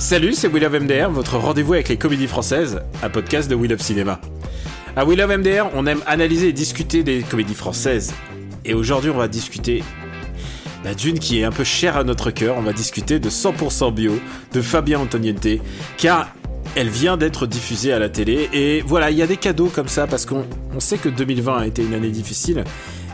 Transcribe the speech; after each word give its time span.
Salut, 0.00 0.32
c'est 0.32 0.48
We 0.48 0.60
Love 0.60 0.80
MDR, 0.80 1.10
votre 1.10 1.36
rendez-vous 1.36 1.74
avec 1.74 1.88
les 1.88 1.96
comédies 1.96 2.26
françaises, 2.26 2.80
un 3.04 3.08
podcast 3.08 3.48
de 3.48 3.54
We 3.54 3.70
Love 3.70 3.80
Cinéma. 3.80 4.20
À 4.96 5.04
We 5.04 5.16
Love 5.16 5.38
MDR, 5.38 5.70
on 5.74 5.86
aime 5.86 6.02
analyser 6.06 6.48
et 6.48 6.52
discuter 6.52 7.04
des 7.04 7.22
comédies 7.22 7.54
françaises. 7.54 8.14
Et 8.64 8.74
aujourd'hui, 8.74 9.10
on 9.10 9.16
va 9.16 9.28
discuter 9.28 9.84
bah, 10.82 10.94
d'une 10.94 11.20
qui 11.20 11.38
est 11.38 11.44
un 11.44 11.52
peu 11.52 11.62
chère 11.62 11.96
à 11.96 12.02
notre 12.02 12.32
cœur. 12.32 12.56
On 12.58 12.62
va 12.62 12.72
discuter 12.72 13.20
de 13.20 13.30
100% 13.30 13.94
bio 13.94 14.18
de 14.52 14.62
Fabien 14.62 14.98
Antoniente, 14.98 15.46
car 15.98 16.34
elle 16.74 16.88
vient 16.88 17.16
d'être 17.16 17.46
diffusée 17.46 17.92
à 17.92 18.00
la 18.00 18.08
télé. 18.08 18.48
Et 18.52 18.82
voilà, 18.84 19.12
il 19.12 19.16
y 19.16 19.22
a 19.22 19.26
des 19.28 19.36
cadeaux 19.36 19.70
comme 19.72 19.88
ça, 19.88 20.08
parce 20.08 20.26
qu'on 20.26 20.46
on 20.74 20.80
sait 20.80 20.98
que 20.98 21.08
2020 21.08 21.58
a 21.58 21.66
été 21.66 21.84
une 21.84 21.94
année 21.94 22.10
difficile. 22.10 22.64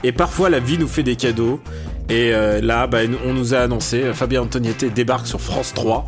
Et 0.05 0.12
parfois, 0.12 0.51
la 0.51 0.59
vie 0.59 0.79
nous 0.79 0.89
fait 0.89 1.03
des 1.03 1.17
cadeaux. 1.17 1.61
Et 2.12 2.34
euh, 2.34 2.61
là, 2.61 2.87
bah, 2.87 2.98
on 3.27 3.33
nous 3.33 3.55
a 3.55 3.61
annoncé, 3.61 4.02
euh, 4.02 4.12
Fabien 4.12 4.42
Antoniette 4.42 4.84
débarque 4.92 5.27
sur 5.27 5.41
France 5.41 5.73
3. 5.73 6.06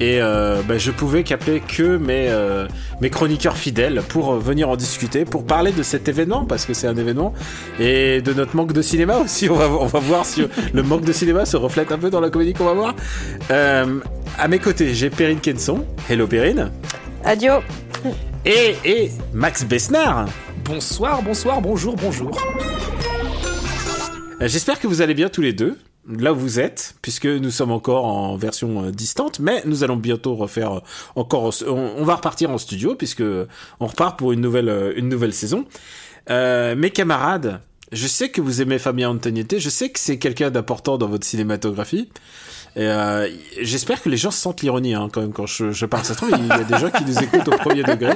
Et 0.00 0.22
euh, 0.22 0.62
bah, 0.66 0.78
je 0.78 0.90
pouvais 0.90 1.22
qu'appeler 1.22 1.60
que 1.60 1.98
mes, 1.98 2.28
euh, 2.30 2.66
mes 3.02 3.10
chroniqueurs 3.10 3.58
fidèles 3.58 4.00
pour 4.08 4.36
venir 4.36 4.70
en 4.70 4.76
discuter, 4.76 5.26
pour 5.26 5.44
parler 5.44 5.70
de 5.70 5.82
cet 5.82 6.08
événement, 6.08 6.46
parce 6.46 6.64
que 6.64 6.72
c'est 6.72 6.86
un 6.86 6.96
événement, 6.96 7.34
et 7.78 8.22
de 8.22 8.32
notre 8.32 8.56
manque 8.56 8.72
de 8.72 8.80
cinéma 8.80 9.18
aussi. 9.18 9.46
On 9.54 9.54
va, 9.54 9.68
on 9.68 9.84
va 9.84 9.98
voir 9.98 10.24
si 10.24 10.46
le 10.72 10.82
manque 10.82 11.04
de 11.04 11.12
cinéma 11.12 11.44
se 11.44 11.58
reflète 11.58 11.92
un 11.92 11.98
peu 11.98 12.08
dans 12.08 12.20
la 12.20 12.30
comédie 12.30 12.54
qu'on 12.54 12.64
va 12.64 12.72
voir. 12.72 12.94
Euh, 13.50 14.00
à 14.38 14.48
mes 14.48 14.58
côtés, 14.58 14.94
j'ai 14.94 15.10
Perrine 15.10 15.40
Kenson. 15.40 15.84
Hello 16.08 16.26
Perrine. 16.26 16.70
Adio. 17.22 17.52
Et, 18.46 18.76
et 18.86 19.10
Max 19.34 19.62
Besnard. 19.62 20.24
Bonsoir, 20.64 21.22
bonsoir, 21.22 21.60
bonjour, 21.60 21.96
bonjour. 21.96 22.30
Euh, 24.40 24.48
J'espère 24.48 24.80
que 24.80 24.86
vous 24.86 25.00
allez 25.02 25.14
bien 25.14 25.28
tous 25.28 25.40
les 25.40 25.52
deux, 25.52 25.78
là 26.08 26.32
où 26.32 26.36
vous 26.36 26.60
êtes, 26.60 26.94
puisque 27.02 27.26
nous 27.26 27.50
sommes 27.50 27.70
encore 27.70 28.04
en 28.04 28.36
version 28.36 28.84
euh, 28.84 28.90
distante, 28.90 29.38
mais 29.38 29.62
nous 29.64 29.84
allons 29.84 29.96
bientôt 29.96 30.34
refaire 30.34 30.72
euh, 30.72 30.80
encore, 31.14 31.54
on, 31.66 32.04
va 32.04 32.16
repartir 32.16 32.50
en 32.50 32.58
studio, 32.58 32.94
puisque 32.94 33.22
on 33.80 33.86
repart 33.86 34.18
pour 34.18 34.32
une 34.32 34.40
nouvelle, 34.40 34.94
une 34.96 35.08
nouvelle 35.08 35.32
saison. 35.32 35.66
Euh, 36.30 36.74
mes 36.74 36.90
camarades, 36.90 37.60
je 37.92 38.06
sais 38.06 38.30
que 38.30 38.40
vous 38.40 38.62
aimez 38.62 38.78
Fabien 38.78 39.10
Antoniette, 39.10 39.58
je 39.58 39.68
sais 39.68 39.90
que 39.90 39.98
c'est 39.98 40.18
quelqu'un 40.18 40.50
d'important 40.50 40.98
dans 40.98 41.08
votre 41.08 41.26
cinématographie. 41.26 42.08
Euh, 42.76 43.28
J'espère 43.60 44.02
que 44.02 44.08
les 44.08 44.16
gens 44.16 44.30
sentent 44.30 44.62
l'ironie 44.62 44.94
hein, 44.94 45.08
quand 45.12 45.20
même 45.20 45.32
quand 45.32 45.46
je, 45.46 45.70
je 45.70 45.86
parle. 45.86 46.04
Ça 46.04 46.14
trouve, 46.14 46.30
il 46.36 46.46
y 46.46 46.50
a 46.50 46.64
des 46.64 46.78
gens 46.78 46.90
qui 46.90 47.04
nous 47.04 47.18
écoutent 47.18 47.48
au 47.48 47.56
premier 47.58 47.82
degré. 47.82 48.14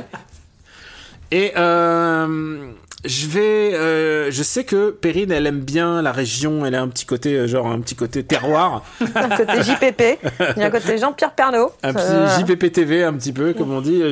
Et 1.30 1.52
euh, 1.56 2.70
je 3.04 3.26
vais, 3.28 3.74
euh, 3.74 4.30
je 4.32 4.42
sais 4.42 4.64
que 4.64 4.90
Perrine, 4.90 5.30
elle 5.30 5.46
aime 5.46 5.60
bien 5.60 6.02
la 6.02 6.10
région. 6.10 6.66
Elle 6.66 6.74
a 6.74 6.82
un 6.82 6.88
petit 6.88 7.06
côté, 7.06 7.34
euh, 7.34 7.46
genre 7.46 7.68
un 7.68 7.78
petit 7.80 7.94
côté 7.94 8.24
terroir, 8.24 8.82
Un 9.14 9.28
côté 9.36 9.62
JPP. 9.62 10.18
Il 10.56 10.60
y 10.60 10.64
a 10.64 10.66
un 10.66 10.70
côté 10.70 10.98
Jean-Pierre 10.98 11.32
Pernaut. 11.34 11.70
un 11.84 11.92
petit 11.94 12.02
Euh, 12.04 12.38
JPP 12.40 12.72
TV, 12.72 13.04
un 13.04 13.12
petit 13.14 13.32
peu, 13.32 13.52
comme 13.54 13.72
on 13.72 13.80
dit. 13.80 14.02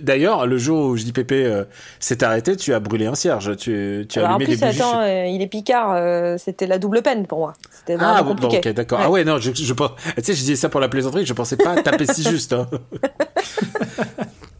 D'ailleurs, 0.00 0.46
le 0.46 0.58
jour 0.58 0.86
où 0.90 0.96
JPP 0.96 1.32
euh, 1.32 1.64
s'est 1.98 2.22
arrêté, 2.22 2.56
tu 2.56 2.72
as 2.72 2.78
brûlé 2.78 3.06
un 3.06 3.16
cierge. 3.16 3.56
Tu, 3.56 4.06
tu 4.08 4.20
as 4.20 4.24
en 4.24 4.36
allumé 4.36 4.44
plus, 4.44 4.60
des 4.60 4.66
bougies. 4.66 4.80
attends, 4.80 5.00
euh, 5.00 5.26
il 5.26 5.42
est 5.42 5.48
Picard. 5.48 6.38
C'était 6.38 6.68
la 6.68 6.78
double 6.78 7.02
peine 7.02 7.26
pour 7.26 7.38
moi. 7.38 7.54
C'était 7.72 7.96
vraiment 7.96 8.14
Ah 8.16 8.22
bon, 8.22 8.46
ok, 8.48 8.68
d'accord. 8.68 9.00
Ah 9.02 9.10
ouais, 9.10 9.24
non, 9.24 9.38
je, 9.38 9.52
je. 9.52 9.72
Tu 9.74 9.82
sais, 10.22 10.34
je 10.34 10.38
disais 10.38 10.56
ça 10.56 10.68
pour 10.68 10.80
la 10.80 10.88
plaisanterie. 10.88 11.26
Je 11.26 11.32
pensais 11.32 11.56
pas 11.56 11.82
taper 11.82 12.06
si 12.06 12.22
juste. 12.30 12.52
Hein. 12.52 12.68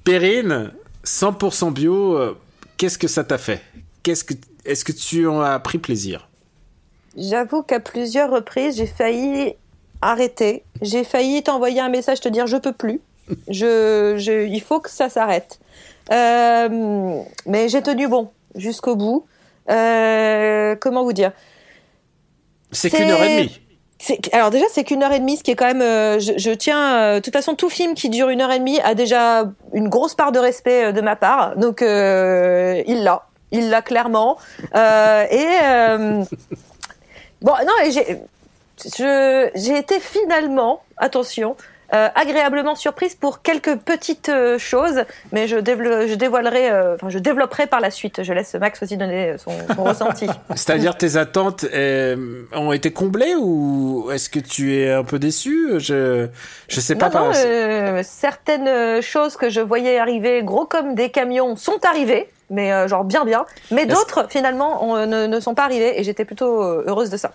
Perrine, 0.04 0.70
100% 1.04 1.72
bio. 1.72 2.36
Qu'est-ce 2.76 2.98
que 2.98 3.08
ça 3.08 3.24
t'a 3.24 3.38
fait? 3.38 3.60
Qu'est-ce 4.02 4.24
que 4.24 4.34
est-ce 4.64 4.84
que 4.84 4.92
tu 4.92 5.26
en 5.28 5.40
as 5.40 5.58
pris 5.60 5.78
plaisir? 5.78 6.28
J'avoue 7.16 7.62
qu'à 7.62 7.80
plusieurs 7.80 8.30
reprises, 8.30 8.76
j'ai 8.76 8.86
failli 8.86 9.54
arrêter. 10.02 10.64
J'ai 10.82 11.04
failli 11.04 11.42
t'envoyer 11.42 11.80
un 11.80 11.88
message 11.88 12.20
te 12.20 12.28
dire 12.28 12.46
je 12.46 12.56
peux 12.56 12.72
plus. 12.72 13.00
Je, 13.48 14.14
je, 14.18 14.46
il 14.46 14.60
faut 14.60 14.80
que 14.80 14.90
ça 14.90 15.08
s'arrête. 15.08 15.58
Euh, 16.12 17.22
mais 17.46 17.68
j'ai 17.68 17.82
tenu 17.82 18.06
bon 18.08 18.30
jusqu'au 18.54 18.94
bout. 18.96 19.26
Euh, 19.70 20.76
comment 20.80 21.02
vous 21.04 21.12
dire? 21.12 21.32
C'est 22.72 22.88
C'est- 22.90 22.98
qu'une 22.98 23.10
heure 23.10 23.22
et 23.22 23.36
demie. 23.44 23.60
Alors 24.32 24.50
déjà, 24.50 24.66
c'est 24.70 24.84
qu'une 24.84 25.02
heure 25.02 25.12
et 25.12 25.18
demie, 25.18 25.36
ce 25.36 25.42
qui 25.42 25.50
est 25.50 25.56
quand 25.56 25.66
même. 25.66 25.82
euh, 25.82 26.18
je, 26.18 26.50
tiens. 26.50 26.96
euh, 26.96 27.14
de 27.16 27.20
toute 27.20 27.32
façon, 27.32 27.54
tout 27.54 27.70
film 27.70 27.94
qui 27.94 28.08
dure 28.10 28.28
une 28.28 28.40
heure 28.40 28.52
et 28.52 28.58
demie 28.58 28.78
a 28.80 28.94
déjà 28.94 29.44
une 29.72 29.88
grosse 29.88 30.14
part 30.14 30.32
de 30.32 30.38
respect 30.38 30.86
euh, 30.86 30.92
de 30.92 31.00
ma 31.00 31.16
part. 31.16 31.56
Donc, 31.56 31.80
il 31.80 33.02
l'a, 33.02 33.22
il 33.52 33.70
l'a 33.70 33.82
clairement. 33.82 34.36
Et 34.74 35.48
bon, 37.42 37.52
non, 37.66 37.74
j'ai 39.54 39.76
été 39.76 40.00
finalement, 40.00 40.82
attention. 40.98 41.56
Euh, 41.94 42.08
agréablement 42.14 42.74
surprise 42.74 43.14
pour 43.14 43.42
quelques 43.42 43.76
petites 43.76 44.28
euh, 44.28 44.58
choses, 44.58 45.04
mais 45.32 45.46
je, 45.48 45.56
je 45.56 46.14
dévoilerai, 46.14 46.70
euh, 46.70 46.94
enfin 46.94 47.08
je 47.10 47.18
développerai 47.18 47.66
par 47.66 47.80
la 47.80 47.90
suite. 47.90 48.22
Je 48.22 48.32
laisse 48.32 48.54
Max 48.54 48.82
aussi 48.82 48.96
donner 48.96 49.36
son, 49.38 49.52
son 49.74 49.84
ressenti. 49.92 50.26
C'est-à-dire 50.54 50.96
tes 50.96 51.16
attentes 51.16 51.64
euh, 51.72 52.42
ont 52.54 52.72
été 52.72 52.90
comblées 52.92 53.34
ou 53.38 54.08
est-ce 54.12 54.28
que 54.30 54.40
tu 54.40 54.76
es 54.76 54.90
un 54.92 55.04
peu 55.04 55.18
déçu 55.18 55.74
Je 55.78 56.26
je 56.68 56.80
sais 56.80 56.94
pas. 56.96 57.06
Non, 57.06 57.12
par- 57.12 57.24
non, 57.26 57.32
euh, 57.36 58.02
certaines 58.04 59.00
choses 59.02 59.36
que 59.36 59.50
je 59.50 59.60
voyais 59.60 59.98
arriver 59.98 60.42
gros 60.42 60.66
comme 60.66 60.94
des 60.94 61.10
camions 61.10 61.56
sont 61.56 61.78
arrivées, 61.84 62.28
mais 62.50 62.72
euh, 62.72 62.88
genre 62.88 63.04
bien 63.04 63.24
bien. 63.24 63.44
Mais 63.70 63.86
d'autres 63.86 64.26
finalement 64.28 64.84
on- 64.84 65.06
ne, 65.06 65.26
ne 65.26 65.40
sont 65.40 65.54
pas 65.54 65.64
arrivées 65.64 65.98
et 65.98 66.04
j'étais 66.04 66.24
plutôt 66.24 66.62
euh, 66.62 66.84
heureuse 66.86 67.10
de 67.10 67.16
ça. 67.16 67.32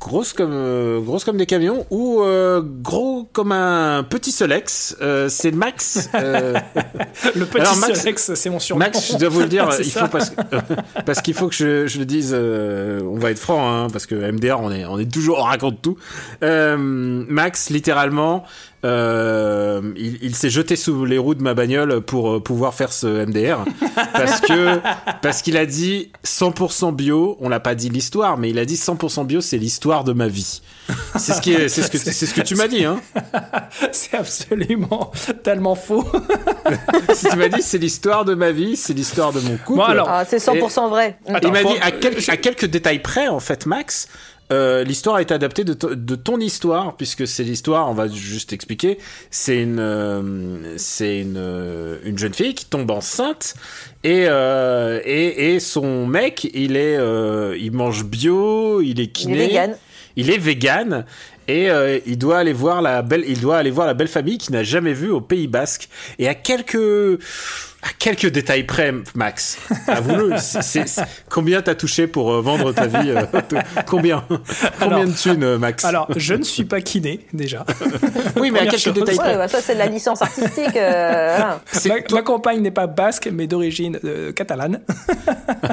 Grosse 0.00 0.32
comme 0.32 0.52
euh, 0.52 1.00
grosse 1.00 1.24
comme 1.24 1.36
des 1.36 1.46
camions 1.46 1.84
ou 1.90 2.22
euh, 2.22 2.62
gros 2.64 3.26
comme 3.32 3.50
un 3.52 4.04
petit 4.04 4.30
Solex. 4.30 4.96
Euh, 5.00 5.28
c'est 5.28 5.50
Max. 5.50 6.08
euh, 6.14 6.54
Le 7.34 7.44
petit 7.46 7.60
Alors, 7.60 7.76
Max- 7.78 7.98
Solex, 8.00 8.34
c'est 8.34 8.50
mon 8.50 8.60
surnom. 8.60 8.84
Max, 8.84 9.12
je 9.12 9.16
dois 9.18 9.28
vous 9.28 9.40
le 9.40 9.48
dire, 9.48 9.68
il 9.80 9.90
faut 9.90 10.06
parce, 10.06 10.32
parce 11.06 11.20
qu'il 11.20 11.34
faut 11.34 11.48
que 11.48 11.54
je, 11.54 11.86
je 11.88 11.98
le 11.98 12.04
dise. 12.04 12.30
euh, 12.32 13.00
on 13.02 13.18
va 13.18 13.30
être 13.32 13.38
franc, 13.40 13.68
hein, 13.68 13.88
parce 13.92 14.06
que 14.06 14.14
MDR, 14.14 14.60
on 14.62 14.70
est, 14.70 14.84
on 14.84 14.98
est 15.00 15.12
toujours, 15.12 15.38
on 15.40 15.42
raconte 15.44 15.82
tout. 15.82 15.96
Euh, 16.44 16.76
Max, 16.78 17.70
littéralement, 17.70 18.44
euh, 18.84 19.80
il, 19.96 20.18
il 20.22 20.34
s'est 20.36 20.50
jeté 20.50 20.76
sous 20.76 21.04
les 21.04 21.18
roues 21.18 21.34
de 21.34 21.42
ma 21.42 21.54
bagnole 21.54 22.00
pour 22.00 22.30
euh, 22.34 22.40
pouvoir 22.40 22.74
faire 22.74 22.92
ce 22.92 23.26
MDR, 23.26 23.64
parce 24.12 24.40
que 24.40 24.78
parce 25.20 25.42
qu'il 25.42 25.56
a 25.56 25.66
dit 25.66 26.10
100% 26.24 26.94
bio. 26.94 27.36
On 27.40 27.48
l'a 27.48 27.60
pas 27.60 27.74
dit 27.74 27.88
l'histoire, 27.88 28.38
mais 28.38 28.50
il 28.50 28.58
a 28.58 28.64
dit 28.64 28.76
100% 28.76 29.26
bio, 29.26 29.40
c'est 29.40 29.58
l'histoire 29.58 30.04
de 30.04 30.12
ma 30.12 30.28
vie. 30.28 30.60
C'est 31.16 31.32
ce 31.34 31.40
qui 31.40 31.52
est, 31.52 31.68
c'est 31.68 31.82
ce 31.82 31.90
que, 31.90 31.98
c'est 31.98 32.12
ce 32.26 32.32
que 32.32 32.40
tu 32.40 32.54
m'as 32.54 32.68
dit, 32.68 32.84
hein. 32.84 33.00
C'est 33.92 34.16
absolument 34.16 35.10
tellement 35.42 35.74
faux. 35.74 36.04
Si 37.14 37.28
tu 37.28 37.36
m'as 37.36 37.48
dit 37.48 37.62
c'est 37.62 37.78
l'histoire 37.78 38.24
de 38.24 38.34
ma 38.34 38.52
vie, 38.52 38.76
c'est 38.76 38.92
l'histoire 38.92 39.32
de 39.32 39.40
mon 39.40 39.56
couple. 39.56 39.78
Bon, 39.80 39.84
alors, 39.84 40.08
Ah, 40.10 40.24
c'est 40.26 40.36
100% 40.36 40.88
vrai. 40.90 41.18
Attends, 41.26 41.48
il 41.48 41.52
m'a 41.52 41.62
dit 41.64 41.78
à, 41.80 41.90
quel- 41.90 42.18
à 42.28 42.36
quelques 42.36 42.66
détails 42.66 43.00
près, 43.00 43.28
en 43.28 43.40
fait, 43.40 43.66
Max. 43.66 44.08
Euh, 44.50 44.82
l'histoire 44.84 45.16
a 45.16 45.22
été 45.22 45.34
adaptée 45.34 45.64
de, 45.64 45.74
to- 45.74 45.94
de 45.94 46.14
ton 46.14 46.38
histoire 46.40 46.96
puisque 46.96 47.26
c'est 47.26 47.42
l'histoire. 47.44 47.88
On 47.90 47.94
va 47.94 48.08
juste 48.08 48.52
expliquer. 48.52 48.98
C'est 49.30 49.60
une, 49.62 49.78
euh, 49.80 50.74
c'est 50.78 51.20
une, 51.20 51.36
euh, 51.36 51.98
une 52.04 52.16
jeune 52.18 52.34
fille 52.34 52.54
qui 52.54 52.64
tombe 52.66 52.90
enceinte 52.90 53.54
et 54.04 54.24
euh, 54.28 55.00
et, 55.04 55.54
et 55.54 55.60
son 55.60 56.06
mec, 56.06 56.48
il 56.54 56.76
est, 56.76 56.96
euh, 56.96 57.56
il 57.58 57.72
mange 57.72 58.04
bio, 58.04 58.80
il 58.80 58.88
est 58.88 58.92
Il 58.92 59.00
est 59.02 59.12
kiné, 59.12 59.46
vegan. 59.48 59.76
il 60.16 60.30
est 60.30 60.38
vegan 60.38 61.04
et 61.46 61.70
euh, 61.70 61.98
il 62.06 62.18
doit 62.18 62.38
aller 62.38 62.52
voir 62.52 62.82
la 62.82 63.00
belle, 63.02 63.24
il 63.26 63.40
doit 63.40 63.56
aller 63.56 63.70
voir 63.70 63.86
la 63.86 63.94
belle 63.94 64.08
famille 64.08 64.36
qu'il 64.38 64.52
n'a 64.54 64.62
jamais 64.64 64.92
vue 64.92 65.10
au 65.10 65.20
Pays 65.22 65.46
Basque. 65.46 65.88
Et 66.18 66.28
à 66.28 66.34
quelques 66.34 66.76
à 67.88 67.92
quelques 67.98 68.26
détails 68.26 68.64
près, 68.64 68.92
Max. 69.14 69.58
Avoue-le. 69.86 70.34
Combien 71.30 71.62
t'as 71.62 71.74
touché 71.74 72.06
pour 72.06 72.32
euh, 72.32 72.40
vendre 72.40 72.72
ta 72.72 72.86
vie 72.86 73.10
euh, 73.10 73.22
t- 73.42 73.56
Combien 73.86 74.24
Combien 74.80 74.96
Alors- 74.98 75.04
de 75.06 75.12
thunes, 75.12 75.42
euh, 75.44 75.58
Max? 75.58 75.84
Alors, 75.84 76.08
je 76.16 76.34
ne 76.34 76.42
suis 76.42 76.64
pas 76.64 76.80
kiné, 76.80 77.20
déjà. 77.32 77.64
Oui, 78.36 78.50
mais 78.50 78.60
à 78.60 78.66
quelques 78.66 78.78
chose. 78.78 78.94
détails 78.94 79.16
Ouais, 79.16 79.24
près. 79.24 79.36
bah, 79.36 79.48
ça 79.48 79.60
c'est 79.60 79.74
de 79.74 79.78
la 79.78 79.86
licence 79.86 80.22
artistique. 80.22 80.76
euh. 80.76 81.38
C'est- 81.72 81.88
Ma, 81.88 82.16
ma 82.16 82.22
compagne 82.22 82.60
n'est 82.60 82.70
pas 82.70 82.86
basque, 82.86 83.28
mais 83.32 83.46
d'origine 83.46 83.98
euh, 84.04 84.32
catalane. 84.32 84.80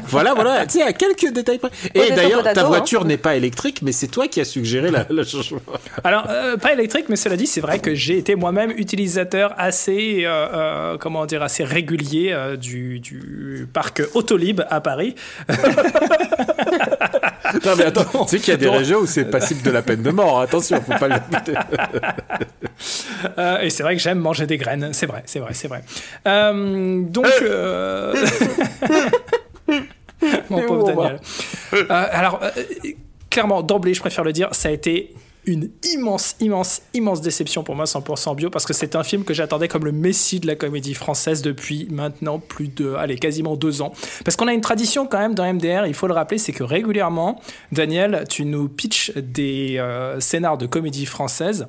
Voilà, 0.07 0.33
voilà. 0.33 0.65
Tu 0.67 0.79
sais, 0.79 0.83
à 0.83 0.93
quelques 0.93 1.31
détails 1.33 1.57
près. 1.59 1.69
Et 1.93 2.11
d'ailleurs, 2.11 2.43
ta 2.43 2.61
hein. 2.61 2.67
voiture 2.67 3.05
n'est 3.05 3.17
pas 3.17 3.35
électrique, 3.35 3.81
mais 3.81 3.91
c'est 3.91 4.07
toi 4.07 4.27
qui 4.27 4.39
as 4.41 4.45
suggéré 4.45 4.89
la, 4.91 5.05
le 5.09 5.23
changement. 5.23 5.59
Alors, 6.03 6.27
euh, 6.29 6.57
pas 6.57 6.73
électrique, 6.73 7.05
mais 7.09 7.15
cela 7.15 7.35
dit, 7.37 7.47
c'est 7.47 7.61
vrai 7.61 7.79
que 7.79 7.93
j'ai 7.93 8.17
été 8.17 8.35
moi-même 8.35 8.71
utilisateur 8.71 9.53
assez, 9.57 10.21
euh, 10.23 10.29
euh, 10.53 10.97
comment 10.97 11.25
dire, 11.25 11.43
assez 11.43 11.63
régulier 11.63 12.04
euh, 12.13 12.55
du, 12.57 12.99
du 12.99 13.67
parc 13.71 14.01
Autolib 14.13 14.61
à 14.69 14.81
Paris. 14.81 15.15
Non, 17.63 17.75
mais 17.77 17.85
attends, 17.85 18.25
tu 18.25 18.29
sais 18.31 18.39
qu'il 18.39 18.49
y 18.49 18.53
a 18.53 18.57
des 18.57 18.65
Non. 18.65 18.73
régions 18.73 18.99
où 18.99 19.05
c'est 19.05 19.25
passible 19.25 19.61
de 19.61 19.71
la 19.71 19.81
peine 19.81 20.01
de 20.01 20.11
mort. 20.11 20.41
Attention, 20.41 20.81
faut 20.81 20.97
pas 20.97 21.07
le. 21.07 21.15
Euh, 23.37 23.59
et 23.61 23.69
c'est 23.69 23.83
vrai 23.83 23.95
que 23.95 24.01
j'aime 24.01 24.19
manger 24.19 24.45
des 24.45 24.57
graines. 24.57 24.89
C'est 24.93 25.05
vrai, 25.05 25.23
c'est 25.25 25.39
vrai, 25.39 25.53
c'est 25.53 25.67
vrai. 25.67 25.81
Euh, 26.27 27.01
donc. 27.03 27.27
euh, 27.41 28.13
Mon 30.49 30.61
pauvre 30.63 30.85
Daniel. 30.87 31.19
Alors, 31.89 32.39
clairement, 33.29 33.61
d'emblée, 33.61 33.93
je 33.93 33.99
préfère 33.99 34.23
le 34.23 34.33
dire, 34.33 34.49
ça 34.53 34.69
a 34.69 34.71
été 34.71 35.13
une 35.45 35.69
immense, 35.93 36.35
immense, 36.39 36.81
immense 36.93 37.21
déception 37.21 37.63
pour 37.63 37.75
moi, 37.75 37.85
100% 37.85 38.35
bio, 38.35 38.49
parce 38.49 38.65
que 38.65 38.73
c'est 38.73 38.95
un 38.95 39.03
film 39.03 39.23
que 39.23 39.33
j'attendais 39.33 39.67
comme 39.67 39.85
le 39.85 39.91
messie 39.91 40.39
de 40.39 40.47
la 40.47 40.55
comédie 40.55 40.93
française 40.93 41.41
depuis 41.41 41.87
maintenant 41.89 42.39
plus 42.39 42.67
de, 42.67 42.93
allez, 42.93 43.17
quasiment 43.17 43.55
deux 43.55 43.81
ans. 43.81 43.93
Parce 44.23 44.35
qu'on 44.35 44.47
a 44.47 44.53
une 44.53 44.61
tradition 44.61 45.05
quand 45.05 45.19
même 45.19 45.35
dans 45.35 45.51
MDR, 45.51 45.85
il 45.85 45.93
faut 45.93 46.07
le 46.07 46.13
rappeler, 46.13 46.37
c'est 46.37 46.53
que 46.53 46.63
régulièrement, 46.63 47.39
Daniel, 47.71 48.25
tu 48.29 48.45
nous 48.45 48.67
pitches 48.67 49.11
des 49.15 49.77
euh, 49.77 50.19
scénars 50.19 50.57
de 50.57 50.65
comédie 50.65 51.05
française 51.05 51.67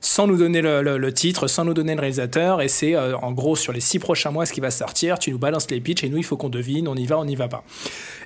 sans 0.00 0.26
nous 0.26 0.36
donner 0.36 0.62
le, 0.62 1.12
titre, 1.12 1.46
sans 1.46 1.64
nous 1.64 1.74
donner 1.74 1.94
le 1.94 2.00
réalisateur, 2.00 2.60
et 2.62 2.68
c'est 2.68 2.94
euh, 2.94 3.16
en 3.16 3.32
gros 3.32 3.56
sur 3.56 3.72
les 3.72 3.80
six 3.80 3.98
prochains 3.98 4.30
mois 4.30 4.46
ce 4.46 4.52
qui 4.52 4.60
va 4.60 4.70
sortir, 4.70 5.18
tu 5.18 5.30
nous 5.30 5.38
balances 5.38 5.70
les 5.70 5.80
pitchs, 5.80 6.04
et 6.04 6.08
nous 6.08 6.18
il 6.18 6.24
faut 6.24 6.36
qu'on 6.36 6.48
devine, 6.48 6.88
on 6.88 6.96
y 6.96 7.06
va, 7.06 7.18
on 7.18 7.24
n'y 7.24 7.36
va 7.36 7.48
pas. 7.48 7.64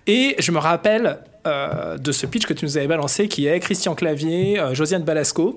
Et 0.07 0.37
je 0.39 0.53
me 0.53 0.59
rappelle 0.59 1.19
euh, 1.47 1.97
de 1.99 2.13
ce 2.13 2.27
pitch 2.27 2.47
que 2.47 2.53
tu 2.53 2.65
nous 2.65 2.77
avais 2.77 2.87
balancé, 2.87 3.29
qui 3.29 3.47
est 3.47 3.61
Christian 3.61 3.95
Clavier, 3.95 4.59
euh, 4.59 4.75
Josiane 4.75 5.05
Balasco. 5.05 5.57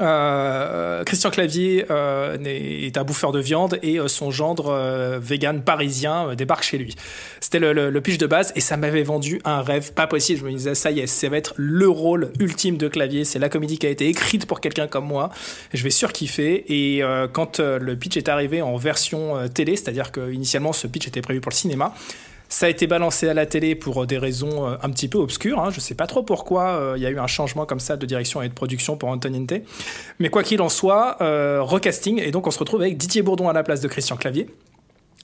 Euh, 0.00 1.04
Christian 1.04 1.30
Clavier 1.30 1.86
euh, 1.90 2.36
est 2.44 2.96
un 2.96 3.04
bouffeur 3.04 3.32
de 3.32 3.40
viande 3.40 3.78
et 3.82 3.98
euh, 3.98 4.08
son 4.08 4.30
gendre 4.30 4.68
euh, 4.68 5.18
vegan 5.20 5.62
parisien 5.62 6.28
euh, 6.28 6.34
débarque 6.34 6.64
chez 6.64 6.78
lui. 6.78 6.94
C'était 7.40 7.58
le, 7.58 8.00
pitch 8.00 8.18
de 8.18 8.26
base 8.26 8.52
et 8.56 8.60
ça 8.60 8.76
m'avait 8.76 9.02
vendu 9.02 9.40
un 9.44 9.62
rêve 9.62 9.92
pas 9.92 10.06
possible. 10.06 10.40
Je 10.40 10.44
me 10.44 10.50
disais, 10.50 10.74
ça 10.74 10.90
y 10.90 11.00
est, 11.00 11.06
ça 11.06 11.28
va 11.28 11.36
être 11.36 11.54
le 11.56 11.88
rôle 11.88 12.32
ultime 12.38 12.76
de 12.76 12.88
Clavier. 12.88 13.24
C'est 13.24 13.38
la 13.38 13.48
comédie 13.48 13.78
qui 13.78 13.86
a 13.86 13.90
été 13.90 14.08
écrite 14.08 14.46
pour 14.46 14.60
quelqu'un 14.60 14.86
comme 14.86 15.06
moi. 15.06 15.30
Je 15.72 15.82
vais 15.82 15.90
surkiffer. 15.90 16.64
Et 16.68 17.02
quand 17.32 17.60
le 17.60 17.96
pitch 17.96 18.16
est 18.16 18.28
arrivé 18.28 18.62
en 18.62 18.76
version 18.76 19.48
télé, 19.48 19.76
c'est-à-dire 19.76 20.12
que 20.12 20.32
initialement 20.32 20.72
ce 20.72 20.86
pitch 20.86 21.08
était 21.08 21.22
prévu 21.22 21.40
pour 21.40 21.50
le 21.50 21.56
cinéma, 21.56 21.94
ça 22.48 22.66
a 22.66 22.68
été 22.68 22.86
balancé 22.86 23.28
à 23.28 23.34
la 23.34 23.44
télé 23.46 23.74
pour 23.74 24.02
euh, 24.02 24.06
des 24.06 24.18
raisons 24.18 24.66
euh, 24.68 24.76
un 24.82 24.90
petit 24.90 25.08
peu 25.08 25.18
obscures. 25.18 25.58
Hein. 25.60 25.70
Je 25.70 25.80
sais 25.80 25.94
pas 25.94 26.06
trop 26.06 26.22
pourquoi 26.22 26.68
euh, 26.76 26.94
il 26.96 27.02
y 27.02 27.06
a 27.06 27.10
eu 27.10 27.18
un 27.18 27.26
changement 27.26 27.66
comme 27.66 27.80
ça 27.80 27.96
de 27.96 28.06
direction 28.06 28.40
et 28.42 28.48
de 28.48 28.54
production 28.54 28.96
pour 28.96 29.08
Antoniente. 29.08 29.52
Mais 30.20 30.28
quoi 30.28 30.42
qu'il 30.42 30.62
en 30.62 30.68
soit, 30.68 31.16
euh, 31.22 31.60
recasting. 31.62 32.20
Et 32.20 32.30
donc 32.30 32.46
on 32.46 32.50
se 32.50 32.58
retrouve 32.58 32.80
avec 32.82 32.96
Didier 32.96 33.22
Bourdon 33.22 33.48
à 33.48 33.52
la 33.52 33.62
place 33.64 33.80
de 33.80 33.88
Christian 33.88 34.16
Clavier. 34.16 34.48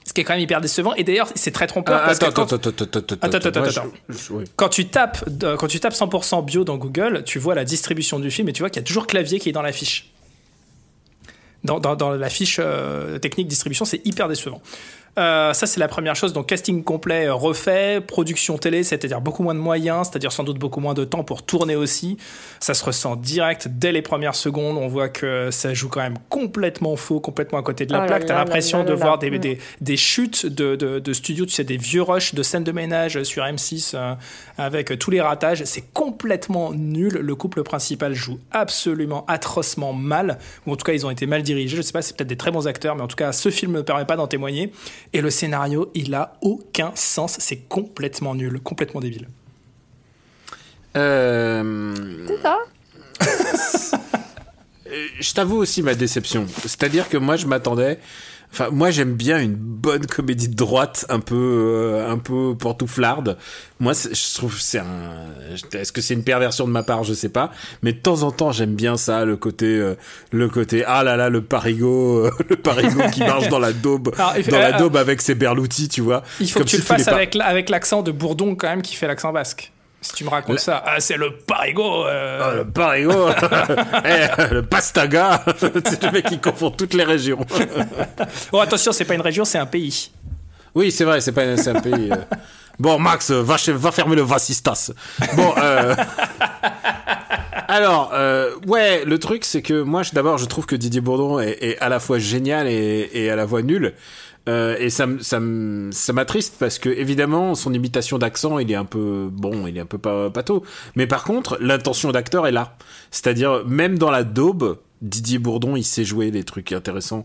Ce 0.05 0.11
qui 0.11 0.19
est 0.19 0.25
quand 0.25 0.33
même 0.33 0.41
hyper 0.41 0.59
décevant. 0.59 0.93
Et 0.95 1.05
d'ailleurs, 1.05 1.29
c'est 1.33 1.51
très 1.51 1.65
trompeur. 1.65 1.97
Ah, 2.01 2.05
parce 2.07 2.19
que 2.19 2.25
attends, 2.25 2.45
quand- 2.45 2.53
attends, 2.53 2.69
attends, 2.71 2.83
attends, 2.83 2.99
attends, 3.15 3.15
Attends, 3.37 3.47
attends, 3.47 3.59
Moi, 3.61 3.69
attends. 3.69 3.83
je- 4.09 4.17
je- 4.17 4.33
oui. 4.33 4.43
quand 4.57 4.67
tu 4.67 4.87
tapes, 4.89 5.23
quand 5.57 5.67
tu 5.67 5.79
tapes 5.79 5.93
100% 5.93 6.41
bio 6.43 6.65
dans 6.65 6.75
Google, 6.75 7.23
tu 7.25 7.39
vois 7.39 7.55
la 7.55 7.63
distribution 7.63 8.19
du 8.19 8.29
film 8.29 8.49
et 8.49 8.53
tu 8.53 8.61
vois 8.63 8.69
qu'il 8.69 8.81
y 8.81 8.83
a 8.83 8.85
toujours 8.85 9.07
clavier 9.07 9.39
qui 9.39 9.47
est 9.47 9.53
dans 9.53 9.61
la 9.61 9.71
fiche. 9.71 10.11
Dans, 11.63 11.79
dans- 11.79 11.95
dans 11.95 12.11
la 12.11 12.29
fiche 12.29 12.59
technique 13.21 13.47
distribution, 13.47 13.85
c'est 13.85 14.05
hyper 14.05 14.27
décevant. 14.27 14.61
Euh, 15.19 15.53
ça, 15.53 15.67
c'est 15.67 15.79
la 15.79 15.87
première 15.87 16.15
chose. 16.15 16.33
Donc, 16.33 16.47
casting 16.47 16.83
complet 16.83 17.27
euh, 17.27 17.35
refait, 17.35 18.01
production 18.01 18.57
télé, 18.57 18.83
c'est-à-dire 18.83 19.21
beaucoup 19.21 19.43
moins 19.43 19.53
de 19.53 19.59
moyens, 19.59 20.09
c'est-à-dire 20.09 20.31
sans 20.31 20.43
doute 20.43 20.57
beaucoup 20.57 20.79
moins 20.79 20.95
de 20.95 21.03
temps 21.03 21.23
pour 21.23 21.43
tourner 21.43 21.75
aussi. 21.75 22.17
Ça 22.59 22.73
se 22.73 22.83
ressent 22.83 23.15
direct 23.15 23.67
dès 23.67 23.91
les 23.91 24.01
premières 24.01 24.35
secondes. 24.35 24.77
On 24.77 24.87
voit 24.87 25.09
que 25.09 25.51
ça 25.51 25.73
joue 25.73 25.89
quand 25.89 26.01
même 26.01 26.17
complètement 26.29 26.95
faux, 26.95 27.19
complètement 27.19 27.59
à 27.59 27.63
côté 27.63 27.85
de 27.85 27.93
la 27.93 28.03
Oh 28.03 28.07
plaque. 28.07 28.25
T'as 28.25 28.35
l'impression 28.35 28.83
de 28.83 28.93
voir 28.93 29.19
des, 29.19 29.37
des, 29.37 29.59
des 29.81 29.97
chutes 29.97 30.47
de, 30.47 30.75
de, 30.75 30.99
de 30.99 31.13
studio, 31.13 31.45
tu 31.45 31.51
sais, 31.51 31.63
des 31.63 31.77
vieux 31.77 32.01
rushs 32.01 32.33
de 32.33 32.41
scènes 32.41 32.63
de 32.63 32.71
ménage 32.71 33.21
sur 33.23 33.43
M6 33.43 33.91
euh, 33.93 34.15
avec 34.57 34.97
tous 34.97 35.11
les 35.11 35.21
ratages. 35.21 35.63
C'est 35.65 35.93
complètement 35.93 36.73
nul. 36.73 37.13
Le 37.13 37.35
couple 37.35 37.61
principal 37.63 38.13
joue 38.15 38.39
absolument 38.51 39.25
atrocement 39.27 39.93
mal, 39.93 40.39
ou 40.65 40.73
en 40.73 40.75
tout 40.75 40.85
cas, 40.85 40.93
ils 40.93 41.05
ont 41.05 41.11
été 41.11 41.27
mal 41.27 41.43
dirigés. 41.43 41.77
Je 41.77 41.81
sais 41.83 41.91
pas, 41.91 42.01
c'est 42.01 42.17
peut-être 42.17 42.29
des 42.29 42.37
très 42.37 42.51
bons 42.51 42.67
acteurs, 42.67 42.95
mais 42.95 43.03
en 43.03 43.07
tout 43.07 43.15
cas, 43.15 43.31
ce 43.31 43.49
film 43.49 43.73
ne 43.73 43.77
me 43.77 43.83
permet 43.83 44.05
pas 44.05 44.15
d'en 44.15 44.27
témoigner. 44.27 44.71
Et 45.11 45.21
le 45.21 45.29
scénario, 45.29 45.91
il 45.93 46.13
a 46.15 46.37
aucun 46.41 46.91
sens. 46.95 47.37
C'est 47.39 47.67
complètement 47.67 48.35
nul, 48.35 48.59
complètement 48.61 49.01
débile. 49.01 49.27
Euh, 50.95 51.93
C'est 52.27 52.41
ça. 52.41 52.59
je 55.19 55.33
t'avoue 55.33 55.57
aussi 55.57 55.81
ma 55.81 55.95
déception. 55.95 56.45
C'est-à-dire 56.61 57.09
que 57.09 57.17
moi, 57.17 57.35
je 57.35 57.47
m'attendais. 57.47 57.99
Enfin, 58.53 58.69
moi, 58.71 58.91
j'aime 58.91 59.15
bien 59.15 59.39
une 59.39 59.55
bonne 59.55 60.05
comédie 60.05 60.47
de 60.47 60.53
droite, 60.53 61.07
un 61.09 61.19
peu, 61.19 61.35
euh, 61.35 62.07
un 62.07 62.19
peu 62.19 62.55
pantouflarde. 62.55 63.35
Moi, 63.79 63.93
je 63.93 64.33
trouve 64.35 64.55
que 64.55 64.61
c'est 64.61 64.77
un. 64.77 65.25
Est-ce 65.73 65.91
que 65.91 66.01
c'est 66.01 66.13
une 66.13 66.23
perversion 66.23 66.67
de 66.67 66.71
ma 66.71 66.83
part? 66.83 67.03
Je 67.03 67.15
sais 67.15 67.29
pas. 67.29 67.51
Mais 67.81 67.93
de 67.93 67.97
temps 67.97 68.21
en 68.21 68.31
temps, 68.31 68.51
j'aime 68.51 68.75
bien 68.75 68.95
ça, 68.95 69.25
le 69.25 69.37
côté, 69.37 69.65
euh, 69.65 69.95
le 70.31 70.49
côté. 70.49 70.83
Ah 70.85 71.03
là 71.03 71.17
là, 71.17 71.29
le 71.29 71.41
parigot, 71.41 72.25
euh, 72.25 72.31
le 72.49 72.55
parigot 72.55 73.09
qui 73.11 73.21
marche 73.21 73.49
dans 73.49 73.57
la 73.57 73.73
daube, 73.73 74.13
Alors, 74.17 74.35
dans 74.47 74.59
la 74.59 74.75
euh, 74.75 74.77
daube 74.77 74.97
avec 74.97 75.19
ses 75.21 75.33
berloutis, 75.33 75.89
tu 75.89 76.01
vois. 76.01 76.21
Il 76.39 76.47
faut 76.47 76.59
Comme 76.59 76.65
que 76.65 76.69
tu 76.69 76.75
si 76.75 76.81
le 76.83 76.85
fasses 76.85 77.07
avec, 77.07 77.35
avec 77.35 77.69
l'accent 77.69 78.03
de 78.03 78.11
Bourdon, 78.11 78.55
quand 78.55 78.69
même, 78.69 78.83
qui 78.83 78.95
fait 78.95 79.07
l'accent 79.07 79.33
basque. 79.33 79.71
Si 80.03 80.13
tu 80.13 80.23
me 80.25 80.29
racontes 80.29 80.59
ça, 80.59 80.83
ah, 80.85 80.99
c'est 80.99 81.15
le 81.17 81.31
parigot. 81.37 82.05
euh, 82.05 82.39
Ah, 82.43 82.55
le 82.55 82.65
parigot, 82.65 83.29
Eh, 84.05 84.53
le 84.53 84.61
pastaga, 84.63 85.43
c'est 85.57 86.03
le 86.03 86.11
mec 86.11 86.25
qui 86.25 86.39
confond 86.39 86.69
toutes 86.71 86.93
les 86.93 87.03
régions. 87.05 87.39
Oh, 88.51 88.59
attention, 88.59 88.91
c'est 88.91 89.05
pas 89.05 89.15
une 89.15 89.21
région, 89.21 89.45
c'est 89.45 89.57
un 89.57 89.65
pays. 89.65 90.11
Oui, 90.75 90.91
c'est 90.91 91.03
vrai, 91.05 91.21
c'est 91.21 91.31
pas 91.31 91.55
c'est 91.57 91.69
un 91.69 91.79
pays. 91.81 92.11
euh. 92.11 92.15
Bon, 92.79 92.99
Max, 92.99 93.31
euh, 93.31 93.41
va, 93.43 93.57
fermer 93.91 94.15
le 94.15 94.23
Vassistas. 94.23 94.91
Bon, 95.35 95.53
euh... 95.57 95.95
alors, 97.67 98.11
ouais, 98.67 99.05
le 99.05 99.19
truc, 99.19 99.45
c'est 99.45 99.61
que 99.61 99.81
moi, 99.81 100.01
d'abord, 100.13 100.37
je 100.37 100.45
trouve 100.45 100.65
que 100.65 100.75
Didier 100.75 101.01
Bourdon 101.01 101.39
est, 101.39 101.57
est 101.61 101.79
à 101.79 101.89
la 101.89 101.99
fois 101.99 102.19
génial 102.19 102.67
et, 102.67 103.09
et 103.13 103.29
à 103.29 103.35
la 103.35 103.47
fois 103.47 103.61
nul. 103.61 103.93
Euh, 104.49 104.75
et 104.77 104.89
ça, 104.89 105.07
ça, 105.21 105.39
ça 105.91 106.13
m'attriste 106.13 106.55
parce 106.59 106.77
que 106.77 106.89
évidemment 106.89 107.55
son 107.55 107.73
imitation 107.73 108.17
d'accent 108.17 108.59
il 108.59 108.69
est 108.69 108.75
un 108.75 108.83
peu 108.83 109.29
bon 109.31 109.67
il 109.67 109.77
est 109.77 109.79
un 109.79 109.85
peu 109.85 109.97
pas 109.97 110.29
pâteau 110.29 110.63
mais 110.97 111.07
par 111.07 111.23
contre 111.23 111.57
l'intention 111.61 112.11
d'acteur 112.11 112.45
est 112.45 112.51
là 112.51 112.75
c'est-à-dire 113.09 113.63
même 113.65 113.97
dans 113.97 114.11
la 114.11 114.25
daube 114.25 114.79
Didier 115.01 115.39
Bourdon 115.39 115.77
il 115.77 115.85
sait 115.85 116.03
jouer 116.03 116.29
des 116.29 116.43
trucs 116.43 116.73
intéressants 116.73 117.23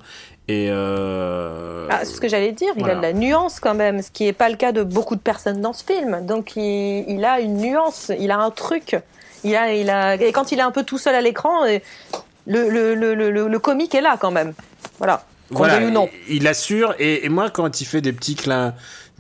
et 0.48 0.68
euh... 0.70 1.86
Ah, 1.90 2.04
c'est 2.04 2.14
ce 2.14 2.20
que 2.20 2.28
j'allais 2.28 2.52
dire, 2.52 2.72
il 2.76 2.88
a 2.88 2.94
de 2.94 3.02
la 3.02 3.12
nuance 3.12 3.60
quand 3.60 3.74
même, 3.74 4.00
ce 4.00 4.10
qui 4.10 4.24
n'est 4.24 4.32
pas 4.32 4.48
le 4.48 4.56
cas 4.56 4.72
de 4.72 4.82
beaucoup 4.82 5.14
de 5.14 5.20
personnes 5.20 5.60
dans 5.60 5.74
ce 5.74 5.84
film. 5.84 6.24
Donc 6.26 6.56
il, 6.56 7.04
il 7.06 7.24
a 7.24 7.40
une 7.40 7.58
nuance, 7.58 8.10
il 8.18 8.30
a 8.30 8.38
un 8.38 8.50
truc. 8.50 8.96
Il 9.44 9.54
a, 9.54 9.74
il 9.74 9.90
a, 9.90 10.14
et 10.14 10.32
quand 10.32 10.50
il 10.50 10.58
est 10.58 10.62
un 10.62 10.70
peu 10.70 10.84
tout 10.84 10.96
seul 10.96 11.14
à 11.14 11.20
l'écran, 11.20 11.64
le, 12.46 12.68
le, 12.70 12.94
le, 12.94 13.14
le, 13.14 13.30
le 13.30 13.58
comique 13.58 13.94
est 13.94 14.00
là 14.00 14.16
quand 14.18 14.30
même. 14.30 14.54
Voilà. 14.96 15.22
Voilà, 15.50 15.80
ou 15.86 15.90
non. 15.90 16.08
il 16.28 16.46
assure. 16.46 16.94
Et, 16.98 17.24
et 17.24 17.28
moi, 17.28 17.50
quand 17.50 17.80
il 17.80 17.84
fait 17.84 18.00
des 18.00 18.12
petits 18.12 18.34
clins, 18.34 18.74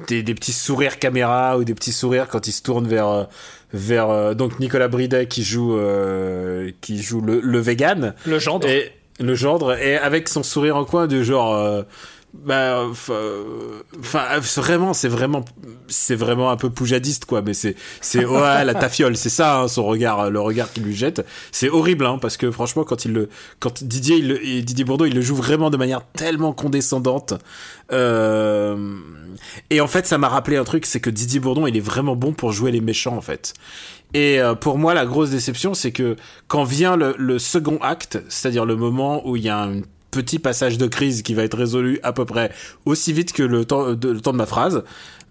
des, 0.08 0.22
des 0.22 0.34
petits 0.34 0.52
sourires 0.52 0.98
caméra 0.98 1.58
ou 1.58 1.64
des 1.64 1.74
petits 1.74 1.92
sourires 1.92 2.28
quand 2.28 2.46
il 2.46 2.52
se 2.52 2.62
tourne 2.62 2.86
vers 2.86 3.08
euh, 3.08 3.24
vers 3.72 4.10
euh, 4.10 4.34
donc 4.34 4.60
Nicolas 4.60 4.88
Bridet 4.88 5.26
qui 5.26 5.42
joue 5.42 5.76
euh, 5.76 6.70
qui 6.80 7.02
joue 7.02 7.20
le, 7.20 7.40
le 7.40 7.58
vegan 7.58 8.14
Le 8.24 8.38
gendre. 8.38 8.68
et 8.68 8.92
le 9.18 9.34
gendre 9.34 9.74
et 9.76 9.96
avec 9.96 10.28
son 10.28 10.44
sourire 10.44 10.76
en 10.76 10.84
coin 10.84 11.08
du 11.08 11.24
genre 11.24 11.52
euh, 11.54 11.82
bah, 12.44 12.86
enfin, 12.88 14.38
vraiment, 14.56 14.94
c'est 14.94 15.08
vraiment, 15.08 15.44
c'est 15.88 16.14
vraiment 16.14 16.50
un 16.50 16.56
peu 16.56 16.70
poujadiste, 16.70 17.24
quoi. 17.24 17.42
Mais 17.42 17.52
c'est, 17.52 17.74
c'est, 18.00 18.24
ouais, 18.24 18.64
la 18.64 18.74
tafiole, 18.74 19.16
c'est 19.16 19.28
ça, 19.28 19.60
hein, 19.60 19.68
son 19.68 19.84
regard, 19.84 20.30
le 20.30 20.40
regard 20.40 20.72
qu'il 20.72 20.84
lui 20.84 20.94
jette. 20.94 21.26
C'est 21.50 21.68
horrible, 21.68 22.06
hein, 22.06 22.18
parce 22.20 22.36
que 22.36 22.50
franchement, 22.50 22.84
quand 22.84 23.04
il 23.04 23.12
le, 23.12 23.28
quand 23.58 23.82
Didier, 23.82 24.16
il 24.16 24.28
le, 24.28 24.62
Didier 24.62 24.84
Bourdon, 24.84 25.04
il 25.04 25.14
le 25.14 25.20
joue 25.20 25.34
vraiment 25.34 25.70
de 25.70 25.76
manière 25.76 26.02
tellement 26.12 26.52
condescendante. 26.52 27.34
Euh, 27.90 28.96
et 29.70 29.80
en 29.80 29.88
fait, 29.88 30.06
ça 30.06 30.16
m'a 30.16 30.28
rappelé 30.28 30.56
un 30.56 30.64
truc, 30.64 30.86
c'est 30.86 31.00
que 31.00 31.10
Didier 31.10 31.40
Bourdon, 31.40 31.66
il 31.66 31.76
est 31.76 31.80
vraiment 31.80 32.14
bon 32.14 32.32
pour 32.32 32.52
jouer 32.52 32.70
les 32.70 32.80
méchants, 32.80 33.16
en 33.16 33.22
fait. 33.22 33.54
Et 34.14 34.40
euh, 34.40 34.54
pour 34.54 34.78
moi, 34.78 34.94
la 34.94 35.06
grosse 35.06 35.30
déception, 35.30 35.74
c'est 35.74 35.92
que 35.92 36.16
quand 36.46 36.64
vient 36.64 36.96
le, 36.96 37.14
le 37.18 37.38
second 37.38 37.78
acte, 37.82 38.22
c'est-à-dire 38.28 38.64
le 38.64 38.76
moment 38.76 39.26
où 39.28 39.36
il 39.36 39.42
y 39.42 39.48
a 39.48 39.64
un 39.64 39.82
petit 40.10 40.38
passage 40.38 40.78
de 40.78 40.86
crise 40.86 41.22
qui 41.22 41.34
va 41.34 41.42
être 41.44 41.56
résolu 41.56 42.00
à 42.02 42.12
peu 42.12 42.24
près 42.24 42.50
aussi 42.84 43.12
vite 43.12 43.32
que 43.32 43.42
le 43.42 43.64
temps 43.64 43.92
de, 43.92 44.08
le 44.10 44.20
temps 44.20 44.32
de 44.32 44.38
ma 44.38 44.46
phrase, 44.46 44.82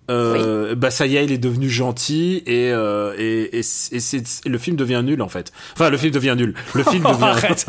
euh, 0.10 0.74
bah 0.76 0.90
ça 0.90 1.06
y 1.06 1.18
est, 1.18 1.26
il 1.26 1.34
est 1.34 1.38
devenu 1.38 1.70
gentil 1.70 2.42
et 2.46 2.72
euh, 2.72 3.14
et, 3.18 3.58
et, 3.58 3.62
c'est, 3.62 4.24
le 4.46 4.58
film 4.58 4.78
devient 4.78 5.02
nul 5.04 5.22
en 5.22 5.28
fait. 5.28 5.52
Enfin, 5.74 5.90
le 5.90 5.98
film 5.98 6.14
devient 6.14 6.36
nul. 6.38 6.54
Le 6.76 6.84
film 6.84 7.04
devient. 7.12 7.24
Arrête. 7.24 7.66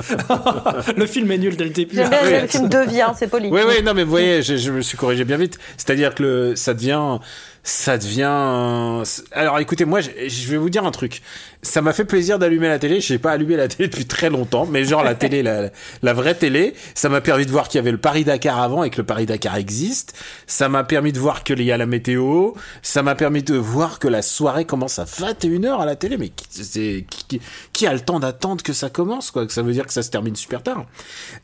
le 0.96 1.06
film 1.06 1.30
est 1.32 1.38
nul 1.38 1.56
dès 1.56 1.64
le 1.64 1.70
début. 1.70 1.96
le 1.96 2.46
film 2.46 2.68
devient, 2.68 3.08
c'est 3.16 3.28
poli. 3.28 3.48
Oui, 3.50 3.62
oui, 3.66 3.82
non, 3.82 3.92
mais 3.94 4.04
vous 4.04 4.10
voyez, 4.10 4.42
je, 4.42 4.56
je 4.56 4.70
me 4.70 4.82
suis 4.82 4.96
corrigé 4.96 5.24
bien 5.24 5.36
vite. 5.36 5.58
C'est-à-dire 5.76 6.14
que 6.14 6.22
le, 6.22 6.56
ça 6.56 6.74
devient 6.74 7.18
ça 7.62 7.98
devient. 7.98 9.02
Alors 9.32 9.58
écoutez, 9.58 9.84
moi 9.84 10.00
je 10.00 10.48
vais 10.48 10.56
vous 10.56 10.70
dire 10.70 10.84
un 10.84 10.90
truc 10.90 11.22
ça 11.62 11.82
m'a 11.82 11.92
fait 11.92 12.04
plaisir 12.04 12.38
d'allumer 12.38 12.68
la 12.68 12.78
télé. 12.78 13.00
Je 13.00 13.12
n'ai 13.12 13.18
pas 13.18 13.32
allumé 13.32 13.56
la 13.56 13.68
télé 13.68 13.88
depuis 13.90 14.06
très 14.06 14.30
longtemps, 14.30 14.66
mais 14.66 14.84
genre 14.84 15.02
la 15.02 15.14
télé, 15.14 15.42
la, 15.42 15.70
la 16.02 16.12
vraie 16.12 16.34
télé, 16.34 16.74
ça 16.94 17.08
m'a 17.08 17.20
permis 17.20 17.46
de 17.46 17.50
voir 17.50 17.68
qu'il 17.68 17.78
y 17.78 17.80
avait 17.80 17.92
le 17.92 17.98
Paris 17.98 18.24
Dakar 18.24 18.60
avant 18.60 18.84
et 18.84 18.90
que 18.90 18.98
le 18.98 19.04
Paris 19.04 19.26
Dakar 19.26 19.56
existe. 19.56 20.16
Ça 20.46 20.68
m'a 20.68 20.84
permis 20.84 21.12
de 21.12 21.18
voir 21.18 21.42
qu'il 21.44 21.62
y 21.62 21.72
a 21.72 21.76
la 21.76 21.86
météo. 21.86 22.52
Ça 22.82 23.02
m'a 23.02 23.14
permis 23.14 23.42
de 23.42 23.56
voir 23.56 23.98
que 23.98 24.08
la 24.08 24.22
soirée 24.22 24.64
commence 24.64 24.98
à 24.98 25.04
21h 25.04 25.80
à 25.80 25.86
la 25.86 25.96
télé. 25.96 26.16
Mais 26.16 26.28
qui, 26.30 27.40
qui, 27.72 27.86
a 27.86 27.92
le 27.92 28.00
temps 28.00 28.20
d'attendre 28.20 28.62
que 28.62 28.72
ça 28.72 28.90
commence, 28.90 29.30
quoi? 29.30 29.46
Que 29.46 29.52
ça 29.52 29.62
veut 29.62 29.72
dire 29.72 29.86
que 29.86 29.92
ça 29.92 30.02
se 30.02 30.10
termine 30.10 30.36
super 30.36 30.62
tard. 30.62 30.86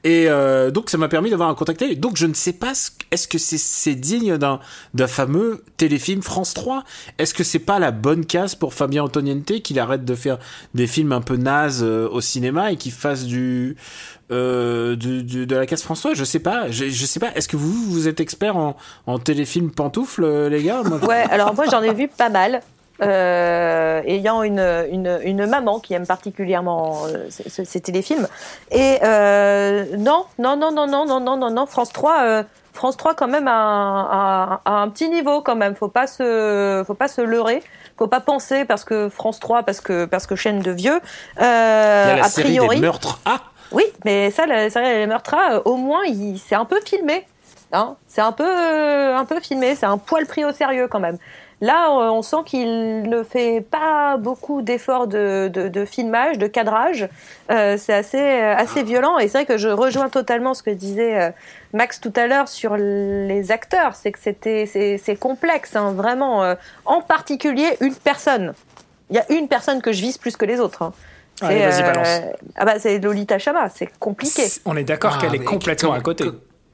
Et 0.04 0.26
euh, 0.28 0.71
donc 0.71 0.90
ça 0.90 0.99
m'a 0.99 1.09
permis 1.09 1.30
d'avoir 1.30 1.49
un 1.49 1.54
contact 1.54 1.80
télé. 1.80 1.97
Donc 1.97 2.16
je 2.16 2.26
ne 2.26 2.35
sais 2.35 2.52
pas, 2.52 2.73
est-ce 3.11 3.28
que 3.28 3.38
c'est 3.38 3.94
digne 3.94 4.37
d'un 4.37 4.61
d'un 4.94 5.06
fameux 5.06 5.64
téléfilm 5.76 6.03
France 6.23 6.54
3 6.54 6.84
Est-ce 7.18 7.34
que 7.34 7.44
c'est 7.44 7.58
pas 7.58 7.78
la 7.78 7.90
bonne 7.90 8.26
case 8.26 8.54
pour 8.54 8.75
Fabien 8.75 9.04
Antoniente 9.04 9.61
qu'il 9.62 9.78
arrête 9.78 10.04
de 10.04 10.14
faire 10.14 10.38
des 10.75 10.87
films 10.87 11.12
un 11.12 11.20
peu 11.20 11.37
nazes 11.37 11.82
euh, 11.82 12.08
au 12.08 12.20
cinéma 12.20 12.73
et 12.73 12.76
qui 12.76 12.90
fassent 12.90 13.25
du, 13.25 13.76
euh, 14.30 14.96
de 14.96 15.54
la 15.54 15.66
casse 15.66 15.82
François 15.82 16.14
Je 16.14 16.25
sais 16.25 16.38
pas. 16.38 16.70
Je, 16.70 16.88
sais 16.90 17.20
pas. 17.20 17.32
Est-ce 17.34 17.49
que 17.49 17.56
vous, 17.56 17.73
vous 17.90 18.08
êtes 18.08 18.20
expert 18.20 18.56
en, 18.56 18.76
en 19.06 19.18
téléfilm 19.18 19.70
pantoufles, 19.70 20.25
euh, 20.25 20.49
les 20.49 20.62
gars? 20.62 20.82
Ouais, 20.82 21.25
alors 21.30 21.54
moi 21.54 21.64
j'en 21.70 21.82
ai 21.82 21.92
vu 21.92 22.08
pas 22.08 22.28
mal. 22.28 22.62
Ayant 23.00 24.42
une, 24.42 24.86
une, 24.90 25.18
une, 25.22 25.46
maman 25.46 25.80
qui 25.80 25.94
aime 25.94 26.06
particulièrement 26.06 27.02
ces, 27.28 27.80
téléfilms. 27.80 28.28
Et 28.70 28.98
non, 29.02 30.26
non, 30.38 30.56
non, 30.56 30.72
non, 30.72 30.86
non, 30.86 31.06
non, 31.06 31.20
non, 31.20 31.36
non, 31.36 31.50
non, 31.50 31.66
France 31.66 31.92
3, 31.92 32.44
France 32.72 32.96
3 32.96 33.14
quand 33.14 33.28
même 33.28 33.48
à, 33.48 34.60
un 34.64 34.88
petit 34.88 35.08
niveau 35.08 35.40
quand 35.40 35.56
même. 35.56 35.74
Faut 35.74 35.88
pas 35.88 36.06
se, 36.06 36.82
faut 36.86 36.94
pas 36.94 37.08
se 37.08 37.20
leurrer 37.20 37.62
faut 37.96 38.06
pas 38.06 38.20
penser 38.20 38.64
parce 38.64 38.84
que 38.84 39.08
France 39.08 39.40
3, 39.40 39.62
parce 39.62 39.80
que 39.80 40.04
parce 40.04 40.26
que 40.26 40.36
chaîne 40.36 40.60
de 40.60 40.70
vieux. 40.70 41.00
Euh, 41.40 42.12
a 42.12 42.16
la 42.16 42.24
a 42.24 42.28
série 42.28 42.48
priori, 42.48 42.76
des 42.76 42.82
meurtres. 42.82 43.20
Ah. 43.24 43.40
Oui, 43.72 43.84
mais 44.04 44.30
ça, 44.30 44.46
la 44.46 44.70
série 44.70 44.86
des 44.86 45.06
meurtres, 45.06 45.34
euh, 45.34 45.60
au 45.64 45.76
moins, 45.76 46.02
c'est 46.44 46.54
un 46.54 46.64
peu 46.64 46.80
filmé. 46.84 47.26
Hein 47.72 47.96
c'est 48.06 48.20
un 48.20 48.32
peu, 48.32 48.44
euh, 48.46 49.16
un 49.16 49.24
peu 49.24 49.40
filmé. 49.40 49.74
C'est 49.74 49.86
un 49.86 49.98
poil 49.98 50.26
pris 50.26 50.44
au 50.44 50.52
sérieux 50.52 50.86
quand 50.88 51.00
même. 51.00 51.18
Là, 51.61 51.90
on 51.90 52.23
sent 52.23 52.38
qu'il 52.46 53.02
ne 53.02 53.23
fait 53.23 53.61
pas 53.61 54.16
beaucoup 54.16 54.62
d'efforts 54.62 55.06
de, 55.06 55.49
de, 55.49 55.84
filmage, 55.84 56.38
de 56.38 56.46
cadrage. 56.46 57.08
Euh, 57.50 57.76
c'est 57.78 57.92
assez, 57.92 58.18
assez 58.18 58.82
violent. 58.82 59.18
Et 59.18 59.28
c'est 59.28 59.38
vrai 59.38 59.46
que 59.46 59.58
je 59.58 59.68
rejoins 59.68 60.08
totalement 60.08 60.54
ce 60.54 60.62
que 60.62 60.70
disait 60.70 61.20
euh, 61.20 61.30
Max 61.73 62.00
tout 62.00 62.12
à 62.16 62.26
l'heure 62.26 62.49
sur 62.49 62.76
les 62.76 63.50
acteurs. 63.50 63.94
C'est 63.94 64.12
que 64.12 64.18
c'était, 64.18 64.66
c'est, 64.66 65.16
complexe, 65.16 65.76
hein, 65.76 65.92
vraiment. 65.92 66.42
Euh, 66.42 66.54
en 66.84 67.00
particulier, 67.00 67.76
une 67.80 67.94
personne. 67.94 68.54
Il 69.11 69.16
y 69.16 69.18
a 69.18 69.32
une 69.32 69.49
personne 69.49 69.80
que 69.80 69.92
je 69.92 70.00
vise 70.00 70.18
plus 70.18 70.37
que 70.37 70.44
les 70.44 70.61
autres. 70.61 70.82
Hein. 70.82 70.92
Allez, 71.40 71.66
vas-y, 71.66 71.82
balance. 71.82 72.20
ah 72.56 72.64
bah, 72.64 72.78
c'est 72.78 72.99
Lolita 72.99 73.38
Chama. 73.38 73.68
C'est 73.68 73.88
compliqué. 73.99 74.44
On 74.64 74.76
est 74.76 74.84
d'accord 74.84 75.14
ah, 75.16 75.20
qu'elle 75.20 75.34
est 75.34 75.44
complètement 75.44 75.92
à 75.92 76.00
côté. 76.00 76.25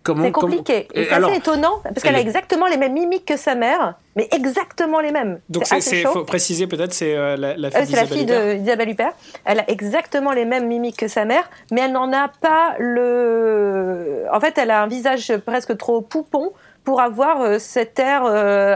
C'est 0.06 0.32
compliqué. 0.32 0.88
C'est 0.94 1.10
assez 1.12 1.36
étonnant 1.36 1.80
parce 1.82 2.02
qu'elle 2.02 2.14
a 2.14 2.20
exactement 2.20 2.66
les 2.66 2.76
mêmes 2.76 2.94
mimiques 2.94 3.26
que 3.26 3.36
sa 3.36 3.54
mère, 3.54 3.94
mais 4.16 4.28
exactement 4.32 5.00
les 5.00 5.12
mêmes. 5.12 5.40
Donc 5.48 5.64
il 5.70 6.06
faut 6.06 6.24
préciser 6.24 6.66
peut-être 6.66 6.92
c'est 6.92 7.14
euh, 7.14 7.36
la, 7.36 7.56
la, 7.56 7.70
fille, 7.70 7.94
euh, 7.94 7.96
la 7.96 8.06
fille 8.06 8.58
d'Isabelle 8.60 8.90
Huppert. 8.90 9.12
Elle 9.44 9.60
a 9.60 9.70
exactement 9.70 10.32
les 10.32 10.44
mêmes 10.44 10.66
mimiques 10.66 10.96
que 10.96 11.08
sa 11.08 11.24
mère, 11.24 11.50
mais 11.70 11.82
elle 11.82 11.92
n'en 11.92 12.12
a 12.12 12.28
pas 12.28 12.74
le. 12.78 14.24
En 14.32 14.40
fait, 14.40 14.56
elle 14.56 14.70
a 14.70 14.82
un 14.82 14.86
visage 14.86 15.36
presque 15.44 15.76
trop 15.76 16.00
poupon 16.00 16.52
pour 16.82 17.02
avoir 17.02 17.42
euh, 17.42 17.58
cet 17.58 17.98
air 17.98 18.24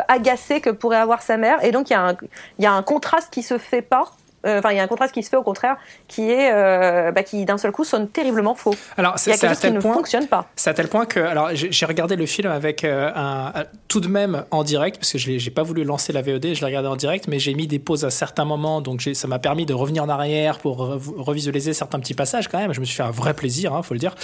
agacé 0.09 0.61
que 0.61 0.71
pourrait 0.71 0.99
avoir 0.99 1.23
sa 1.23 1.38
mère. 1.38 1.64
Et 1.64 1.73
donc 1.73 1.88
il 1.88 1.95
y, 1.95 1.97
a 1.97 2.07
un, 2.07 2.16
il 2.59 2.64
y 2.64 2.66
a 2.66 2.73
un 2.73 2.83
contraste 2.83 3.33
qui 3.33 3.43
se 3.43 3.57
fait 3.57 3.83
pas 3.83 4.04
euh, 4.04 4.24
enfin, 4.46 4.72
il 4.72 4.76
y 4.76 4.80
a 4.80 4.82
un 4.82 4.88
contraste 4.88 5.14
qui 5.14 5.22
se 5.22 5.28
fait 5.28 5.36
au 5.36 5.42
contraire, 5.42 5.76
qui 6.08 6.30
est, 6.30 6.52
euh, 6.52 7.12
bah, 7.12 7.22
qui 7.22 7.44
d'un 7.44 7.58
seul 7.58 7.72
coup 7.72 7.84
sonne 7.84 8.08
terriblement 8.08 8.54
faux. 8.54 8.74
Alors, 8.96 9.14
a 9.14 9.18
quelque 9.18 9.48
chose 9.48 9.58
qui 9.58 9.70
ne 9.70 9.80
fonctionne 9.80 10.26
pas. 10.26 10.46
C'est 10.56 10.70
à 10.70 10.74
tel 10.74 10.88
point 10.88 11.06
que, 11.06 11.20
alors, 11.20 11.50
j'ai 11.52 11.86
regardé 11.86 12.16
le 12.16 12.26
film 12.26 12.50
avec 12.50 12.84
euh, 12.84 13.10
un, 13.14 13.52
tout 13.88 14.00
de 14.00 14.08
même 14.08 14.44
en 14.50 14.64
direct, 14.64 14.98
parce 14.98 15.12
que 15.12 15.18
je 15.18 15.30
n'ai 15.32 15.50
pas 15.50 15.62
voulu 15.62 15.84
lancer 15.84 16.12
la 16.12 16.22
VOD, 16.22 16.54
je 16.54 16.60
l'ai 16.60 16.66
regardé 16.66 16.88
en 16.88 16.96
direct, 16.96 17.28
mais 17.28 17.38
j'ai 17.38 17.54
mis 17.54 17.66
des 17.66 17.78
pauses 17.78 18.04
à 18.04 18.10
certains 18.10 18.44
moments, 18.44 18.80
donc 18.80 19.08
ça 19.12 19.28
m'a 19.28 19.38
permis 19.38 19.66
de 19.66 19.74
revenir 19.74 20.04
en 20.04 20.08
arrière 20.08 20.58
pour 20.58 20.78
revisualiser 20.78 21.72
certains 21.72 21.98
petits 21.98 22.14
passages 22.14 22.48
quand 22.48 22.58
même. 22.58 22.72
Je 22.72 22.80
me 22.80 22.84
suis 22.84 22.96
fait 22.96 23.02
un 23.02 23.10
vrai 23.10 23.34
plaisir, 23.34 23.72
il 23.72 23.78
hein, 23.78 23.82
faut 23.82 23.94
le 23.94 24.00
dire. 24.00 24.14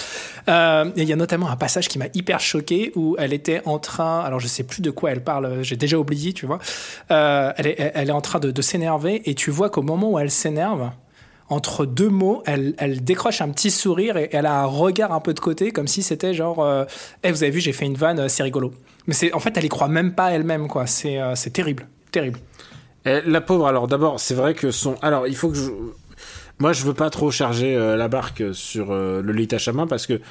il 0.47 1.03
y 1.03 1.13
a 1.13 1.15
notamment 1.15 1.49
un 1.49 1.55
passage 1.55 1.87
qui 1.87 1.97
m'a 1.99 2.07
hyper 2.13 2.39
choqué 2.39 2.91
où 2.95 3.15
elle 3.17 3.33
était 3.33 3.61
en 3.65 3.79
train, 3.79 4.21
alors 4.21 4.39
je 4.39 4.47
sais 4.47 4.63
plus 4.63 4.81
de 4.81 4.91
quoi 4.91 5.11
elle 5.11 5.23
parle, 5.23 5.63
j'ai 5.63 5.75
déjà 5.75 5.97
oublié, 5.97 6.33
tu 6.33 6.45
vois. 6.45 6.59
elle, 7.09 7.67
est, 7.67 7.91
elle 7.95 8.09
est 8.09 8.13
en 8.13 8.21
train 8.21 8.39
de, 8.39 8.51
de 8.51 8.61
s'énerver 8.61 9.21
et 9.29 9.35
tu 9.35 9.51
vois 9.51 9.69
qu'au 9.69 9.81
moment 9.81 10.10
elle 10.19 10.31
s'énerve, 10.31 10.91
entre 11.51 11.85
deux 11.85 12.09
mots, 12.09 12.43
elle, 12.45 13.03
décroche 13.03 13.41
un 13.41 13.49
petit 13.49 13.71
sourire 13.71 14.15
et 14.15 14.29
elle 14.31 14.45
a 14.45 14.61
un 14.61 14.65
regard 14.65 15.11
un 15.11 15.19
peu 15.19 15.33
de 15.33 15.39
côté, 15.39 15.71
comme 15.71 15.87
si 15.87 16.01
c'était 16.01 16.33
genre, 16.33 16.63
euh, 16.63 16.85
eh, 17.23 17.31
vous 17.31 17.43
avez 17.43 17.51
vu, 17.51 17.59
j'ai 17.59 17.73
fait 17.73 17.85
une 17.85 17.95
vanne, 17.95 18.19
euh, 18.19 18.27
c'est 18.29 18.43
rigolo. 18.43 18.73
Mais 19.05 19.13
c'est, 19.13 19.33
en 19.33 19.39
fait, 19.39 19.57
elle 19.57 19.65
y 19.65 19.69
croit 19.69 19.89
même 19.89 20.15
pas 20.15 20.31
elle-même, 20.31 20.69
quoi. 20.69 20.87
C'est, 20.87 21.19
euh, 21.19 21.33
terrible, 21.51 21.87
terrible. 22.11 22.39
la 23.03 23.41
pauvre, 23.41 23.67
alors 23.67 23.87
d'abord, 23.87 24.19
c'est 24.21 24.33
vrai 24.33 24.53
que 24.53 24.71
son, 24.71 24.95
alors 25.01 25.27
il 25.27 25.35
faut 25.35 25.49
que 25.49 25.57
je, 25.57 25.71
moi, 26.59 26.71
je 26.71 26.85
veux 26.85 26.93
pas 26.93 27.09
trop 27.09 27.31
charger 27.31 27.75
la 27.75 28.07
barque 28.07 28.43
sur 28.53 28.93
le 28.93 29.31
Lita 29.31 29.57
Chamin 29.57 29.87
parce 29.87 30.05
que 30.05 30.21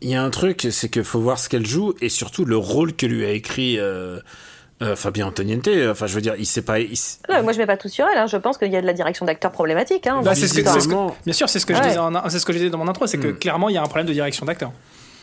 il 0.00 0.08
y 0.08 0.14
a 0.14 0.22
un 0.22 0.30
truc, 0.30 0.66
c'est 0.70 0.88
qu'il 0.88 1.04
faut 1.04 1.20
voir 1.20 1.38
ce 1.38 1.48
qu'elle 1.48 1.66
joue 1.66 1.94
et 2.00 2.08
surtout 2.08 2.44
le 2.44 2.56
rôle 2.56 2.94
que 2.94 3.06
lui 3.06 3.24
a 3.24 3.30
écrit 3.30 3.78
euh, 4.80 4.94
Fabien 4.94 5.26
Antoniente, 5.26 5.68
enfin 5.90 6.06
je 6.06 6.14
veux 6.14 6.20
dire, 6.20 6.34
il 6.38 6.46
sait 6.46 6.62
pas. 6.62 6.78
moi 7.42 7.52
je 7.52 7.58
mets 7.58 7.66
pas 7.66 7.76
tout 7.76 7.88
sur 7.88 8.06
elle. 8.06 8.18
Hein. 8.18 8.26
Je 8.26 8.36
pense 8.36 8.58
qu'il 8.58 8.72
y 8.72 8.76
a 8.76 8.80
de 8.80 8.86
la 8.86 8.92
direction 8.92 9.26
d'acteur 9.26 9.50
problématique. 9.50 10.06
Hein, 10.06 10.20
bah, 10.22 10.34
c'est 10.34 10.46
ce 10.46 10.54
que, 10.54 11.24
bien 11.24 11.32
sûr, 11.32 11.48
c'est 11.48 11.58
ce 11.58 11.66
que 11.66 11.74
je 11.74 11.80
disais, 11.80 11.98
c'est 12.28 12.38
ce 12.38 12.46
que 12.46 12.52
je 12.52 12.58
disais 12.58 12.70
dans 12.70 12.78
mon 12.78 12.88
intro, 12.88 13.06
c'est 13.06 13.18
que 13.18 13.28
hmm. 13.28 13.38
clairement 13.38 13.68
il 13.68 13.74
y 13.74 13.78
a 13.78 13.82
un 13.82 13.86
problème 13.86 14.06
de 14.06 14.12
direction 14.12 14.46
d'acteur. 14.46 14.72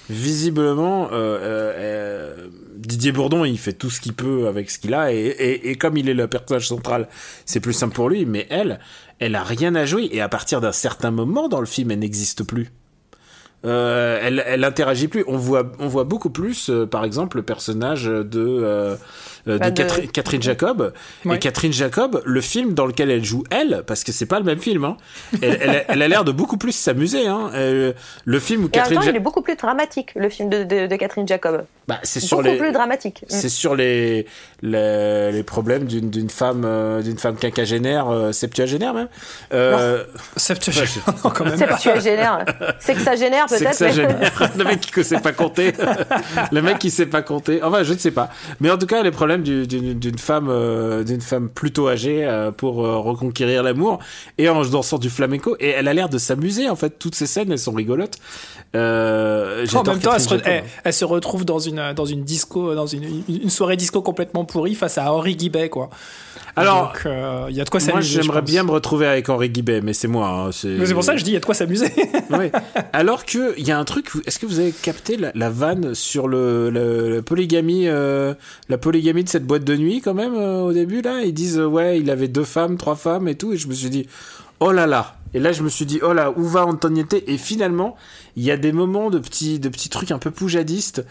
Visiblement, 0.10 1.06
euh, 1.06 1.40
euh, 1.42 2.48
Didier 2.76 3.12
Bourdon, 3.12 3.44
il 3.44 3.58
fait 3.58 3.74
tout 3.74 3.90
ce 3.90 4.00
qu'il 4.00 4.14
peut 4.14 4.48
avec 4.48 4.70
ce 4.70 4.78
qu'il 4.78 4.94
a, 4.94 5.12
et, 5.12 5.18
et, 5.18 5.72
et, 5.72 5.76
comme 5.78 5.98
il 5.98 6.08
est 6.10 6.14
le 6.14 6.28
personnage 6.28 6.68
central, 6.68 7.08
c'est 7.46 7.60
plus 7.60 7.74
simple 7.74 7.96
pour 7.96 8.10
lui. 8.10 8.26
Mais 8.28 8.46
elle, 8.52 8.80
elle 9.18 9.36
a 9.36 9.44
rien 9.44 9.74
à 9.74 9.86
jouer, 9.86 10.08
et 10.12 10.22
à 10.22 10.30
partir 10.30 10.62
d'un 10.62 10.72
certain 10.72 11.10
moment 11.10 11.48
dans 11.48 11.60
le 11.60 11.66
film, 11.66 11.90
elle 11.90 12.00
n'existe 12.00 12.44
plus. 12.44 12.72
Euh, 13.66 14.20
elle, 14.22 14.44
elle 14.46 14.64
interagit 14.64 15.08
plus. 15.08 15.24
On 15.28 15.38
voit, 15.38 15.72
on 15.80 15.88
voit 15.88 16.04
beaucoup 16.04 16.30
plus, 16.30 16.70
euh, 16.70 16.86
par 16.86 17.04
exemple, 17.04 17.38
le 17.38 17.44
personnage 17.44 18.06
de, 18.06 18.98
euh, 19.48 19.60
de, 19.60 19.84
Catherine, 20.08 20.42
Jacob. 20.42 20.94
Et 21.32 21.40
Catherine 21.40 21.74
Jacob, 21.74 22.22
le 22.26 22.42
film 22.42 22.74
dans 22.74 22.86
lequel 22.86 23.12
elle 23.12 23.24
joue 23.24 23.44
elle, 23.52 23.84
parce 23.86 24.04
que 24.04 24.12
c'est 24.12 24.26
pas 24.26 24.40
le 24.40 24.46
même 24.46 24.60
film, 24.60 24.84
hein, 24.86 24.98
elle, 25.42 25.86
elle, 25.88 26.02
a 26.02 26.08
l'air 26.08 26.24
de 26.24 26.32
beaucoup 26.32 26.58
plus 26.58 26.72
s'amuser. 26.72 27.28
Hein. 27.28 27.52
le 27.54 28.40
film 28.40 28.66
où 28.66 28.70
Catherine. 28.70 29.00
il 29.04 29.16
est 29.16 29.20
beaucoup 29.20 29.42
plus 29.42 29.56
dramatique, 29.56 30.12
le 30.16 30.30
film 30.30 30.50
de, 30.50 30.64
de, 30.64 30.96
Catherine 30.96 31.28
Jacob. 31.28 31.66
Bah, 31.88 32.00
c'est 32.04 32.20
sur 32.20 32.42
les. 32.42 32.58
plus 32.58 32.72
dramatique. 32.72 33.22
Mm. 33.24 33.26
C'est 33.30 33.50
sur 33.50 33.76
les, 33.76 34.26
les, 34.62 35.32
les 35.32 35.44
problèmes 35.44 35.86
d'une 35.86 36.30
femme, 36.30 37.02
d'une 37.04 37.18
femme 37.18 37.36
quinquagénaire, 37.36 38.08
septuagénaire 38.32 38.94
même. 38.94 39.08
Septuagénaire, 40.36 41.04
non, 41.24 41.30
quand 41.30 41.46
même. 41.46 41.58
Septuagénaire. 41.58 42.46
Sexagénaire 42.80 43.46
le 44.58 44.64
mec 44.64 44.82
qui 44.82 45.00
ne 45.00 45.04
sait 45.04 45.20
pas 45.20 45.34
compter. 45.34 45.74
le 46.52 46.62
mec 46.62 46.80
qui 46.80 46.92
sait 46.92 47.06
pas 47.06 47.22
compter. 47.22 47.62
Enfin, 47.64 47.84
je 47.84 47.94
ne 47.94 47.98
sais 47.98 48.12
pas. 48.12 48.30
Mais 48.60 48.70
en 48.70 48.78
tout 48.78 48.88
cas, 48.88 49.04
les 49.04 49.12
problèmes 49.12 49.35
problème 49.44 49.96
d'une 49.98 50.18
femme, 50.18 50.48
euh, 50.50 51.04
d'une 51.04 51.22
femme 51.22 51.50
plutôt 51.50 51.88
âgée 51.88 52.26
euh, 52.26 52.52
pour 52.52 52.86
euh, 52.86 52.98
reconquérir 52.98 53.64
l'amour 53.64 54.00
et 54.38 54.50
en 54.50 54.64
dansant 54.64 54.98
du 54.98 55.10
flamenco. 55.10 55.56
Et 55.60 55.70
elle 55.70 55.88
a 55.88 55.94
l'air 55.94 56.10
de 56.10 56.18
s'amuser 56.18 56.70
en 56.70 56.76
fait. 56.76 56.98
Toutes 57.00 57.16
ces 57.16 57.28
scènes, 57.28 57.52
elles 57.52 57.60
sont 57.60 57.74
rigolotes. 57.74 58.18
Euh, 58.76 59.66
en 59.74 59.84
même 59.84 60.00
temps, 60.00 60.14
elle 60.14 60.22
se, 60.22 60.36
elle, 60.84 60.94
se, 60.94 61.06
retrouve 61.06 61.46
dans 61.46 61.60
une, 61.60 61.94
dans 61.96 62.06
une 62.06 62.24
disco, 62.24 62.76
dans 62.76 62.88
une, 62.88 63.24
une, 63.30 63.50
soirée 63.50 63.78
disco 63.78 64.02
complètement 64.02 64.44
pourrie 64.44 64.76
face 64.76 64.98
à 64.98 65.12
Henri 65.14 65.36
Guibet, 65.36 65.70
quoi. 65.70 65.90
Alors, 66.56 66.94
il 67.50 67.56
y 67.56 67.62
a 67.62 67.64
de 67.64 67.70
quoi 67.70 67.80
s'amuser. 67.80 68.16
Moi, 68.16 68.24
j'aimerais 68.24 68.42
bien 68.42 68.64
me 68.64 68.72
retrouver 68.72 69.08
avec 69.08 69.30
Henri 69.30 69.50
Guibet, 69.50 69.82
mais 69.82 69.94
c'est 69.94 70.08
moi. 70.08 70.28
Hein, 70.28 70.52
c'est 70.52 70.94
pour 70.94 71.04
ça 71.04 71.14
que 71.14 71.20
je 71.20 71.24
dis, 71.24 71.32
il 71.32 71.34
y 71.34 71.38
a 71.38 71.40
de 71.40 71.46
quoi 71.46 71.56
s'amuser. 71.56 71.92
Alors 72.94 73.26
que 73.26 73.58
il 73.58 73.68
y 73.68 73.72
a 73.72 73.80
un 73.80 73.84
truc. 73.86 74.12
Est-ce 74.26 74.40
que 74.40 74.46
vous 74.46 74.60
avez 74.60 74.72
capté 74.72 75.18
la, 75.18 75.50
vanne 75.50 75.94
sur 75.94 76.28
le, 76.28 76.70
le, 76.70 77.22
polygamie, 77.22 77.88
euh, 77.88 78.34
la 78.70 78.78
polygamie 78.78 79.24
de 79.24 79.30
cette 79.30 79.46
boîte 79.46 79.64
de 79.64 79.76
nuit 79.76 80.02
quand 80.02 80.14
même 80.14 80.36
euh, 80.36 80.62
au 80.62 80.74
début 80.74 81.02
là? 81.02 81.22
Ils 81.24 81.34
disent 81.34 81.60
ouais, 81.60 82.00
il 82.00 82.10
avait 82.10 82.28
deux 82.28 82.44
femmes, 82.44 82.78
trois 82.78 82.96
femmes 82.96 83.28
et 83.28 83.36
tout, 83.36 83.54
et 83.54 83.58
je 83.58 83.68
me 83.68 83.74
suis 83.74 83.90
dit 83.90 84.08
oh 84.60 84.72
là 84.72 84.88
là. 84.88 85.16
Et 85.34 85.40
là, 85.40 85.52
je 85.52 85.64
me 85.64 85.70
suis 85.70 85.86
dit, 85.86 86.00
oh 86.02 86.14
là, 86.14 86.32
où 86.38 86.44
va 86.44 86.66
Antoniette? 86.66 87.22
Et 87.28 87.38
finalement, 87.38 87.98
il 88.38 88.44
y 88.44 88.52
a 88.52 88.58
des 88.58 88.72
moments 88.72 89.10
de 89.10 89.20
petits, 89.20 89.60
de 89.60 89.68
petits 89.68 89.90
trucs 89.90 90.12
un 90.12 90.18
peu 90.18 90.32
poujadistes 90.32 91.06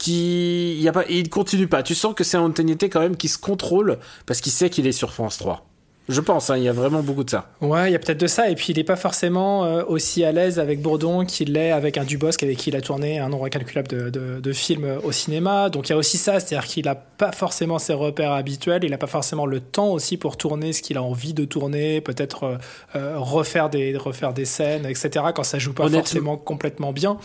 qui, 0.00 0.80
y 0.80 0.88
a 0.88 0.92
pas, 0.92 1.04
il 1.08 1.28
continue 1.28 1.68
pas. 1.68 1.84
Tu 1.84 1.94
sens 1.94 2.14
que 2.14 2.24
c'est 2.24 2.38
Antoniette 2.38 2.84
quand 2.84 3.00
même 3.00 3.16
qui 3.16 3.28
se 3.28 3.38
contrôle 3.38 3.98
parce 4.26 4.40
qu'il 4.40 4.50
sait 4.50 4.70
qu'il 4.70 4.86
est 4.86 4.92
sur 4.92 5.12
France 5.12 5.38
3. 5.38 5.69
Je 6.10 6.20
pense, 6.20 6.50
hein, 6.50 6.56
il 6.56 6.64
y 6.64 6.68
a 6.68 6.72
vraiment 6.72 7.02
beaucoup 7.02 7.22
de 7.22 7.30
ça. 7.30 7.50
Ouais, 7.60 7.88
il 7.88 7.92
y 7.92 7.94
a 7.94 7.98
peut-être 8.00 8.18
de 8.18 8.26
ça. 8.26 8.50
Et 8.50 8.56
puis, 8.56 8.72
il 8.72 8.76
n'est 8.76 8.84
pas 8.84 8.96
forcément 8.96 9.64
euh, 9.64 9.84
aussi 9.86 10.24
à 10.24 10.32
l'aise 10.32 10.58
avec 10.58 10.82
Bourdon 10.82 11.24
qu'il 11.24 11.52
l'est 11.52 11.70
avec 11.70 11.98
un 11.98 12.04
Dubosc 12.04 12.42
avec 12.42 12.58
qui 12.58 12.70
il 12.70 12.76
a 12.76 12.80
tourné 12.80 13.20
un 13.20 13.28
nombre 13.28 13.44
incalculable 13.46 13.86
de, 13.86 14.10
de, 14.40 14.52
films 14.52 14.98
au 15.04 15.12
cinéma. 15.12 15.70
Donc, 15.70 15.88
il 15.88 15.92
y 15.92 15.94
a 15.94 15.98
aussi 15.98 16.18
ça. 16.18 16.40
C'est-à-dire 16.40 16.66
qu'il 16.66 16.86
n'a 16.86 16.96
pas 16.96 17.30
forcément 17.30 17.78
ses 17.78 17.92
repères 17.92 18.32
habituels. 18.32 18.82
Il 18.82 18.90
n'a 18.90 18.98
pas 18.98 19.06
forcément 19.06 19.46
le 19.46 19.60
temps 19.60 19.92
aussi 19.92 20.16
pour 20.16 20.36
tourner 20.36 20.72
ce 20.72 20.82
qu'il 20.82 20.96
a 20.96 21.02
envie 21.02 21.32
de 21.32 21.44
tourner. 21.44 22.00
Peut-être 22.00 22.44
euh, 22.44 22.56
euh, 22.96 23.14
refaire, 23.16 23.70
des, 23.70 23.96
refaire 23.96 24.32
des 24.32 24.46
scènes, 24.46 24.86
etc. 24.86 25.26
quand 25.32 25.44
ça 25.44 25.60
joue 25.60 25.74
pas 25.74 25.88
forcément 25.88 26.36
complètement 26.36 26.92
bien. 26.92 27.18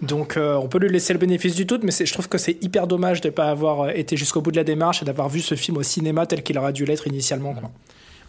Donc, 0.00 0.38
on 0.38 0.68
peut 0.68 0.78
lui 0.78 0.88
laisser 0.88 1.12
le 1.12 1.18
bénéfice 1.18 1.54
du 1.54 1.66
doute. 1.66 1.82
Mais 1.84 1.92
je 1.92 2.12
trouve 2.12 2.28
que 2.28 2.38
c'est 2.38 2.56
hyper 2.62 2.86
dommage 2.86 3.20
de 3.20 3.28
ne 3.28 3.34
pas 3.34 3.50
avoir 3.50 3.90
été 3.90 4.16
jusqu'au 4.16 4.40
bout 4.40 4.50
de 4.50 4.56
la 4.56 4.64
démarche 4.64 5.02
et 5.02 5.04
d'avoir 5.04 5.28
vu 5.28 5.40
ce 5.40 5.56
film 5.56 5.76
au 5.76 5.82
cinéma 5.82 6.24
tel 6.24 6.42
qu'il 6.42 6.56
aurait 6.56 6.72
dû 6.72 6.86
l'être 6.86 7.06
initialement. 7.06 7.52
Quoi. 7.52 7.70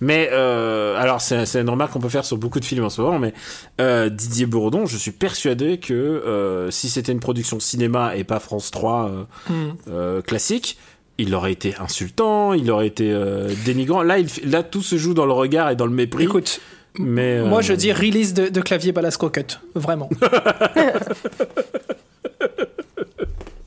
Mais 0.01 0.29
euh, 0.31 1.00
alors 1.00 1.22
c'est 1.22 1.55
une 1.55 1.70
remarque 1.70 1.93
qu'on 1.93 2.00
peut 2.00 2.10
faire 2.10 2.25
sur 2.25 2.38
beaucoup 2.38 2.60
de 2.60 2.65
films 2.65 2.84
en 2.84 2.89
ce 2.89 3.01
moment, 3.01 3.20
mais 3.20 3.34
euh, 3.79 4.10
Didier 4.10 4.48
Bourdon, 4.48 4.88
je 4.88 4.98
suis 4.98 5.12
persuadé 5.12 5.77
que 5.77 5.93
euh, 5.93 6.72
si 6.72 6.89
c'était 6.89 7.12
une 7.12 7.20
production 7.20 7.60
cinéma 7.60 8.15
et 8.15 8.24
pas 8.24 8.39
France 8.39 8.72
3 8.72 9.12
euh, 9.51 10.17
mm. 10.17 10.22
classique, 10.24 10.79
il 11.20 11.36
aurait 11.36 11.51
été 11.51 11.75
insultant, 11.79 12.53
il 12.53 12.72
aurait 12.72 12.88
été 12.88 13.15
dénigrant. 13.63 14.01
Là, 14.01 14.17
il, 14.17 14.27
là, 14.50 14.63
tout 14.63 14.81
se 14.81 14.98
joue 14.98 15.13
dans 15.13 15.27
le 15.27 15.34
regard 15.34 15.70
et 15.70 15.75
dans 15.75 15.86
le 15.86 15.93
mépris. 15.93 16.24
Écoute, 16.24 16.62
mais 16.98 17.41
moi 17.43 17.62
je 17.62 17.74
dis 17.74 17.93
release 17.93 18.34
de, 18.34 18.50
de 18.50 18.62
clavier 18.62 18.91
Balasco 18.91 19.29
Cut, 19.29 19.60
vraiment. 19.75 20.10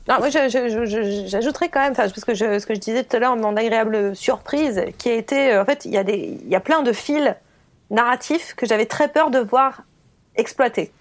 Non, 0.07 0.19
moi, 0.19 0.29
j'ajouterais 0.29 1.69
quand 1.69 1.81
même, 1.81 1.95
parce 1.95 2.13
que 2.13 2.35
je, 2.35 2.59
ce 2.59 2.65
que 2.65 2.75
je 2.75 2.79
disais 2.79 3.03
tout 3.03 3.15
à 3.15 3.19
l'heure, 3.19 3.35
mon 3.35 3.55
agréable 3.57 4.15
surprise, 4.15 4.83
qui 4.99 5.09
a 5.09 5.13
été, 5.13 5.51
euh, 5.51 5.61
en 5.63 5.65
fait, 5.65 5.85
il 5.85 5.91
y, 5.91 5.97
a 5.97 6.03
y 6.03 6.55
a 6.55 6.59
plein 6.59 6.83
de 6.83 6.91
fils 6.91 7.33
narratifs 7.89 8.53
que 8.55 8.67
j'avais 8.67 8.85
très 8.85 9.07
peur 9.07 9.31
de 9.31 9.39
voir 9.39 9.81
exploiter, 10.35 10.91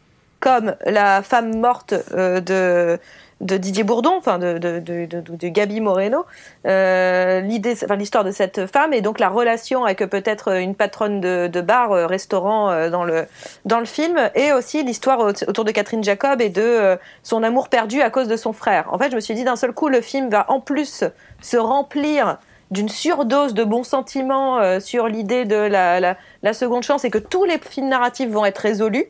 comme 0.41 0.75
la 0.87 1.23
femme 1.23 1.59
morte 1.59 1.95
euh, 2.13 2.41
de 2.41 2.99
de 3.41 3.57
Didier 3.57 3.85
Bourdon, 3.85 4.15
enfin 4.17 4.39
de, 4.39 4.59
de, 4.59 4.81
de, 4.81 5.49
Gabi 5.49 5.81
Moreno, 5.81 6.25
euh, 6.67 7.41
l'idée, 7.41 7.75
enfin 7.85 7.97
l'histoire 7.97 8.25
de 8.25 8.31
cette 8.31 8.67
femme 8.67 8.93
et 8.93 9.01
donc 9.01 9.19
la 9.19 9.29
relation 9.29 9.85
avec 9.85 9.99
peut-être 10.09 10.53
une 10.53 10.75
patronne 10.75 11.21
de, 11.21 11.61
bar, 11.61 11.93
euh, 11.93 12.07
restaurant 12.07 12.71
euh, 12.71 12.91
dans 12.91 13.05
le 13.05 13.27
dans 13.65 13.81
le 13.81 13.85
film, 13.85 14.19
et 14.35 14.53
aussi 14.53 14.83
l'histoire 14.83 15.21
autour 15.21 15.65
de 15.65 15.71
Catherine 15.71 16.05
Jacob 16.05 16.41
et 16.41 16.49
de 16.49 16.99
son 17.23 17.43
amour 17.43 17.69
perdu 17.69 18.01
à 18.01 18.11
cause 18.11 18.29
de 18.29 18.37
son 18.37 18.53
frère. 18.53 18.93
En 18.93 18.99
fait, 18.99 19.11
je 19.11 19.17
me 19.17 19.21
suis 19.21 19.35
dit 19.35 19.45
d'un 19.45 19.57
seul 19.57 19.73
coup, 19.73 19.89
le 19.89 20.01
film 20.01 20.31
va 20.31 20.47
en 20.49 20.61
plus 20.61 21.05
se 21.41 21.57
remplir 21.57 22.39
d'une 22.71 22.89
surdose 22.89 23.55
de 23.55 23.65
bons 23.65 23.85
sentiments 23.85 24.81
sur 24.81 25.07
l'idée 25.09 25.45
de 25.45 25.57
la, 25.57 26.01
la, 26.01 26.17
la 26.43 26.53
seconde 26.53 26.83
chance 26.83 27.05
et 27.05 27.11
que 27.11 27.19
tous 27.19 27.45
les 27.45 27.59
films 27.59 27.89
narratifs 27.89 28.31
vont 28.31 28.45
être 28.45 28.59
résolus. 28.59 29.07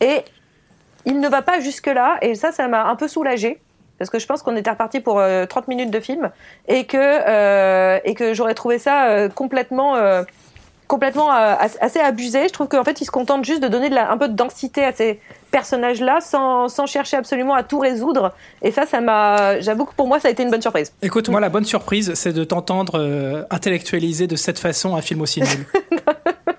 Et 0.00 0.24
il 1.06 1.20
ne 1.20 1.28
va 1.28 1.40
pas 1.40 1.60
jusque-là, 1.60 2.18
et 2.20 2.34
ça, 2.34 2.52
ça 2.52 2.68
m'a 2.68 2.86
un 2.86 2.96
peu 2.96 3.08
soulagé 3.08 3.60
parce 3.98 4.10
que 4.10 4.18
je 4.18 4.26
pense 4.26 4.42
qu'on 4.42 4.56
était 4.56 4.70
reparti 4.70 5.00
pour 5.00 5.14
30 5.14 5.20
euh, 5.22 5.46
minutes 5.68 5.90
de 5.90 6.00
film 6.00 6.30
et 6.68 6.84
que 6.84 6.96
euh, 6.96 7.98
et 8.04 8.14
que 8.14 8.34
j'aurais 8.34 8.54
trouvé 8.54 8.78
ça 8.78 9.06
euh, 9.06 9.28
complètement 9.28 9.96
complètement 10.86 11.30
assez 11.32 11.98
abusé. 11.98 12.46
Je 12.46 12.52
trouve 12.52 12.68
qu'en 12.68 12.84
fait, 12.84 13.00
il 13.00 13.04
se 13.04 13.10
contente 13.10 13.44
juste 13.44 13.60
de 13.60 13.66
donner 13.66 13.88
de 13.90 13.94
la, 13.96 14.08
un 14.08 14.16
peu 14.16 14.28
de 14.28 14.34
densité 14.34 14.84
à 14.84 14.92
ces 14.92 15.18
personnages-là 15.50 16.20
sans, 16.20 16.68
sans, 16.68 16.86
chercher 16.86 17.16
absolument 17.16 17.54
à 17.54 17.64
tout 17.64 17.80
résoudre. 17.80 18.32
Et 18.62 18.70
ça, 18.70 18.86
ça 18.86 19.00
m'a, 19.00 19.58
j'avoue 19.58 19.84
que 19.84 19.94
pour 19.94 20.06
moi, 20.06 20.20
ça 20.20 20.28
a 20.28 20.30
été 20.30 20.44
une 20.44 20.50
bonne 20.50 20.62
surprise. 20.62 20.92
Écoute, 21.02 21.28
moi, 21.28 21.40
la 21.40 21.48
bonne 21.48 21.64
surprise, 21.64 22.14
c'est 22.14 22.32
de 22.32 22.44
t'entendre 22.44 23.44
intellectualiser 23.50 24.28
de 24.28 24.36
cette 24.36 24.60
façon 24.60 24.94
un 24.94 25.02
film 25.02 25.22
aussi 25.22 25.40
nul. 25.40 25.66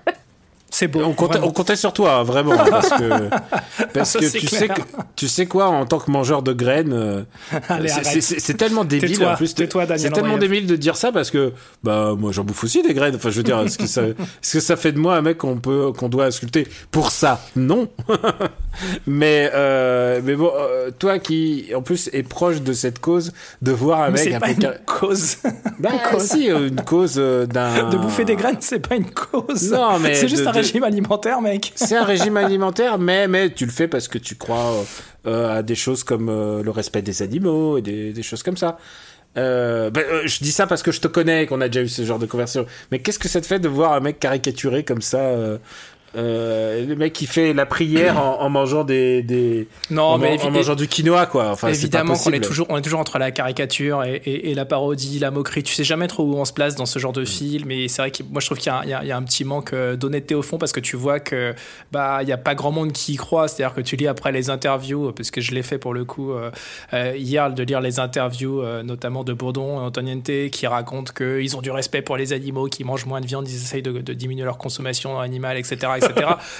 C'est 0.77 0.87
beau. 0.87 1.01
On 1.03 1.13
comptait, 1.13 1.39
on 1.41 1.49
comptait, 1.49 1.75
sur 1.75 1.91
toi, 1.91 2.17
hein, 2.17 2.23
vraiment, 2.23 2.55
parce 2.55 2.89
que, 2.89 3.29
parce 3.95 4.13
que 4.13 4.37
tu 4.37 4.45
sais 4.45 4.67
que 4.67 4.81
tu 5.15 5.27
sais 5.27 5.47
quoi, 5.47 5.69
en 5.69 5.87
tant 5.87 5.97
que 5.97 6.11
mangeur 6.11 6.43
de 6.43 6.53
graines, 6.53 6.93
euh, 6.93 7.23
c'est 8.19 8.57
tellement 8.57 8.85
débile 8.85 9.25
en 9.25 9.35
plus. 9.35 9.55
C'est 9.57 9.67
tellement 10.11 10.37
débile 10.37 10.67
de 10.67 10.75
dire 10.75 10.95
ça 10.95 11.11
parce 11.11 11.31
que 11.31 11.51
bah 11.83 12.13
moi 12.15 12.31
j'en 12.31 12.43
bouffe 12.43 12.63
aussi 12.63 12.83
des 12.83 12.93
graines. 12.93 13.15
Enfin, 13.15 13.31
je 13.31 13.37
veux 13.37 13.43
dire, 13.43 13.59
est-ce 13.61 13.79
que 13.79 13.87
ça, 13.87 14.03
est-ce 14.43 14.53
que 14.53 14.59
ça 14.59 14.75
fait 14.75 14.91
de 14.91 14.99
moi 14.99 15.15
un 15.15 15.23
mec 15.23 15.39
qu'on 15.39 15.57
peut, 15.57 15.93
qu'on 15.97 16.09
doit 16.09 16.25
insulter 16.25 16.67
pour 16.91 17.09
ça? 17.09 17.41
Non. 17.55 17.89
mais 19.07 19.49
euh, 19.55 20.21
mais 20.23 20.35
bon, 20.35 20.51
euh, 20.55 20.91
toi 20.91 21.17
qui 21.17 21.71
en 21.75 21.81
plus 21.81 22.07
est 22.13 22.21
proche 22.21 22.61
de 22.61 22.73
cette 22.73 22.99
cause, 22.99 23.33
de 23.63 23.71
voir 23.71 24.01
un 24.01 24.11
mec 24.11 24.31
un 24.31 24.39
pas 24.39 24.51
une 24.51 24.73
cause. 24.85 25.37
Bah, 25.79 25.89
si, 26.19 26.49
une 26.49 26.81
cause 26.81 27.15
d'un. 27.15 27.89
De 27.89 27.97
bouffer 27.97 28.25
des 28.25 28.35
graines, 28.35 28.57
c'est 28.59 28.87
pas 28.87 28.95
une 28.95 29.09
cause. 29.09 29.71
Non, 29.71 29.97
mais 29.97 30.13
c'est 30.13 30.27
juste 30.27 30.45
un 30.45 30.66
régime 30.67 30.83
alimentaire, 30.83 31.41
mec. 31.41 31.71
C'est 31.75 31.95
un 31.95 32.03
régime 32.03 32.37
alimentaire, 32.37 32.99
mais, 32.99 33.27
mais 33.27 33.49
tu 33.49 33.65
le 33.65 33.71
fais 33.71 33.87
parce 33.87 34.07
que 34.07 34.17
tu 34.17 34.35
crois 34.35 34.85
euh, 35.25 35.57
à 35.57 35.63
des 35.63 35.75
choses 35.75 36.03
comme 36.03 36.29
euh, 36.29 36.63
le 36.63 36.71
respect 36.71 37.01
des 37.01 37.21
animaux 37.21 37.77
et 37.77 37.81
des, 37.81 38.23
choses 38.23 38.43
comme 38.43 38.57
ça. 38.57 38.77
Euh, 39.37 39.89
ben, 39.89 40.03
je 40.25 40.39
dis 40.39 40.51
ça 40.51 40.67
parce 40.67 40.83
que 40.83 40.91
je 40.91 40.99
te 40.99 41.07
connais 41.07 41.45
qu'on 41.45 41.61
a 41.61 41.67
déjà 41.67 41.81
eu 41.83 41.87
ce 41.87 42.03
genre 42.03 42.19
de 42.19 42.25
conversation. 42.25 42.65
Mais 42.91 42.99
qu'est-ce 42.99 43.19
que 43.19 43.27
ça 43.27 43.41
te 43.41 43.45
fait 43.45 43.59
de 43.59 43.67
voir 43.67 43.93
un 43.93 43.99
mec 43.99 44.19
caricaturé 44.19 44.83
comme 44.83 45.01
ça 45.01 45.19
euh, 46.15 46.85
le 46.85 46.95
mec 46.95 47.11
qui 47.11 47.25
fait 47.25 47.53
la 47.53 47.65
prière 47.65 48.17
en, 48.17 48.49
mangeant 48.49 48.85
des, 48.85 49.21
des 49.23 49.67
non 49.91 50.03
en, 50.03 50.17
mais 50.17 50.41
en 50.41 50.51
mangeant 50.51 50.75
du 50.75 50.87
quinoa 50.87 51.25
quoi. 51.25 51.49
Enfin 51.51 51.67
évidemment 51.67 52.15
qu'on 52.15 52.31
est 52.31 52.39
toujours 52.39 52.65
on 52.69 52.77
est 52.77 52.81
toujours 52.81 53.01
entre 53.01 53.19
la 53.19 53.31
caricature 53.31 54.03
et, 54.05 54.21
et, 54.25 54.53
la 54.53 54.63
parodie 54.63 55.19
la 55.19 55.31
moquerie. 55.31 55.63
Tu 55.63 55.73
sais 55.73 55.83
jamais 55.83 56.07
trop 56.07 56.23
où 56.23 56.35
on 56.35 56.45
se 56.45 56.53
place 56.53 56.75
dans 56.75 56.85
ce 56.85 56.97
genre 56.97 57.11
de 57.11 57.25
film 57.25 57.71
et 57.71 57.89
c'est 57.89 58.01
vrai 58.01 58.11
que 58.11 58.23
moi 58.23 58.39
je 58.39 58.45
trouve 58.45 58.57
qu'il 58.57 58.71
y, 58.85 58.89
y, 58.89 59.11
a 59.11 59.17
un 59.17 59.23
petit 59.23 59.43
manque 59.43 59.73
euh, 59.73 59.97
d'honnêteté 59.97 60.33
au 60.33 60.41
fond 60.41 60.57
parce 60.57 60.71
que 60.71 60.79
tu 60.79 60.95
vois 60.95 61.19
que 61.19 61.53
bah 61.91 62.19
il 62.21 62.29
y 62.29 62.31
a 62.31 62.37
pas 62.37 62.55
grand 62.55 62.71
monde 62.71 62.93
qui 62.93 63.13
y 63.13 63.17
croit. 63.17 63.49
C'est 63.49 63.63
à 63.63 63.67
dire 63.67 63.75
que 63.75 63.81
tu 63.81 63.97
lis 63.97 64.07
après 64.07 64.31
les 64.31 64.49
interviews 64.49 65.11
parce 65.11 65.29
que 65.29 65.41
je 65.41 65.51
l'ai 65.51 65.63
fait 65.63 65.77
pour 65.77 65.93
le 65.93 66.05
coup 66.05 66.31
euh, 66.31 66.51
hier 67.17 67.51
de 67.51 67.63
lire 67.63 67.81
les 67.81 67.99
interviews 67.99 68.63
notamment 68.83 69.25
de 69.25 69.33
Bourdon 69.33 69.81
et 69.81 69.83
Antoniente 69.83 70.49
qui 70.51 70.67
racontent 70.67 71.11
qu'ils 71.13 71.57
ont 71.57 71.61
du 71.61 71.71
respect 71.71 72.01
pour 72.01 72.15
les 72.15 72.31
animaux 72.31 72.67
qui 72.67 72.85
mangent 72.85 73.05
moins 73.05 73.19
de 73.19 73.27
viande 73.27 73.47
ils 73.47 73.55
essayent 73.55 73.81
de, 73.81 73.91
de 73.91 74.13
diminuer 74.13 74.45
leur 74.45 74.57
consommation 74.57 75.19
animale 75.19 75.57
etc 75.57 75.96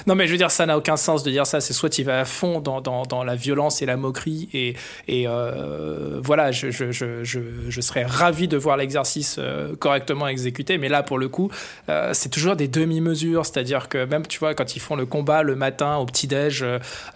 non, 0.08 0.16
mais 0.16 0.28
je 0.28 0.32
veux 0.32 0.38
dire, 0.38 0.52
ça 0.52 0.66
n'a 0.66 0.78
aucun 0.78 0.98
sens 0.98 1.24
de 1.24 1.32
dire 1.32 1.46
ça. 1.46 1.62
C'est 1.62 1.74
soit 1.74 1.90
tu 1.90 2.04
vas 2.04 2.22
à 2.22 2.26
fond 2.26 2.60
dans, 2.60 2.82
dans, 2.82 3.24
la 3.24 3.36
violence 3.36 3.82
et 3.82 3.86
la 3.86 3.98
moquerie, 3.98 4.50
et, 4.54 4.76
et 5.08 5.28
euh, 5.28 6.20
voilà, 6.24 6.52
je, 6.52 6.72
je, 6.72 6.92
je, 6.92 7.82
serais 7.82 8.04
ravi 8.04 8.48
de 8.48 8.58
voir 8.58 8.78
l'exercice 8.78 9.38
euh, 9.40 9.76
correctement 9.76 10.28
exécuté. 10.28 10.78
Mais 10.78 10.90
là, 10.90 11.04
pour 11.04 11.18
le 11.18 11.30
coup, 11.30 11.50
euh, 11.90 12.12
c'est 12.14 12.30
toujours 12.30 12.56
des 12.56 12.68
demi-mesures. 12.68 13.46
C'est-à-dire 13.46 13.90
que 13.90 14.06
même, 14.06 14.26
tu 14.28 14.40
vois, 14.40 14.54
quand 14.54 14.76
ils 14.76 14.80
font 14.80 14.96
le 14.96 15.06
combat 15.06 15.44
le 15.44 15.56
matin 15.56 15.98
au 15.98 16.06
petit-déj, 16.06 16.66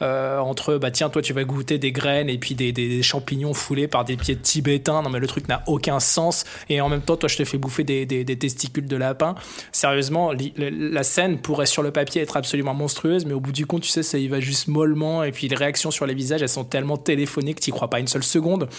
entre, 0.01 0.77
bah 0.77 0.91
tiens, 0.91 1.09
toi, 1.09 1.21
tu 1.21 1.33
vas 1.33 1.43
goûter 1.43 1.77
des 1.77 1.91
graines 1.91 2.29
et 2.29 2.37
puis 2.37 2.55
des, 2.55 3.01
champignons 3.01 3.53
foulés 3.53 3.87
par 3.87 4.05
des 4.05 4.17
pieds 4.17 4.35
tibétains. 4.35 5.01
Non, 5.01 5.09
mais 5.09 5.19
le 5.19 5.27
truc 5.27 5.47
n'a 5.47 5.63
aucun 5.67 5.99
sens. 5.99 6.43
Et 6.69 6.81
en 6.81 6.89
même 6.89 7.01
temps, 7.01 7.17
toi, 7.17 7.29
je 7.29 7.37
te 7.37 7.45
fais 7.45 7.57
bouffer 7.57 7.83
des, 7.83 8.05
des 8.05 8.37
testicules 8.37 8.87
de 8.87 8.95
lapin. 8.95 9.35
Sérieusement, 9.71 10.31
la 10.57 11.03
scène 11.03 11.39
pourrait 11.39 11.65
sur 11.65 11.83
le 11.83 11.91
papier 11.91 12.10
être 12.19 12.37
absolument 12.37 12.73
monstrueuse, 12.73 13.25
mais 13.25 13.33
au 13.33 13.39
bout 13.39 13.51
du 13.51 13.65
compte, 13.65 13.83
tu 13.83 13.89
sais, 13.89 14.03
ça 14.03 14.17
y 14.17 14.27
va 14.27 14.39
juste 14.39 14.67
mollement. 14.67 15.23
Et 15.23 15.31
puis 15.31 15.47
les 15.47 15.55
réactions 15.55 15.91
sur 15.91 16.05
les 16.05 16.13
visages, 16.13 16.41
elles 16.41 16.49
sont 16.49 16.63
tellement 16.63 16.97
téléphonées 16.97 17.53
que 17.53 17.61
tu 17.61 17.71
crois 17.71 17.89
pas 17.89 17.99
une 17.99 18.07
seule 18.07 18.23
seconde. 18.23 18.69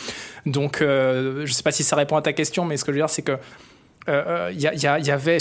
Donc, 0.46 0.82
euh, 0.82 1.46
je 1.46 1.52
sais 1.52 1.62
pas 1.62 1.72
si 1.72 1.82
ça 1.82 1.96
répond 1.96 2.16
à 2.16 2.22
ta 2.22 2.32
question, 2.32 2.64
mais 2.64 2.76
ce 2.76 2.84
que 2.84 2.92
je 2.92 2.96
veux 2.96 3.02
dire, 3.02 3.10
c'est 3.10 3.22
que 3.22 3.38
il 4.08 4.12
euh, 4.12 4.50
y, 4.52 4.66
y, 4.66 5.06
y, 5.06 5.10
avait 5.10 5.38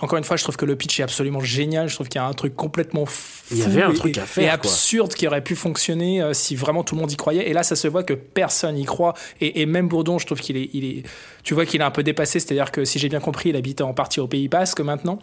encore 0.00 0.18
une 0.18 0.24
fois 0.24 0.36
je 0.36 0.42
trouve 0.42 0.58
que 0.58 0.66
le 0.66 0.76
pitch 0.76 1.00
est 1.00 1.02
absolument 1.02 1.40
génial. 1.40 1.88
Je 1.88 1.94
trouve 1.94 2.08
qu'il 2.08 2.20
y 2.20 2.24
a 2.24 2.26
un 2.26 2.34
truc 2.34 2.54
complètement 2.54 3.06
fou 3.06 3.44
il 3.50 3.58
y 3.58 3.62
avait 3.62 3.82
un 3.82 3.94
truc 3.94 4.18
et, 4.18 4.20
à 4.20 4.26
faire 4.26 4.44
et 4.44 4.48
absurde 4.50 5.14
qui 5.14 5.26
aurait 5.26 5.42
pu 5.42 5.56
fonctionner 5.56 6.20
euh, 6.20 6.34
si 6.34 6.54
vraiment 6.54 6.84
tout 6.84 6.94
le 6.94 7.00
monde 7.00 7.10
y 7.10 7.16
croyait. 7.16 7.48
Et 7.48 7.54
là 7.54 7.62
ça 7.62 7.76
se 7.76 7.88
voit 7.88 8.02
que 8.02 8.12
personne 8.12 8.76
y 8.76 8.84
croit. 8.84 9.14
Et, 9.40 9.62
et 9.62 9.66
même 9.66 9.88
Bourdon 9.88 10.18
je 10.18 10.26
trouve 10.26 10.40
qu'il 10.40 10.58
est, 10.58 10.68
il 10.74 10.84
est 10.84 11.02
tu 11.44 11.54
vois 11.54 11.64
qu'il 11.64 11.80
est 11.80 11.84
un 11.84 11.90
peu 11.90 12.02
dépassé. 12.02 12.40
C'est 12.40 12.52
à 12.52 12.54
dire 12.54 12.72
que 12.72 12.84
si 12.84 12.98
j'ai 12.98 13.08
bien 13.08 13.20
compris 13.20 13.48
il 13.48 13.56
habite 13.56 13.80
en 13.80 13.94
partie 13.94 14.20
au 14.20 14.26
Pays 14.26 14.48
Basque 14.48 14.80
maintenant. 14.80 15.18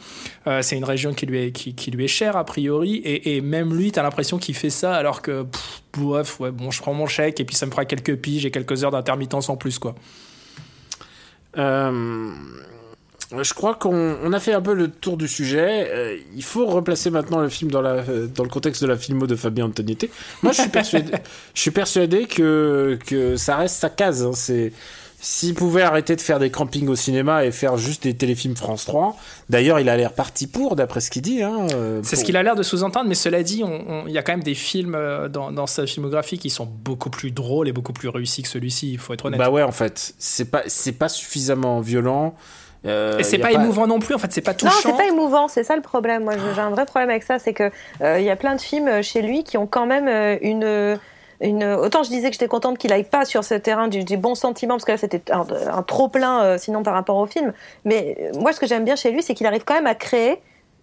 Euh, 0.48 0.64
c'est 0.64 0.76
une 0.76 0.86
région 0.86 1.14
qui 1.14 1.28
lui 1.28 1.46
est, 1.46 1.52
qui, 1.52 1.76
qui, 1.76 1.92
lui 1.92 2.06
est 2.06 2.08
chère 2.08 2.36
a 2.36 2.46
priori. 2.46 2.96
Et, 2.96 3.36
et 3.36 3.42
même 3.42 3.76
lui 3.76 3.92
tu 3.92 4.00
as 4.00 4.04
l'impression 4.04 4.40
qu'il 4.40 4.56
fait 4.56 4.72
ça 4.72 4.96
alors 4.96 5.22
que 5.22 5.44
pff, 5.44 5.84
bref 5.94 6.40
ouais 6.40 6.50
bon 6.50 6.72
je 6.72 6.82
prends 6.82 6.96
mon 6.96 7.06
chèque 7.06 7.40
et 7.40 7.46
puis 7.46 7.56
ça 7.56 7.68
me 7.68 7.72
fera 7.72 7.86
quelques 7.86 8.16
piges 8.16 8.48
et 8.48 8.52
quelques 8.52 8.84
heures 8.84 8.92
d'intermittence 8.92 9.50
en 9.50 9.56
plus 9.56 9.78
quoi 9.78 9.94
euh, 11.58 12.32
je 13.32 13.54
crois 13.54 13.76
qu'on 13.76 14.32
a 14.34 14.40
fait 14.40 14.54
un 14.54 14.62
peu 14.62 14.74
le 14.74 14.90
tour 14.90 15.18
du 15.18 15.28
sujet. 15.28 15.90
Euh, 15.90 16.18
il 16.36 16.44
faut 16.44 16.66
replacer 16.68 17.10
maintenant 17.10 17.42
le 17.42 17.50
film 17.50 17.72
dans, 17.72 17.82
la, 17.82 18.04
dans 18.04 18.44
le 18.44 18.50
contexte 18.50 18.82
de 18.82 18.88
la 18.88 18.98
filmo 18.98 19.28
de 19.28 19.36
Fabien 19.36 19.66
Antoniette. 19.66 20.10
Moi, 20.44 20.52
je 20.52 20.62
suis 20.62 20.70
persuadé, 20.70 21.12
je 21.54 21.62
suis 21.62 21.72
persuadé 21.72 22.26
que, 22.26 23.00
que 23.06 23.36
ça 23.36 23.58
reste 23.58 23.78
sa 23.78 23.90
case. 23.90 24.24
Hein. 24.24 24.32
C'est 24.34 24.72
s'il 25.26 25.56
pouvait 25.56 25.82
arrêter 25.82 26.16
de 26.16 26.22
faire 26.22 26.38
des 26.38 26.52
campings 26.52 26.88
au 26.88 26.96
cinéma 26.96 27.46
et 27.46 27.52
faire 27.52 27.78
juste 27.78 28.04
des 28.04 28.14
téléfilms 28.14 28.56
France 28.56 28.86
3, 28.86 29.18
d'ailleurs 29.50 29.80
il 29.80 29.90
a 29.90 29.98
l'air 29.98 30.14
parti 30.14 30.46
pour, 30.46 30.76
d'après 30.76 31.02
ce 31.02 31.10
qu'il 31.10 31.24
dit. 31.24 31.42
Hein, 31.42 31.66
euh, 31.74 32.02
c'est 32.04 32.12
pour... 32.12 32.20
ce 32.20 32.26
qu'il 32.26 32.38
a 32.38 32.44
l'air 32.44 32.56
de 32.56 32.62
sous-entendre, 32.62 33.10
mais 33.10 33.16
cela 33.16 33.42
dit, 33.42 33.64
il 34.06 34.12
y 34.12 34.20
a 34.20 34.22
quand 34.22 34.34
même 34.34 34.44
des 34.44 34.54
films 34.54 34.94
euh, 34.94 35.28
dans, 35.28 35.52
dans, 35.52 35.66
sa 35.66 35.88
filmographie 35.88 36.38
qui 36.38 36.52
sont 36.52 36.68
beaucoup 36.68 37.10
plus 37.10 37.32
drôles 37.32 37.68
et 37.68 37.72
beaucoup 37.72 37.92
plus 37.92 38.08
réussis 38.10 38.44
que 38.44 38.50
celui-ci, 38.50 38.94
il 38.94 39.00
faut 39.00 39.14
être 39.14 39.26
honnête. 39.26 39.40
Bah 39.40 39.50
ouais, 39.50 39.64
en 39.64 39.72
fait, 39.72 40.14
c'est 40.20 40.52
pas, 40.52 40.62
c'est 40.68 40.92
pas 40.92 41.10
suffisamment 41.10 41.80
violent. 41.80 42.36
Euh, 42.86 43.18
et 43.18 43.24
c'est 43.24 43.40
pas, 43.40 43.50
pas, 43.52 43.54
émouvant 43.54 43.88
non 43.88 44.00
plus, 44.00 44.14
en 44.14 44.20
fait, 44.20 44.32
c'est 44.32 44.42
pas 44.42 44.54
touchant. 44.54 44.74
Non, 44.74 44.80
c'est 44.84 44.98
pas 44.98 45.08
émouvant, 45.08 45.48
c'est 45.48 45.64
ça 45.64 45.76
le 45.76 45.82
problème. 45.82 46.24
Moi, 46.24 46.34
j'ai 46.54 46.62
un 46.62 46.70
vrai 46.70 46.86
problème 46.86 47.10
avec 47.10 47.24
ça, 47.24 47.40
c'est 47.40 47.54
que 47.54 47.72
il 48.00 48.06
euh, 48.06 48.20
y 48.20 48.30
a 48.30 48.36
plein 48.36 48.56
de 48.56 48.62
films 48.62 49.02
chez 49.02 49.22
lui 49.22 49.44
qui 49.44 49.58
ont 49.58 49.68
quand 49.68 49.86
même 49.86 50.08
euh, 50.08 50.38
une 50.42 51.00
autant 51.42 52.04
je 52.04 52.10
disais 52.10 52.28
que 52.28 52.34
j'étais 52.34 52.48
contente 52.48 52.78
qu'il 52.78 52.92
aille 52.94 53.04
pas 53.04 53.26
sur 53.26 53.44
ce 53.44 53.56
terrain 53.56 53.88
du, 53.88 54.18
bon 54.18 54.36
sentiment 54.36 54.76
parce 54.76 54.86
que 54.86 54.92
là 54.92 54.98
c'était 54.98 55.22
un, 55.32 55.84
trop 55.84 56.08
plein 56.08 56.44
euh, 56.44 56.58
sinon 56.58 56.84
par 56.84 56.94
rapport 56.94 57.18
au 57.18 57.26
film. 57.26 57.54
Mais 57.84 58.32
moi 58.38 58.54
ce 58.54 58.60
que 58.60 58.68
j'aime 58.68 58.86
bien 58.86 58.96
chez 58.96 59.12
lui 59.12 59.22
c'est 59.22 59.34
qu'il 59.34 59.48
arrive 59.48 59.64
quand 59.64 59.76
même 59.76 59.88
à 59.88 59.96
créer 59.96 60.40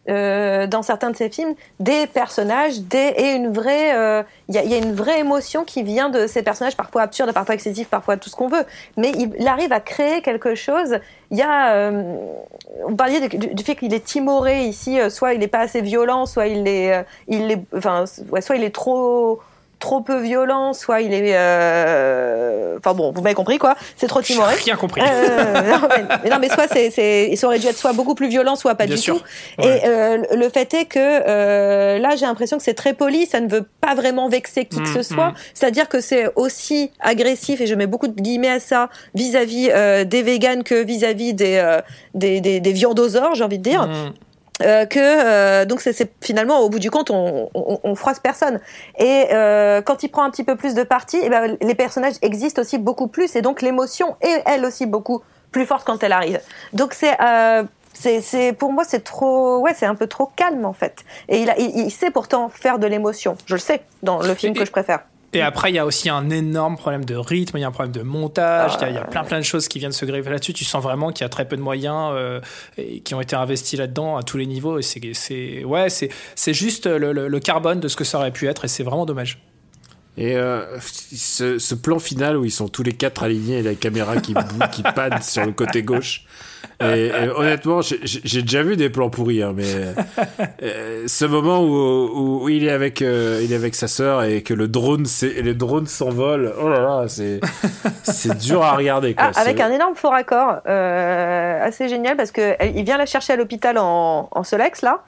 euh, 0.09 0.67
dans 0.67 0.83
certains 0.83 1.13
de 1.13 1.17
ses 1.17 1.31
films 1.31 1.55
des 1.79 2.09
personnages 2.09 2.75
et 2.93 3.35
une 3.35 3.53
vraie 3.53 3.91
il 3.91 3.95
euh, 3.95 4.23
y, 4.49 4.75
a, 4.75 4.79
une 4.79 4.95
vraie 4.95 5.21
émotion 5.21 5.63
qui 5.63 5.85
vient 5.85 6.09
de 6.09 6.27
ces 6.27 6.43
personnages 6.43 6.77
parfois 6.77 7.03
absurdes 7.03 7.31
parfois 7.31 7.55
excessifs 7.55 7.87
parfois 7.87 8.17
tout 8.17 8.29
ce 8.29 8.35
qu'on 8.35 8.49
veut. 8.49 8.65
Mais 8.97 9.13
il, 9.13 9.47
arrive 9.47 9.73
à 9.73 9.79
créer 9.79 10.21
quelque 10.21 10.57
chose. 10.57 10.99
Il 11.31 11.39
y 11.39 11.43
a 11.43 11.75
euh, 11.75 12.17
on 12.85 12.97
parlait 12.97 13.29
du, 13.29 13.63
fait 13.63 13.77
qu'il 13.77 13.95
est 13.95 14.05
timoré 14.05 14.65
ici 14.65 14.99
soit 15.09 15.35
il 15.35 15.39
n'est 15.39 15.47
pas 15.47 15.61
assez 15.61 15.83
violent 15.83 16.27
soit 16.27 16.49
il 16.49 16.67
est 16.67 17.07
il 17.29 17.53
est 17.53 17.61
enfin 17.77 18.07
soit 18.07 18.57
il 18.57 18.65
est 18.65 18.75
trop 18.75 19.41
trop 19.83 20.01
peu 20.01 20.21
violent, 20.21 20.73
soit 20.73 21.01
il 21.01 21.13
est, 21.13 21.35
euh... 21.35 22.79
enfin 22.79 22.95
bon, 22.95 23.11
vous 23.13 23.21
m'avez 23.21 23.35
compris 23.35 23.59
quoi, 23.59 23.75
c'est 23.97 24.07
trop 24.07 24.23
timoré. 24.23 24.55
Rien 24.55 24.77
compris. 24.77 25.03
Euh, 25.03 25.73
non, 25.73 25.89
mais, 26.23 26.31
non, 26.31 26.37
mais 26.41 26.49
soit 26.49 26.69
c'est, 26.73 26.91
c'est, 26.91 27.35
ça 27.35 27.49
aurait 27.49 27.59
dû 27.59 27.67
être 27.67 27.77
soit 27.77 27.93
beaucoup 27.93 28.15
plus 28.15 28.29
violent, 28.29 28.55
soit 28.55 28.77
pas 28.77 28.87
Bien 28.87 28.95
du 28.95 29.03
sûr. 29.03 29.19
tout. 29.19 29.25
Ouais. 29.63 29.83
Et 29.83 29.87
euh, 29.87 30.23
le 30.37 30.49
fait 30.49 30.73
est 30.73 30.85
que 30.85 30.99
euh, 31.01 31.99
là, 31.99 32.15
j'ai 32.15 32.27
l'impression 32.27 32.59
que 32.59 32.63
c'est 32.63 32.75
très 32.75 32.95
poli, 32.95 33.27
ça 33.27 33.41
ne 33.41 33.49
veut 33.49 33.67
pas 33.81 33.95
vraiment 33.97 34.29
vexer 34.29 34.67
qui 34.67 34.79
mmh, 34.81 34.85
que 34.85 34.91
ce 34.91 35.03
soit. 35.03 35.31
Mmh. 35.31 35.35
C'est-à-dire 35.53 35.89
que 35.89 36.01
c'est 36.01 36.31
aussi 36.37 36.93
agressif, 37.01 37.61
et 37.61 37.67
je 37.67 37.75
mets 37.75 37.89
beaucoup 37.89 38.09
de 38.09 38.21
guillemets 38.21 38.51
à 38.51 38.61
ça, 38.61 38.89
vis-à-vis 39.15 39.69
-vis, 39.69 40.05
des 40.05 40.23
véganes 40.23 40.63
que 40.63 40.77
vis-à-vis 40.85 41.33
-vis 41.33 41.35
des, 41.35 41.79
des, 42.15 42.41
des, 42.41 42.61
des 42.61 42.73
viandosaures, 42.73 43.35
j'ai 43.35 43.45
envie 43.45 43.59
de 43.59 43.65
dire. 43.65 43.89
Mmh. 43.89 44.13
Euh, 44.63 44.87
que 44.87 44.99
euh, 44.99 45.65
donc 45.65 45.81
c'est 45.81 46.13
finalement 46.21 46.61
au 46.61 46.69
bout 46.69 46.79
du 46.79 46.91
compte 46.91 47.11
on, 47.11 47.51
on, 47.55 47.81
on 47.83 47.95
froisse 47.95 48.21
personne. 48.21 48.61
Et 48.99 49.27
euh, 49.33 49.83
quand 49.83 50.03
il 50.03 50.09
prend 50.09 50.23
un 50.23 50.31
petit 50.31 50.45
peu 50.45 50.57
plus 50.57 50.75
de 50.75 50.83
parti 50.83 51.19
et 51.19 51.29
ben, 51.29 51.57
les 51.61 51.75
personnages 51.75 52.15
existent 52.23 52.61
aussi 52.63 52.79
beaucoup 52.79 53.09
plus 53.09 53.35
et 53.37 53.43
donc 53.43 53.63
l'émotion 53.63 54.17
est 54.21 54.43
elle 54.47 54.65
aussi 54.65 54.87
beaucoup 54.87 55.23
plus 55.51 55.67
forte 55.67 55.85
quand 55.87 56.03
elle 56.03 56.13
arrive. 56.13 56.41
Donc 56.73 56.95
c'est 56.95 57.17
euh, 57.21 57.65
c'est 57.95 58.53
pour 58.53 58.73
moi 58.73 58.85
c'est 58.85 59.05
trop 59.05 59.59
ouais 59.59 59.75
c'est 59.75 59.87
un 59.87 59.95
peu 59.95 60.07
trop 60.07 60.27
calme 60.37 60.65
en 60.65 60.73
fait. 60.73 61.05
Et 61.29 61.43
il, 61.43 61.51
a, 61.51 61.59
il, 61.59 61.77
il 61.77 61.91
sait 61.91 62.11
pourtant 62.11 62.49
faire 62.49 62.79
de 62.79 62.87
l'émotion. 62.87 63.37
Je 63.47 63.55
le 63.55 63.61
sais 63.61 63.83
dans 64.03 64.21
le 64.21 64.35
film 64.35 64.55
et, 64.55 64.59
que 64.59 64.65
je 64.65 64.71
préfère 64.71 65.01
et 65.33 65.41
après, 65.41 65.71
il 65.71 65.75
y 65.75 65.79
a 65.79 65.87
aussi 65.87 66.11
un 66.11 66.29
énorme 66.31 66.77
problème 66.77 67.05
de 67.05 67.15
rythme, 67.15 67.57
il 67.57 67.61
y 67.61 67.65
a 67.65 67.69
un 67.69 67.73
problème 67.73 67.93
de 67.93 68.03
montage, 68.03 68.73
il 68.83 68.89
y, 68.89 68.95
y, 68.95 68.99
a 68.99 69.05
plein 69.05 69.25
plein 69.25 69.39
de 69.39 69.45
choses 69.45 69.69
qui 69.69 69.79
viennent 69.79 69.93
se 69.93 70.05
greffer 70.05 70.31
là-dessus. 70.31 70.53
Tu 70.53 70.65
sens 70.65 70.83
vraiment 70.83 71.11
qu'il 71.11 71.25
y 71.25 71.27
a 71.27 71.31
très 71.31 71.47
peu 71.47 71.57
de 71.57 71.63
moyens 71.63 72.13
euh, 72.15 72.41
et 72.77 73.01
qui 73.01 73.15
ont 73.15 73.21
été 73.21 73.35
investis 73.35 73.79
là-dedans 73.79 74.17
à 74.17 74.23
tous 74.23 74.37
les 74.37 74.47
niveaux. 74.47 74.79
Et 74.79 74.83
c'est, 74.83 75.65
ouais, 75.65 75.89
c'est, 75.89 76.11
c'est 76.35 76.55
juste 76.55 76.87
le, 76.87 77.13
le, 77.13 77.29
le, 77.29 77.41
carbone 77.41 77.81
de 77.81 77.89
ce 77.89 77.97
que 77.97 78.05
ça 78.05 78.19
aurait 78.19 78.31
pu 78.31 78.47
être 78.47 78.65
et 78.65 78.69
c'est 78.69 78.83
vraiment 78.83 79.07
dommage. 79.07 79.39
Et 80.19 80.37
euh, 80.37 80.79
ce, 80.81 81.59
ce, 81.59 81.75
plan 81.75 81.99
final 81.99 82.37
où 82.37 82.45
ils 82.45 82.51
sont 82.51 82.69
tous 82.69 82.83
les 82.83 82.93
quatre 82.93 83.23
alignés 83.23 83.61
et 83.61 83.63
la 83.63 83.75
caméra 83.75 84.19
qui, 84.19 84.35
qui 84.73 84.83
panne 84.83 85.23
sur 85.23 85.47
le 85.47 85.53
côté 85.53 85.83
gauche. 85.83 86.27
Et, 86.81 87.07
et 87.07 87.29
honnêtement, 87.29 87.81
j'ai 87.83 88.43
déjà 88.43 88.63
vu 88.63 88.77
des 88.77 88.91
plans 88.91 89.09
pourris, 89.09 89.43
hein, 89.43 89.53
mais 89.55 89.65
euh, 90.63 91.05
ce 91.07 91.25
moment 91.25 91.63
où, 91.63 92.43
où, 92.43 92.49
il 92.49 92.65
est 92.65 92.71
avec 92.71 93.03
euh, 93.03 93.41
il 93.43 93.53
est 93.53 93.57
avec 93.57 93.75
sa 93.75 93.87
sœur 93.87 94.25
et 94.25 94.43
que 94.43 94.53
le 94.53 94.69
drone 94.69 95.07
le 95.23 95.53
drone 95.53 95.87
s'envole, 95.87 96.53
oh 96.61 96.69
là 96.69 96.81
là, 96.81 97.05
c'est 97.09 97.41
c'est 98.03 98.37
dur 98.37 98.63
à 98.63 98.73
regarder. 98.73 99.15
Quoi. 99.15 99.31
Ah, 99.35 99.41
avec 99.41 99.61
un 99.61 99.71
énorme 99.71 99.95
faux 99.95 100.11
raccord, 100.11 100.61
euh, 100.67 101.65
assez 101.65 101.89
génial 101.89 102.17
parce 102.17 102.33
que 102.33 102.57
elle, 102.59 102.77
il 102.77 102.85
vient 102.85 102.99
la 102.99 103.07
chercher 103.07 103.35
à 103.35 103.37
l'hôpital 103.37 103.79
en, 103.79 104.29
en 104.31 104.43
Solex 104.43 104.83
là, 104.83 105.05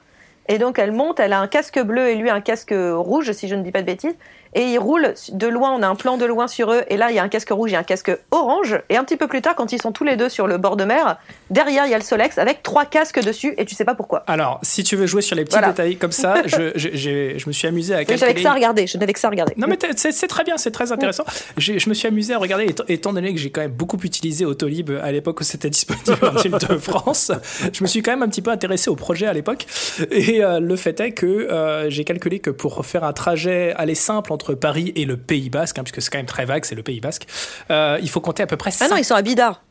et 0.47 0.57
donc 0.57 0.79
elle 0.79 0.93
monte, 0.93 1.19
elle 1.19 1.33
a 1.33 1.41
un 1.41 1.47
casque 1.47 1.81
bleu 1.81 2.07
et 2.07 2.15
lui 2.15 2.29
un 2.29 2.41
casque 2.41 2.73
rouge 2.73 3.31
si 3.33 3.49
je 3.49 3.55
ne 3.55 3.63
dis 3.63 3.71
pas 3.71 3.81
de 3.81 3.87
bêtises 3.87 4.15
et 4.55 4.63
ils 4.63 4.79
roulent 4.79 5.13
de 5.31 5.47
loin, 5.47 5.73
on 5.73 5.83
a 5.83 5.87
un 5.87 5.95
plan 5.95 6.17
de 6.17 6.25
loin 6.25 6.47
sur 6.47 6.71
eux, 6.71 6.83
et 6.87 6.97
là 6.97 7.11
il 7.11 7.15
y 7.15 7.19
a 7.19 7.23
un 7.23 7.29
casque 7.29 7.49
rouge 7.51 7.73
et 7.73 7.75
un 7.75 7.83
casque 7.83 8.11
orange, 8.31 8.79
et 8.89 8.97
un 8.97 9.03
petit 9.03 9.17
peu 9.17 9.27
plus 9.27 9.41
tard, 9.41 9.53
quand 9.55 9.71
ils 9.73 9.81
sont 9.81 9.91
tous 9.91 10.05
les 10.05 10.15
deux 10.15 10.29
sur 10.29 10.47
le 10.47 10.57
bord 10.57 10.77
de 10.77 10.85
mer, 10.85 11.17
derrière 11.49 11.85
il 11.85 11.91
y 11.91 11.93
a 11.93 11.97
le 11.97 12.03
Solex 12.03 12.37
avec 12.37 12.63
trois 12.63 12.85
casques 12.85 13.21
dessus, 13.21 13.53
et 13.57 13.65
tu 13.65 13.75
sais 13.75 13.85
pas 13.85 13.95
pourquoi. 13.95 14.23
Alors, 14.27 14.59
si 14.63 14.83
tu 14.83 14.95
veux 14.95 15.05
jouer 15.05 15.21
sur 15.21 15.35
les 15.35 15.43
petits 15.43 15.57
voilà. 15.57 15.67
détails 15.67 15.97
comme 15.97 16.13
ça, 16.13 16.43
je, 16.45 16.71
je, 16.75 16.89
je, 16.93 17.37
je, 17.37 17.47
me 17.47 17.51
suis 17.51 17.67
amusé 17.67 17.93
à 17.93 17.97
calculer... 17.97 18.17
J'avais 18.17 18.33
que 18.33 18.41
ça 18.41 18.51
à 18.51 18.53
regarder, 18.53 18.87
je 18.87 18.97
n'avais 18.97 19.13
que 19.13 19.19
ça 19.19 19.27
à 19.27 19.31
regarder. 19.31 19.53
Non 19.57 19.67
mais 19.67 19.77
c'est 19.95 20.27
très 20.27 20.43
bien, 20.43 20.57
c'est 20.57 20.71
très 20.71 20.91
intéressant. 20.91 21.25
Je 21.57 21.89
me 21.89 21.93
suis 21.93 22.07
amusé 22.07 22.33
à 22.33 22.37
regarder, 22.37 22.65
étant, 22.65 22.85
étant 22.87 23.13
donné 23.13 23.33
que 23.33 23.39
j'ai 23.39 23.49
quand 23.49 23.61
même 23.61 23.71
beaucoup 23.71 23.97
utilisé 24.03 24.45
Autolib 24.45 24.91
à 25.03 25.11
l'époque 25.11 25.41
où 25.41 25.43
c'était 25.43 25.69
disponible 25.75 26.25
en 26.25 26.57
de 26.57 26.77
France, 26.77 27.31
je 27.73 27.83
me 27.83 27.87
suis 27.87 28.01
quand 28.01 28.11
même 28.11 28.23
un 28.23 28.29
petit 28.29 28.41
peu 28.41 28.51
intéressé 28.51 28.89
au 28.89 28.95
projet 28.95 29.27
à 29.27 29.33
l'époque, 29.33 29.65
et 30.11 30.43
euh, 30.43 30.59
le 30.59 30.75
fait 30.77 30.97
est 31.01 31.11
que 31.11 31.25
euh, 31.25 31.89
j'ai 31.89 32.05
calculé 32.05 32.39
que 32.39 32.49
pour 32.49 32.85
faire 32.85 33.03
un 33.03 33.13
trajet 33.13 33.73
aller 33.75 33.95
simple 33.95 34.31
entre 34.31 34.44
Paris 34.53 34.93
et 34.95 35.05
le 35.05 35.17
Pays 35.17 35.49
Basque, 35.49 35.79
hein, 35.79 35.83
puisque 35.83 36.01
c'est 36.01 36.11
quand 36.11 36.19
même 36.19 36.25
très 36.25 36.45
vague, 36.45 36.65
c'est 36.65 36.75
le 36.75 36.83
Pays 36.83 36.99
Basque. 36.99 37.25
Euh, 37.71 37.97
il 38.01 38.09
faut 38.09 38.21
compter 38.21 38.43
à 38.43 38.47
peu 38.47 38.57
près. 38.57 38.71
5... 38.71 38.85
Ah 38.85 38.89
non, 38.89 38.97
ils 38.97 39.05
sont 39.05 39.15
à 39.15 39.21
Bidar. 39.21 39.61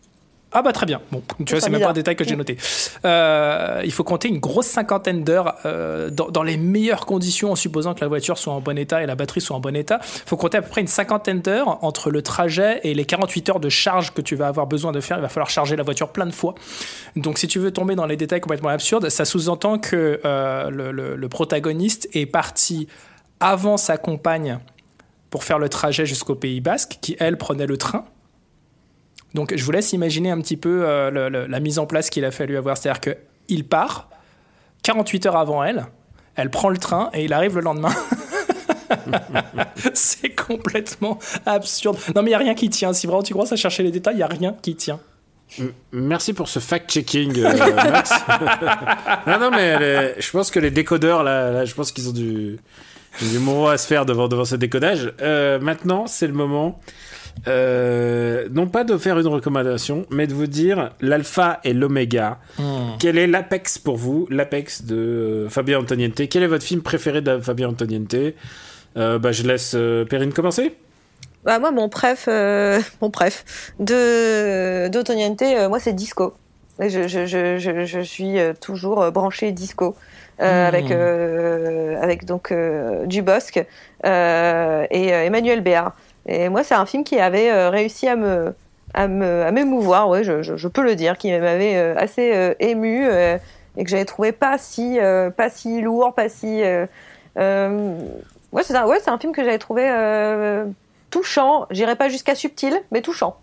Ah 0.56 0.62
bah 0.62 0.72
très 0.72 0.86
bien. 0.86 1.00
Bon, 1.10 1.20
tu 1.44 1.52
vois, 1.52 1.60
c'est 1.60 1.68
même 1.68 1.80
pas 1.80 1.90
un 1.90 1.94
détail 1.94 2.14
que 2.14 2.22
j'ai 2.22 2.36
noté. 2.36 2.56
Euh, 3.04 3.82
il 3.84 3.90
faut 3.90 4.04
compter 4.04 4.28
une 4.28 4.38
grosse 4.38 4.68
cinquantaine 4.68 5.24
d'heures 5.24 5.56
euh, 5.66 6.10
dans, 6.10 6.28
dans, 6.28 6.44
les 6.44 6.56
meilleures 6.56 7.06
conditions, 7.06 7.50
en 7.50 7.56
supposant 7.56 7.92
que 7.92 8.00
la 8.02 8.06
voiture 8.06 8.38
soit 8.38 8.52
en 8.52 8.60
bon 8.60 8.78
état 8.78 9.02
et 9.02 9.06
la 9.06 9.16
batterie 9.16 9.40
soit 9.40 9.56
en 9.56 9.60
bon 9.60 9.74
état. 9.74 9.98
Il 10.00 10.28
faut 10.28 10.36
compter 10.36 10.58
à 10.58 10.62
peu 10.62 10.68
près 10.68 10.80
une 10.80 10.86
cinquantaine 10.86 11.40
d'heures 11.40 11.82
entre 11.82 12.08
le 12.08 12.22
trajet 12.22 12.78
et 12.84 12.94
les 12.94 13.04
48 13.04 13.48
heures 13.48 13.60
de 13.60 13.68
charge 13.68 14.14
que 14.14 14.22
tu 14.22 14.36
vas 14.36 14.46
avoir 14.46 14.68
besoin 14.68 14.92
de 14.92 15.00
faire. 15.00 15.18
Il 15.18 15.22
va 15.22 15.28
falloir 15.28 15.50
charger 15.50 15.74
la 15.74 15.82
voiture 15.82 16.10
plein 16.10 16.26
de 16.26 16.30
fois. 16.30 16.54
Donc 17.16 17.38
si 17.38 17.48
tu 17.48 17.58
veux 17.58 17.72
tomber 17.72 17.96
dans 17.96 18.06
les 18.06 18.16
détails 18.16 18.40
complètement 18.40 18.68
absurdes, 18.68 19.08
ça 19.08 19.24
sous-entend 19.24 19.80
que 19.80 20.20
euh, 20.24 20.70
le, 20.70 20.92
le, 20.92 21.16
le 21.16 21.28
protagoniste 21.28 22.08
est 22.12 22.26
parti 22.26 22.86
avant 23.40 23.76
sa 23.76 23.96
compagne 23.96 24.58
pour 25.30 25.44
faire 25.44 25.58
le 25.58 25.68
trajet 25.68 26.06
jusqu'au 26.06 26.36
Pays 26.36 26.60
Basque, 26.60 26.98
qui 27.00 27.16
elle 27.18 27.36
prenait 27.36 27.66
le 27.66 27.76
train. 27.76 28.04
Donc 29.34 29.52
je 29.56 29.64
vous 29.64 29.72
laisse 29.72 29.92
imaginer 29.92 30.30
un 30.30 30.40
petit 30.40 30.56
peu 30.56 30.84
euh, 30.84 31.46
la 31.48 31.60
mise 31.60 31.78
en 31.78 31.86
place 31.86 32.08
qu'il 32.08 32.24
a 32.24 32.30
fallu 32.30 32.56
avoir. 32.56 32.76
C'est-à-dire 32.76 33.00
qu'il 33.00 33.66
part 33.66 34.08
48 34.84 35.26
heures 35.26 35.36
avant 35.36 35.64
elle, 35.64 35.86
elle 36.36 36.50
prend 36.50 36.68
le 36.68 36.78
train 36.78 37.10
et 37.12 37.24
il 37.24 37.32
arrive 37.32 37.56
le 37.56 37.62
lendemain. 37.62 37.92
c'est 39.94 40.28
complètement 40.28 41.18
absurde. 41.46 41.98
Non 42.14 42.22
mais 42.22 42.28
il 42.28 42.32
n'y 42.32 42.34
a 42.34 42.38
rien 42.38 42.54
qui 42.54 42.70
tient. 42.70 42.92
Si 42.92 43.08
vraiment 43.08 43.24
tu 43.24 43.32
commences 43.32 43.52
à 43.52 43.56
chercher 43.56 43.82
les 43.82 43.90
détails, 43.90 44.14
il 44.14 44.18
n'y 44.18 44.22
a 44.22 44.28
rien 44.28 44.54
qui 44.62 44.76
tient. 44.76 45.00
Merci 45.92 46.32
pour 46.32 46.48
ce 46.48 46.58
fact-checking, 46.58 47.38
euh, 47.38 47.90
Max. 47.90 48.10
non, 49.26 49.38
non, 49.38 49.50
mais 49.50 50.14
je 50.18 50.30
pense 50.30 50.50
que 50.50 50.58
les 50.58 50.70
décodeurs, 50.70 51.22
là, 51.22 51.50
là 51.50 51.64
je 51.64 51.74
pense 51.74 51.92
qu'ils 51.92 52.08
ont 52.08 52.12
du, 52.12 52.58
du 53.20 53.38
mot 53.38 53.68
à 53.68 53.78
se 53.78 53.86
faire 53.86 54.06
devant, 54.06 54.28
devant 54.28 54.44
ce 54.44 54.56
décodage. 54.56 55.12
Euh, 55.22 55.58
maintenant, 55.60 56.06
c'est 56.06 56.26
le 56.26 56.32
moment, 56.32 56.80
euh, 57.46 58.48
non 58.50 58.66
pas 58.66 58.84
de 58.84 58.96
faire 58.96 59.18
une 59.18 59.26
recommandation, 59.26 60.06
mais 60.10 60.26
de 60.26 60.34
vous 60.34 60.46
dire 60.46 60.90
l'alpha 61.00 61.60
et 61.64 61.72
l'oméga. 61.72 62.38
Hmm. 62.58 62.62
Mm. 62.62 62.96
Quel 62.98 63.18
est 63.18 63.26
l'apex 63.26 63.78
pour 63.78 63.96
vous? 63.96 64.26
L'apex 64.30 64.84
de 64.84 64.96
euh, 64.96 65.48
Fabien 65.48 65.80
Antoniente. 65.80 66.28
Quel 66.28 66.42
est 66.42 66.48
votre 66.48 66.64
film 66.64 66.82
préféré 66.82 67.20
de 67.20 67.38
Fabien 67.38 67.68
Antoniente? 67.68 68.14
Euh, 68.96 69.18
bah, 69.18 69.32
Je 69.32 69.42
laisse 69.42 69.76
Perrine 70.08 70.32
commencer. 70.32 70.76
Bah, 71.44 71.58
moi, 71.58 71.70
mon 71.70 71.88
préf, 71.88 72.28
mon 73.02 73.10
préf 73.10 73.44
de 73.78 74.88
d'Antoniente, 74.88 75.42
moi, 75.68 75.78
c'est 75.78 75.92
Disco. 75.92 76.34
Je, 76.80 77.06
je, 77.06 77.26
je, 77.26 77.58
je, 77.58 77.84
je 77.84 78.00
suis 78.00 78.36
toujours 78.60 79.12
branchée 79.12 79.52
disco. 79.52 79.94
Euh, 80.40 80.66
avec 80.66 80.90
euh, 80.90 81.96
avec 82.02 82.24
donc 82.24 82.50
euh, 82.50 83.06
Dubosc 83.06 83.64
euh, 84.04 84.86
et 84.90 85.14
euh, 85.14 85.24
Emmanuel 85.24 85.60
Béard. 85.60 85.92
Et 86.26 86.48
moi, 86.48 86.64
c'est 86.64 86.74
un 86.74 86.86
film 86.86 87.04
qui 87.04 87.20
avait 87.20 87.50
euh, 87.50 87.70
réussi 87.70 88.08
à 88.08 88.16
me 88.16 88.52
à 88.94 89.06
me 89.06 89.42
à 89.42 89.52
m'émouvoir, 89.52 90.08
ouais, 90.08 90.24
je, 90.24 90.42
je, 90.42 90.56
je 90.56 90.68
peux 90.68 90.82
le 90.82 90.96
dire, 90.96 91.18
qui 91.18 91.30
m'avait 91.30 91.76
euh, 91.76 91.94
assez 91.96 92.34
euh, 92.34 92.54
ému 92.58 93.06
euh, 93.06 93.38
et 93.76 93.84
que 93.84 93.90
j'avais 93.90 94.04
trouvé 94.04 94.32
pas 94.32 94.58
si 94.58 94.98
euh, 94.98 95.30
pas 95.30 95.50
si 95.50 95.80
lourd, 95.80 96.14
pas 96.14 96.28
si 96.28 96.62
euh, 96.64 96.86
euh, 97.38 97.96
ouais, 98.52 98.62
c'est 98.64 98.74
un 98.74 98.86
ouais, 98.86 98.98
c'est 99.02 99.10
un 99.10 99.18
film 99.18 99.32
que 99.32 99.44
j'avais 99.44 99.58
trouvé 99.58 99.84
euh, 99.88 100.64
touchant. 101.10 101.66
J'irai 101.70 101.94
pas 101.94 102.08
jusqu'à 102.08 102.34
subtil, 102.34 102.74
mais 102.90 103.02
touchant. 103.02 103.36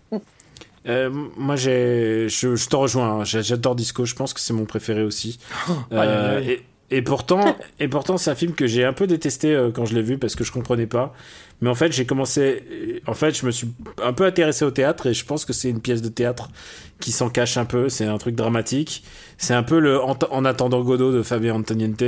Euh, 0.88 1.10
moi, 1.36 1.54
j'ai, 1.56 2.28
je, 2.28 2.56
je 2.56 2.68
te 2.68 2.76
rejoins. 2.76 3.20
hein. 3.20 3.24
J'adore 3.24 3.76
Disco. 3.76 4.04
Je 4.04 4.14
pense 4.14 4.34
que 4.34 4.40
c'est 4.40 4.52
mon 4.52 4.64
préféré 4.64 5.02
aussi. 5.02 5.38
et, 5.92 6.62
et 6.92 7.02
pourtant, 7.02 7.56
et 7.80 7.88
pourtant, 7.88 8.18
c'est 8.18 8.30
un 8.30 8.34
film 8.34 8.52
que 8.52 8.66
j'ai 8.66 8.84
un 8.84 8.92
peu 8.92 9.06
détesté 9.06 9.52
euh, 9.54 9.70
quand 9.72 9.86
je 9.86 9.94
l'ai 9.94 10.02
vu 10.02 10.18
parce 10.18 10.36
que 10.36 10.44
je 10.44 10.52
comprenais 10.52 10.86
pas. 10.86 11.14
Mais 11.60 11.70
en 11.70 11.74
fait, 11.74 11.92
j'ai 11.92 12.06
commencé. 12.06 13.00
En 13.06 13.14
fait, 13.14 13.36
je 13.36 13.46
me 13.46 13.50
suis 13.50 13.68
un 14.02 14.12
peu 14.12 14.24
intéressé 14.24 14.64
au 14.64 14.70
théâtre 14.70 15.06
et 15.06 15.14
je 15.14 15.24
pense 15.24 15.44
que 15.44 15.52
c'est 15.52 15.70
une 15.70 15.80
pièce 15.80 16.02
de 16.02 16.08
théâtre 16.08 16.50
qui 17.02 17.12
s'en 17.12 17.28
cache 17.28 17.56
un 17.58 17.64
peu. 17.66 17.88
C'est 17.90 18.06
un 18.06 18.16
truc 18.16 18.34
dramatique. 18.34 19.02
C'est 19.36 19.54
un 19.54 19.62
peu 19.64 19.80
le 19.80 20.00
en, 20.00 20.16
en 20.30 20.44
attendant 20.44 20.80
Godot 20.82 21.12
de 21.12 21.22
Fabien 21.22 21.54
Antoniente 21.54 22.00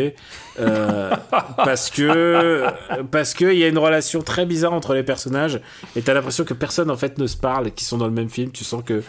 euh, 0.61 1.11
parce 1.57 1.91
que 1.91 2.63
parce 3.11 3.35
que 3.35 3.53
il 3.53 3.59
y 3.59 3.65
a 3.65 3.69
une 3.69 3.79
relation 3.79 4.23
très 4.23 4.47
bizarre 4.47 4.73
entre 4.73 4.95
les 4.95 5.03
personnages 5.03 5.61
et 5.97 6.03
t'as 6.03 6.15
l'impression 6.15 6.45
que 6.45 6.55
personne 6.55 6.91
en 6.91 6.97
fait 6.97 7.19
ne 7.19 7.27
se 7.27 7.37
parle, 7.37 7.73
qui 7.73 7.85
sont 7.85 7.99
dans 7.99 8.07
le 8.07 8.13
même 8.13 8.29
film. 8.31 8.53
Tu 8.53 8.63
sens 8.63 8.83
que 8.85 9.03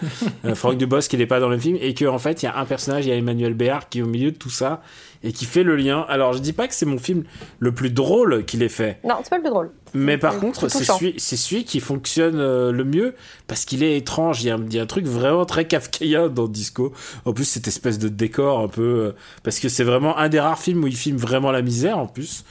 euh, 0.45 0.55
Franck 0.55 0.77
Dubosc 0.77 1.13
il 1.13 1.21
est 1.21 1.27
pas 1.27 1.39
dans 1.39 1.47
le 1.49 1.53
même 1.55 1.61
film 1.61 1.77
et 1.79 1.93
que 1.93 2.05
en 2.05 2.17
fait 2.17 2.41
il 2.41 2.45
y 2.47 2.49
a 2.49 2.57
un 2.57 2.65
personnage, 2.65 3.05
il 3.05 3.09
y 3.09 3.11
a 3.11 3.15
Emmanuel 3.15 3.53
Béard 3.53 3.89
qui 3.89 3.99
est 3.99 4.01
au 4.01 4.07
milieu 4.07 4.31
de 4.31 4.37
tout 4.37 4.49
ça 4.49 4.81
et 5.23 5.31
qui 5.31 5.45
fait 5.45 5.63
le 5.63 5.75
lien. 5.75 6.03
Alors 6.09 6.33
je 6.33 6.39
dis 6.39 6.53
pas 6.53 6.67
que 6.67 6.73
c'est 6.73 6.85
mon 6.87 6.97
film 6.97 7.23
le 7.59 7.71
plus 7.73 7.91
drôle 7.91 8.43
qu'il 8.45 8.63
ait 8.63 8.69
fait, 8.69 8.97
Non, 9.03 9.15
c'est 9.23 9.29
pas 9.29 9.37
le 9.37 9.43
plus 9.43 9.51
drôle. 9.51 9.69
mais 9.93 10.17
par 10.17 10.39
contre 10.39 10.67
c'est 10.69 10.83
celui, 10.83 11.63
qui 11.65 11.79
fonctionne 11.79 12.39
euh, 12.39 12.71
le 12.71 12.83
mieux 12.83 13.13
parce 13.47 13.65
qu'il 13.65 13.83
est 13.83 13.97
étrange. 13.97 14.43
Il 14.43 14.47
y, 14.47 14.49
a, 14.51 14.55
un- 14.55 14.65
il 14.67 14.73
y 14.73 14.79
a 14.79 14.83
un 14.83 14.87
truc 14.87 15.05
vraiment 15.05 15.45
très 15.45 15.65
kafkaïen 15.79 16.29
dans 16.29 16.47
Disco. 16.47 16.93
En 17.25 17.33
plus 17.33 17.45
cette 17.45 17.67
espèce 17.67 17.99
de 17.99 18.09
décor 18.09 18.59
un 18.59 18.67
peu 18.67 18.81
euh, 18.81 19.11
parce 19.43 19.59
que 19.59 19.69
c'est 19.69 19.83
vraiment 19.83 20.17
un 20.17 20.29
des 20.29 20.39
rares 20.39 20.59
films 20.59 20.83
où 20.83 20.87
il 20.87 20.95
filme 20.95 21.17
vraiment 21.17 21.51
la 21.51 21.61
misère 21.61 21.97
en 21.97 22.07
plus. 22.07 22.43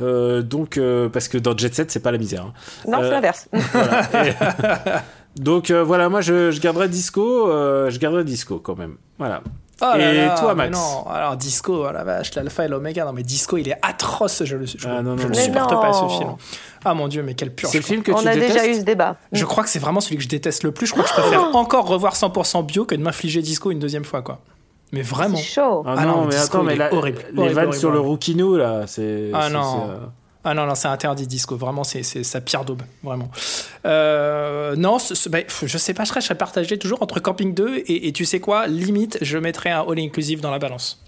Euh, 0.00 0.40
donc 0.42 0.78
euh, 0.78 1.08
parce 1.10 1.28
que 1.28 1.36
dans 1.36 1.54
Jet 1.56 1.74
Set 1.74 1.90
c'est 1.90 2.00
pas 2.00 2.12
la 2.12 2.18
misère. 2.18 2.44
hein. 2.46 2.52
Non, 2.88 3.00
Euh, 3.00 3.04
c'est 3.04 3.10
l'inverse. 3.10 3.48
Voilà. 3.72 5.04
Donc 5.36 5.70
voilà, 5.70 6.08
moi 6.08 6.22
je, 6.22 6.50
je 6.50 6.60
garderai 6.60 6.88
Disco, 6.88 7.46
je 7.48 7.96
garderai 7.98 8.24
Disco 8.24 8.58
quand 8.58 8.76
même. 8.76 8.96
Voilà. 9.18 9.42
Oh 9.82 9.96
là 9.96 10.12
Et 10.12 10.16
là, 10.26 10.34
toi, 10.38 10.54
mais 10.54 10.68
Max 10.68 10.78
Non, 10.78 11.06
alors 11.10 11.36
Disco, 11.36 11.86
oh 11.88 11.92
la 11.92 12.04
vache, 12.04 12.34
l'alpha 12.34 12.64
et 12.64 12.68
l'oméga. 12.68 13.04
Non, 13.04 13.12
mais 13.12 13.22
Disco, 13.22 13.56
il 13.56 13.68
est 13.68 13.78
atroce. 13.82 14.44
Je 14.44 14.56
le, 14.56 14.66
je, 14.66 14.76
Ah, 14.86 15.02
non, 15.02 15.12
non, 15.12 15.16
je 15.18 15.22
le 15.28 15.34
non. 15.34 15.40
supporte 15.40 15.70
pas 15.70 15.92
ce 15.92 16.08
film. 16.18 16.34
Ah 16.84 16.94
mon 16.94 17.08
dieu, 17.08 17.22
mais 17.22 17.34
quelle 17.34 17.54
purge. 17.54 17.72
C'est 17.72 17.78
le 17.78 17.84
film 17.84 18.02
que 18.02 18.12
On 18.12 18.20
tu 18.22 18.28
a 18.28 18.34
détestes 18.34 18.52
déjà 18.54 18.66
eu 18.68 18.74
ce 18.74 18.80
débat. 18.84 19.16
Je 19.32 19.44
crois 19.44 19.64
que 19.64 19.70
c'est 19.70 19.78
vraiment 19.78 20.00
celui 20.00 20.16
que 20.16 20.22
je 20.22 20.28
déteste 20.28 20.62
le 20.64 20.72
plus. 20.72 20.86
Je 20.86 20.92
crois 20.92 21.04
que 21.04 21.10
je 21.10 21.14
préfère 21.14 21.42
encore 21.56 21.86
revoir 21.86 22.14
100% 22.14 22.64
bio 22.66 22.84
que 22.84 22.94
de 22.94 23.02
m'infliger 23.02 23.42
Disco 23.42 23.70
une 23.70 23.78
deuxième 23.78 24.04
fois, 24.04 24.22
quoi. 24.22 24.40
Mais 24.92 25.02
vraiment. 25.02 25.36
C'est 25.36 25.44
chaud. 25.44 25.82
Ah, 25.86 25.94
Ah 25.98 26.04
non, 26.04 26.24
mais 26.24 26.30
Disco, 26.36 26.56
attends, 26.58 26.62
il 26.62 26.66
mais 26.66 26.74
est 26.74 26.76
là, 26.76 26.92
horrible, 26.94 27.18
les 27.32 27.38
horrible, 27.38 27.54
vannes 27.54 27.64
horrible, 27.68 27.80
sur 27.80 27.90
le. 27.90 28.00
Rouquinou 28.00 28.56
là, 28.56 28.82
c'est. 28.86 29.30
Ah 29.32 29.48
non. 29.48 29.86
euh, 29.90 29.96
Ah 30.42 30.52
non, 30.54 30.66
non, 30.66 30.74
c'est 30.74 30.88
interdit 30.88 31.26
disco. 31.26 31.56
Vraiment, 31.56 31.84
c'est 31.84 32.02
sa 32.02 32.40
pire 32.40 32.64
daube. 32.64 32.82
Vraiment. 33.04 33.30
Euh, 33.86 34.76
non, 34.76 34.98
ben, 35.30 35.44
je 35.62 35.78
sais 35.78 35.94
pas, 35.94 36.04
je 36.04 36.20
serais, 36.20 36.34
partagé 36.34 36.78
toujours 36.78 37.02
entre 37.02 37.20
Camping 37.20 37.54
2 37.54 37.76
et, 37.76 38.08
et 38.08 38.12
tu 38.12 38.24
sais 38.24 38.40
quoi, 38.40 38.66
limite, 38.66 39.18
je 39.22 39.38
mettrais 39.38 39.70
un 39.70 39.80
all 39.88 39.98
inclusive 39.98 40.40
dans 40.40 40.50
la 40.50 40.58
balance. 40.58 41.02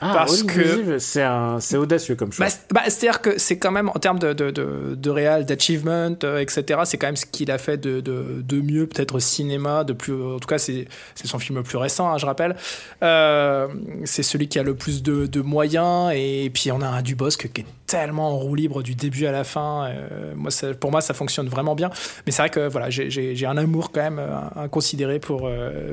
Ah, 0.00 0.10
Parce 0.14 0.42
que- 0.42 0.98
c'est 0.98 1.76
audacieux 1.76 2.14
comme 2.16 2.32
choix. 2.32 2.46
Bah, 2.46 2.52
bah, 2.72 2.80
C'est-à-dire 2.86 3.20
que 3.20 3.38
c'est 3.38 3.58
quand 3.58 3.70
même, 3.70 3.88
en 3.88 3.98
termes 3.98 4.18
de, 4.18 4.32
de, 4.32 4.50
de, 4.50 4.94
de 4.94 5.10
réal, 5.10 5.46
d'achievement, 5.46 6.14
euh, 6.24 6.38
etc., 6.40 6.80
c'est 6.84 6.98
quand 6.98 7.06
même 7.06 7.16
ce 7.16 7.26
qu'il 7.26 7.50
a 7.50 7.58
fait 7.58 7.76
de, 7.78 8.00
de, 8.00 8.42
de 8.42 8.60
mieux, 8.60 8.86
peut-être 8.86 9.14
au 9.14 9.20
cinéma, 9.20 9.84
de 9.84 9.92
plus, 9.92 10.12
en 10.14 10.38
tout 10.38 10.48
cas, 10.48 10.58
c'est 10.58 10.86
son 11.24 11.38
film 11.38 11.58
le 11.58 11.62
plus 11.64 11.78
récent, 11.78 12.10
hein, 12.12 12.18
je 12.18 12.26
rappelle. 12.26 12.56
Euh, 13.02 13.68
c'est 14.04 14.22
celui 14.22 14.48
qui 14.48 14.58
a 14.58 14.62
le 14.62 14.74
plus 14.74 15.02
de, 15.02 15.26
de 15.26 15.40
moyens, 15.40 16.12
et, 16.14 16.50
puis 16.52 16.70
on 16.72 16.80
a 16.80 16.86
un 16.88 17.02
Dubosc 17.02 17.50
qui 17.52 17.60
est 17.62 17.66
tellement 17.86 18.30
en 18.30 18.36
roue 18.36 18.54
libre 18.54 18.82
du 18.82 18.94
début 18.94 19.26
à 19.26 19.32
la 19.32 19.44
fin. 19.44 19.86
Euh, 19.88 20.32
moi, 20.36 20.50
ça- 20.50 20.74
pour 20.74 20.90
moi, 20.90 21.00
ça 21.00 21.14
fonctionne 21.14 21.48
vraiment 21.48 21.74
bien. 21.74 21.90
Mais 22.26 22.32
c'est 22.32 22.42
vrai 22.42 22.50
que 22.50 22.68
voilà, 22.68 22.90
j'ai- 22.90 23.46
un 23.46 23.56
amour 23.58 23.92
quand 23.92 24.00
même 24.02 24.20
inconsidéré 24.56 25.18
pour, 25.18 25.50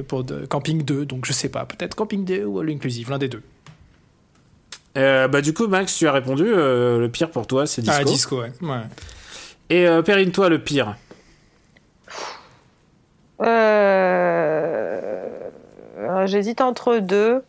pour 0.07 0.23
de- 0.23 0.45
Camping 0.45 0.83
2, 0.83 1.05
donc 1.05 1.25
je 1.25 1.33
sais 1.33 1.49
pas, 1.49 1.65
peut-être 1.65 1.95
Camping 1.95 2.23
2 2.25 2.45
ou 2.45 2.59
All 2.59 2.69
Inclusive, 2.69 3.09
l'un 3.09 3.17
des 3.17 3.27
deux. 3.27 3.41
Euh, 4.97 5.27
bah 5.27 5.41
du 5.41 5.53
coup, 5.53 5.67
Max, 5.67 5.95
tu 5.95 6.07
as 6.07 6.11
répondu. 6.11 6.43
euh, 6.45 6.99
le 6.99 7.09
pire 7.09 7.29
pour 7.31 7.47
toi, 7.47 7.65
c'est 7.65 7.81
Disco. 7.81 7.97
Ah, 7.99 8.03
disco, 8.03 8.41
ouais. 8.41 8.51
ouais. 8.61 8.81
Et 9.69 9.87
euh, 9.87 10.01
Perrine, 10.01 10.31
toi, 10.31 10.49
le 10.49 10.59
pire. 10.59 10.95
Euh... 13.41 14.99
J'hésite 16.25 16.61
entre 16.61 16.97
deux, 16.97 17.43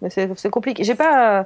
mais 0.00 0.08
c'est 0.10 0.30
c'est 0.38 0.50
compliqué. 0.50 0.84
J'ai 0.84 0.94
pas, 0.94 1.40
euh, 1.40 1.44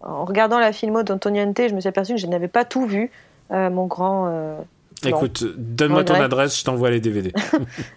en 0.00 0.24
regardant 0.24 0.58
la 0.58 0.72
filmo 0.72 1.02
d'Antoniente, 1.02 1.60
je 1.68 1.74
me 1.74 1.80
suis 1.80 1.88
aperçu 1.88 2.14
que 2.14 2.20
je 2.20 2.26
n'avais 2.26 2.48
pas 2.48 2.64
tout 2.64 2.86
vu. 2.86 3.10
euh, 3.52 3.70
mon 3.70 3.86
grand. 3.86 4.56
Euh. 5.04 5.08
Écoute, 5.08 5.44
donne-moi 5.56 6.04
ton 6.04 6.14
adresse, 6.14 6.58
je 6.58 6.64
t'envoie 6.64 6.90
les 6.90 7.00
DVD. 7.00 7.32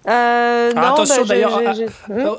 Euh, 0.07 0.71
Ah, 0.75 0.79
non, 0.81 0.93
attention, 0.93 1.21
bah, 1.23 1.27
d'ailleurs, 1.29 1.61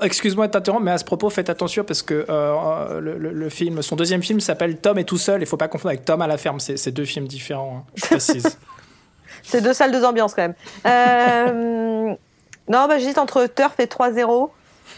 Excuse-moi 0.03 0.46
de 0.46 0.53
t'interrompre, 0.53 0.85
mais 0.85 0.90
à 0.92 0.99
ce 0.99 1.05
propos, 1.05 1.31
faites 1.31 1.51
attention 1.51 1.83
parce 1.85 2.03
que 2.03 2.27
euh, 2.29 3.01
le, 3.01 3.16
le- 3.18 3.33
le 3.33 3.49
film, 3.49 3.83
son 3.83 3.96
deuxième 3.96 4.23
film 4.23 4.40
s'appelle 4.40 4.77
Tom 4.77 4.99
est 4.99 5.05
tout 5.05 5.18
seul. 5.18 5.40
Il 5.42 5.46
faut 5.46 5.57
pas 5.57 5.68
confondre 5.68 5.88
avec 5.90 6.05
Tom 6.05 6.20
à 6.23 6.27
la 6.27 6.37
ferme. 6.38 6.61
C'est 6.61 6.77
c'est 6.77 6.92
deux 6.92 7.05
films 7.07 7.27
différents. 7.27 7.85
hein, 7.87 7.90
je 7.96 8.07
précise. 8.07 8.59
C'est 9.42 9.62
deux 9.62 9.73
salles, 9.73 9.90
deux 9.90 10.05
ambiances 10.05 10.35
quand 10.35 10.42
même. 10.42 10.55
Euh, 10.87 12.09
non, 12.68 12.87
bah, 12.87 12.99
j'hésite 12.99 13.16
entre 13.18 13.46
Turf 13.46 13.81
et 13.81 13.87
3-0. 13.87 14.51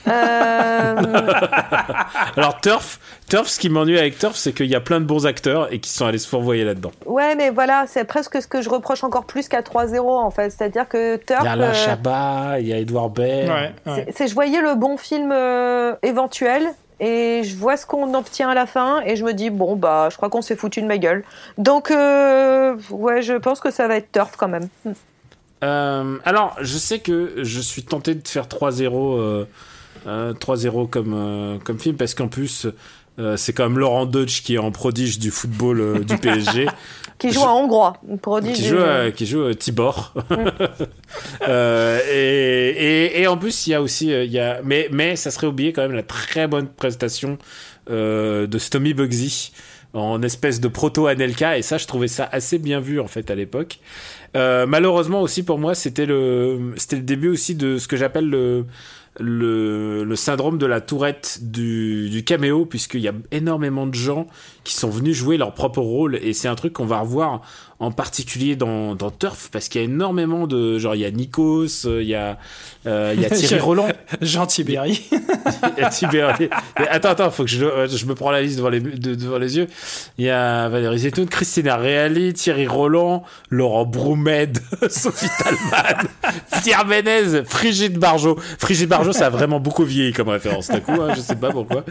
Euh, 0.08 0.96
Alors 2.36 2.60
Turf, 2.60 2.98
Turf, 3.28 3.48
ce 3.48 3.58
qui 3.58 3.68
m'ennuie 3.68 3.98
avec 3.98 4.18
Turf, 4.18 4.36
c'est 4.36 4.52
qu'il 4.52 4.66
y 4.66 4.74
a 4.74 4.80
plein 4.80 5.00
de 5.00 5.04
bons 5.06 5.26
acteurs 5.26 5.72
et 5.72 5.78
qui 5.78 5.90
sont 5.90 6.06
allés 6.06 6.18
se 6.18 6.28
fourvoyer 6.28 6.64
là-dedans. 6.64 6.92
ouais, 7.06 7.34
mais 7.34 7.50
voilà, 7.50 7.84
c'est 7.86 8.04
presque 8.04 8.40
ce 8.42 8.46
que 8.48 8.62
je 8.62 8.68
reproche 8.68 9.04
encore 9.04 9.24
plus 9.24 9.48
qu'à 9.48 9.60
3-0 9.62 10.00
en 10.00 10.30
fait. 10.30 10.50
C'est-à-dire 10.50 10.88
que 10.88 11.16
Turf. 11.16 11.40
Il 11.42 11.44
y 11.44 11.48
a 11.48 11.52
Alain 11.52 11.70
euh, 11.70 11.74
Chabat, 11.74 12.60
il 12.60 12.66
y 12.68 12.72
a 12.72 12.78
Edouard 12.78 13.10
Baird. 13.10 13.48
Ouais, 13.48 13.92
ouais. 13.92 14.06
c'est- 14.14 14.28
je 14.28 14.34
voyais 14.34 14.60
le 14.60 14.74
bon 14.74 14.96
film 14.96 15.30
euh, 15.32 15.94
éventuel 16.02 16.66
et 17.00 17.42
je 17.44 17.56
vois 17.56 17.76
ce 17.76 17.84
qu'on 17.86 18.14
obtient 18.14 18.48
à 18.48 18.54
la 18.54 18.66
fin 18.66 19.00
et 19.04 19.16
je 19.16 19.24
me 19.24 19.32
dis 19.32 19.50
bon 19.50 19.74
bah 19.76 20.08
je 20.10 20.16
crois 20.16 20.30
qu'on 20.30 20.42
s'est 20.42 20.56
foutu 20.56 20.82
de 20.82 20.86
ma 20.86 20.98
gueule. 20.98 21.24
Donc 21.58 21.90
euh, 21.90 22.76
ouais, 22.90 23.22
je 23.22 23.34
pense 23.34 23.60
que 23.60 23.70
ça 23.70 23.88
va 23.88 23.96
être 23.96 24.10
Turf 24.12 24.36
quand 24.36 24.48
même. 24.48 24.68
Euh, 25.64 26.18
alors, 26.24 26.56
je 26.60 26.76
sais 26.76 26.98
que 26.98 27.34
je 27.42 27.60
suis 27.60 27.84
tenté 27.84 28.14
de 28.16 28.26
faire 28.26 28.46
3-0 28.48 28.82
euh, 28.82 29.18
euh, 29.20 29.44
3-0 30.06 30.88
comme, 30.88 31.14
euh, 31.14 31.58
comme 31.64 31.78
film 31.78 31.96
parce 31.96 32.14
qu'en 32.14 32.28
plus, 32.28 32.66
euh, 33.18 33.36
c'est 33.36 33.52
quand 33.52 33.68
même 33.68 33.78
Laurent 33.78 34.06
Deutsch 34.06 34.42
qui 34.42 34.54
est 34.54 34.58
en 34.58 34.70
prodige 34.70 35.18
du 35.18 35.30
football 35.30 35.80
euh, 35.80 35.98
du 36.00 36.16
PSG. 36.18 36.66
Qui 37.18 37.30
joue 37.30 37.40
en 37.42 37.62
hongrois, 37.62 37.92
prodige. 38.20 38.56
qui 38.56 38.64
joue, 38.64 38.76
euh, 38.76 39.10
qui 39.10 39.26
joue 39.26 39.42
euh, 39.42 39.54
Tibor. 39.54 40.14
Euh, 41.48 42.00
et, 42.10 42.70
et, 43.16 43.22
et 43.22 43.26
en 43.26 43.36
plus, 43.36 43.66
il 43.66 43.70
y 43.70 43.74
a 43.74 43.82
aussi, 43.82 44.12
euh, 44.12 44.24
il 44.24 44.30
y 44.32 44.38
a, 44.38 44.60
mais, 44.64 44.88
mais 44.92 45.16
ça 45.16 45.30
serait 45.30 45.46
oublié 45.46 45.72
quand 45.72 45.82
même 45.82 45.92
la 45.92 46.02
très 46.02 46.46
bonne 46.46 46.68
prestation 46.68 47.36
euh, 47.90 48.46
de 48.46 48.58
Stomy 48.58 48.94
Bugsy 48.94 49.52
en 49.94 50.22
espèce 50.22 50.58
de 50.60 50.68
proto 50.68 51.06
Anelka 51.06 51.58
et 51.58 51.62
ça 51.62 51.76
je 51.76 51.86
trouvais 51.86 52.08
ça 52.08 52.26
assez 52.32 52.58
bien 52.58 52.80
vu 52.80 52.98
en 52.98 53.08
fait 53.08 53.30
à 53.30 53.34
l'époque 53.34 53.78
Euh, 54.34 54.64
malheureusement 54.64 55.20
aussi 55.20 55.42
pour 55.42 55.58
moi 55.58 55.74
c'était 55.74 56.06
le 56.06 56.72
c'était 56.78 56.96
le 56.96 57.02
début 57.02 57.28
aussi 57.28 57.54
de 57.54 57.76
ce 57.76 57.86
que 57.86 57.98
j'appelle 57.98 58.30
le 58.30 58.64
le, 59.20 60.04
le 60.04 60.16
syndrome 60.16 60.58
de 60.58 60.66
la 60.66 60.80
tourette 60.80 61.38
du, 61.42 62.08
du 62.10 62.24
caméo 62.24 62.64
puisqu'il 62.66 63.00
y 63.00 63.08
a 63.08 63.12
énormément 63.30 63.86
de 63.86 63.94
gens 63.94 64.26
qui 64.64 64.74
sont 64.74 64.88
venus 64.90 65.16
jouer 65.16 65.36
leur 65.36 65.52
propre 65.54 65.80
rôle 65.80 66.16
et 66.22 66.32
c'est 66.32 66.48
un 66.48 66.54
truc 66.54 66.72
qu'on 66.72 66.86
va 66.86 67.00
revoir 67.00 67.42
en 67.78 67.90
particulier 67.90 68.54
dans, 68.54 68.94
dans 68.94 69.10
Turf 69.10 69.48
parce 69.52 69.68
qu'il 69.68 69.80
y 69.80 69.84
a 69.84 69.86
énormément 69.86 70.46
de 70.46 70.78
genre 70.78 70.94
il 70.94 71.00
y 71.00 71.04
a 71.04 71.10
Nikos 71.10 71.84
euh, 71.84 72.00
il 72.00 72.08
y 72.08 72.14
a 72.14 72.38
euh, 72.86 73.12
il 73.14 73.20
y 73.20 73.26
a 73.26 73.30
Thierry 73.30 73.58
Roland 73.60 73.88
Jean 74.20 74.46
Tibéri. 74.46 75.02
Mais 76.78 76.88
Attends, 76.88 77.10
attends, 77.10 77.30
faut 77.30 77.44
que 77.44 77.50
je, 77.50 77.64
euh, 77.64 77.88
je 77.88 78.06
me 78.06 78.14
prends 78.14 78.30
la 78.30 78.40
liste 78.42 78.56
devant 78.58 78.68
les, 78.70 78.80
de- 78.80 79.14
devant 79.14 79.38
les 79.38 79.56
yeux. 79.56 79.66
Il 80.18 80.24
y 80.24 80.30
a 80.30 80.68
Valérie 80.68 80.98
Zetoun, 81.00 81.26
Christina 81.28 81.76
Reali, 81.76 82.32
Thierry 82.32 82.66
Roland, 82.66 83.24
Laurent 83.50 83.84
Broumed, 83.84 84.58
Sophie 84.88 85.26
Talman, 85.38 86.08
Pierre 86.62 86.86
Ménez, 86.86 87.44
Frigide 87.44 87.98
Barjot. 87.98 88.38
Frigide 88.58 88.88
Barjot, 88.88 89.01
Ça 89.10 89.26
a 89.26 89.30
vraiment 89.30 89.60
beaucoup 89.60 89.84
vieilli 89.84 90.12
comme 90.12 90.28
référence 90.28 90.68
d'un 90.68 90.80
coup, 90.80 90.92
hein, 90.92 91.14
je 91.16 91.20
sais 91.20 91.36
pas 91.36 91.50
pourquoi. 91.50 91.84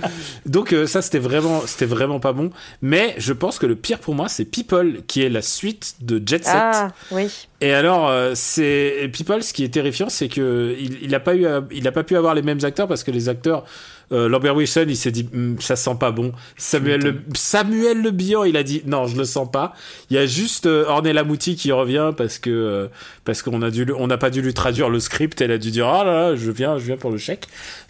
Donc 0.45 0.73
euh, 0.73 0.85
ça, 0.85 1.01
c'était 1.01 1.19
vraiment, 1.19 1.61
c'était 1.65 1.85
vraiment 1.85 2.19
pas 2.19 2.33
bon. 2.33 2.51
Mais 2.81 3.15
je 3.17 3.33
pense 3.33 3.59
que 3.59 3.65
le 3.65 3.75
pire 3.75 3.99
pour 3.99 4.15
moi, 4.15 4.29
c'est 4.29 4.45
People, 4.45 5.01
qui 5.07 5.23
est 5.23 5.29
la 5.29 5.41
suite 5.41 5.95
de 6.01 6.21
Jet 6.25 6.43
Set. 6.45 6.53
Ah, 6.55 6.89
oui. 7.11 7.47
Et 7.61 7.73
alors, 7.73 8.09
euh, 8.09 8.31
c'est 8.33 9.09
People, 9.13 9.43
ce 9.43 9.53
qui 9.53 9.63
est 9.63 9.69
terrifiant, 9.69 10.09
c'est 10.09 10.27
que 10.29 10.75
il, 10.79 10.97
il 11.03 11.13
a 11.15 11.19
pas 11.19 11.35
eu, 11.35 11.45
à- 11.45 11.63
il 11.71 11.87
a 11.87 11.91
pas 11.91 12.03
pu 12.03 12.15
avoir 12.17 12.33
les 12.33 12.41
mêmes 12.41 12.59
acteurs 12.63 12.87
parce 12.87 13.03
que 13.03 13.11
les 13.11 13.29
acteurs, 13.29 13.65
euh, 14.11 14.27
Lambert 14.27 14.55
Wilson, 14.55 14.85
il 14.89 14.97
s'est 14.97 15.11
dit, 15.11 15.29
Hum, 15.33 15.55
ça 15.61 15.75
sent 15.77 15.95
pas 15.99 16.11
bon. 16.11 16.33
Samuel 16.57 17.01
le, 17.01 17.15
Samuel 17.33 18.01
Le 18.01 18.11
Bihan, 18.11 18.43
il 18.43 18.57
a 18.57 18.63
dit, 18.63 18.81
non, 18.85 19.05
je 19.07 19.15
le 19.15 19.23
sens 19.25 19.49
pas. 19.49 19.73
Il 20.09 20.15
y 20.15 20.19
a 20.19 20.25
juste 20.25 20.65
euh, 20.65 20.85
Ornella 20.87 21.23
Mouti 21.23 21.55
qui 21.55 21.71
revient 21.71 22.11
parce 22.17 22.39
que 22.39 22.49
euh, 22.49 22.87
parce 23.23 23.41
qu'on 23.43 23.61
a 23.61 23.69
dû, 23.69 23.85
on 23.97 24.07
n'a 24.07 24.17
pas 24.17 24.31
dû 24.31 24.41
lui 24.41 24.53
traduire 24.55 24.89
le 24.89 24.99
script. 24.99 25.39
Elle 25.39 25.51
a 25.51 25.57
dû 25.59 25.69
dire, 25.71 25.87
ah 25.87 26.03
là, 26.03 26.13
là, 26.31 26.35
je 26.35 26.49
viens, 26.51 26.77
je 26.79 26.85
viens 26.85 26.97
pour 26.97 27.11
le 27.11 27.17
chèque. 27.19 27.45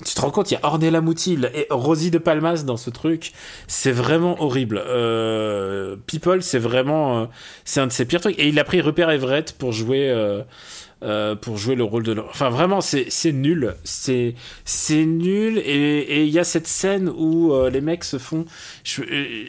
Tu 0.06 0.14
te 0.14 0.20
rends 0.22 0.30
compte, 0.32 0.52
il 0.52 0.56
y 0.56 0.58
a 0.58 0.66
Ornella 0.66 1.00
Mouti 1.02 1.40
et 1.56 1.66
Rosie 1.72 2.12
de 2.12 2.18
Palmas 2.20 2.64
dans 2.66 2.78
ce 2.78 2.90
truc. 2.90 3.32
C'est 3.68 3.94
vraiment 3.94 4.44
horrible. 4.44 4.84
Euh, 4.86 5.96
People, 6.08 6.44
c'est 6.44 6.60
vraiment, 6.60 7.22
euh, 7.22 7.26
c'est 7.66 7.80
un 7.80 7.88
de 7.88 7.92
ses 7.92 8.06
pires 8.06 8.22
trucs. 8.22 8.38
Et 8.38 8.48
il 8.50 8.60
a 8.60 8.64
pris 8.64 8.82
Rupert 8.82 9.10
Everett 9.10 9.54
pour 9.62 9.72
jouer. 9.74 10.10
euh, 10.10 10.42
euh, 11.04 11.34
pour 11.36 11.58
jouer 11.58 11.74
le 11.74 11.84
rôle 11.84 12.04
de 12.04 12.12
l'or- 12.12 12.28
enfin 12.30 12.52
vraiment 12.52 12.80
c'est 12.80 13.08
nul 13.32 13.74
c'est 13.84 14.36
nul 14.92 15.58
et 15.58 16.24
il 16.26 16.30
y 16.30 16.38
a 16.38 16.44
cette 16.44 16.68
scène 16.68 17.10
où 17.10 17.54
euh, 17.54 17.72
les 17.72 17.82
mecs 17.82 18.04
se 18.04 18.20
font 18.20 18.46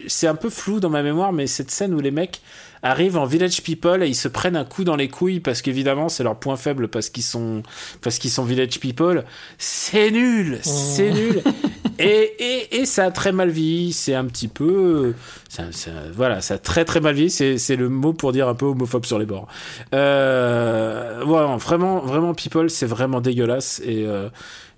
c'est 0.06 0.26
un 0.26 0.34
peu 0.34 0.48
flou 0.48 0.80
dans 0.80 0.88
ma 0.88 1.02
mémoire 1.02 1.30
mais 1.34 1.46
cette 1.46 1.70
scène 1.70 1.92
où 1.92 2.00
les 2.00 2.10
mecs 2.10 2.40
arrivent 2.82 3.16
en 3.16 3.24
village 3.24 3.62
people 3.62 4.02
et 4.02 4.08
ils 4.08 4.14
se 4.14 4.28
prennent 4.28 4.56
un 4.56 4.64
coup 4.64 4.84
dans 4.84 4.96
les 4.96 5.08
couilles 5.08 5.40
parce 5.40 5.62
qu'évidemment 5.62 6.08
c'est 6.08 6.24
leur 6.24 6.36
point 6.38 6.56
faible 6.56 6.88
parce 6.88 7.08
qu'ils 7.10 7.22
sont 7.22 7.62
parce 8.00 8.18
qu'ils 8.18 8.30
sont 8.30 8.44
village 8.44 8.80
people. 8.80 9.24
C'est 9.58 10.10
nul 10.10 10.58
c'est 10.62 11.10
nul. 11.10 11.42
Et, 11.98 12.32
et, 12.38 12.76
et 12.80 12.86
ça 12.86 13.04
a 13.04 13.10
très 13.10 13.32
mal 13.32 13.50
vieilli. 13.50 13.92
C'est 13.92 14.14
un 14.14 14.24
petit 14.24 14.48
peu 14.48 15.14
ça, 15.48 15.64
ça- 15.70 15.90
voilà 16.12 16.40
ça 16.40 16.54
a 16.54 16.58
très 16.58 16.84
très 16.84 17.00
mal 17.00 17.14
vieilli. 17.14 17.30
C'est 17.30 17.58
c'est 17.58 17.76
le 17.76 17.88
mot 17.90 18.12
pour 18.14 18.32
dire 18.32 18.48
un 18.48 18.54
peu 18.54 18.64
homophobe 18.66 19.04
sur 19.04 19.18
les 19.18 19.26
bords. 19.26 19.46
Euh, 19.94 21.22
vraiment, 21.58 22.00
vraiment, 22.00 22.34
People, 22.34 22.70
c'est 22.70 22.86
vraiment 22.86 23.20
dégueulasse. 23.20 23.80
Et, 23.84 24.04
euh, 24.06 24.28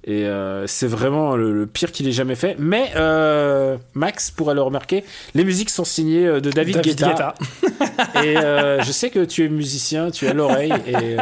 et 0.06 0.26
euh, 0.26 0.66
c'est 0.66 0.86
vraiment 0.86 1.34
le, 1.34 1.52
le 1.52 1.66
pire 1.66 1.90
qu'il 1.90 2.06
ait 2.06 2.12
jamais 2.12 2.34
fait. 2.34 2.56
Mais 2.58 2.92
euh, 2.96 3.76
Max 3.94 4.30
pourrait 4.30 4.54
le 4.54 4.62
remarquer, 4.62 5.04
les 5.34 5.44
musiques 5.44 5.70
sont 5.70 5.84
signées 5.84 6.26
euh, 6.26 6.40
de 6.40 6.50
David, 6.50 6.76
David 6.76 6.96
Guetta. 6.96 7.34
Guetta. 7.62 8.22
Et 8.22 8.36
euh, 8.36 8.82
je 8.82 8.92
sais 8.92 9.10
que 9.10 9.24
tu 9.24 9.44
es 9.44 9.48
musicien, 9.48 10.10
tu 10.10 10.26
as 10.26 10.34
l'oreille 10.34 10.72
et. 10.86 11.16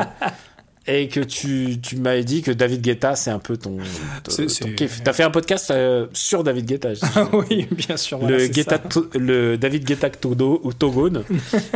Et 0.88 1.06
que 1.06 1.20
tu, 1.20 1.78
tu 1.80 1.96
m'as 1.96 2.20
dit 2.22 2.42
que 2.42 2.50
David 2.50 2.80
Guetta, 2.80 3.14
c'est 3.14 3.30
un 3.30 3.38
peu 3.38 3.56
ton, 3.56 3.76
ton, 4.24 4.46
ton 4.46 4.72
kiff. 4.74 5.00
T'as 5.04 5.12
fait 5.12 5.22
un 5.22 5.30
podcast 5.30 5.70
euh, 5.70 6.08
sur 6.12 6.42
David 6.42 6.66
Guetta. 6.66 6.94
je 6.94 6.98
sais. 6.98 7.06
oui, 7.32 7.68
bien 7.70 7.96
sûr. 7.96 8.18
voilà, 8.18 8.38
le, 8.38 8.46
Guetta 8.48 8.80
le 9.14 9.56
David 9.56 9.84
Guetta 9.84 10.10
Todo, 10.10 10.60
ou 10.64 10.72
Togone. 10.72 11.22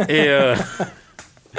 Et 0.08 0.24
euh, 0.26 0.56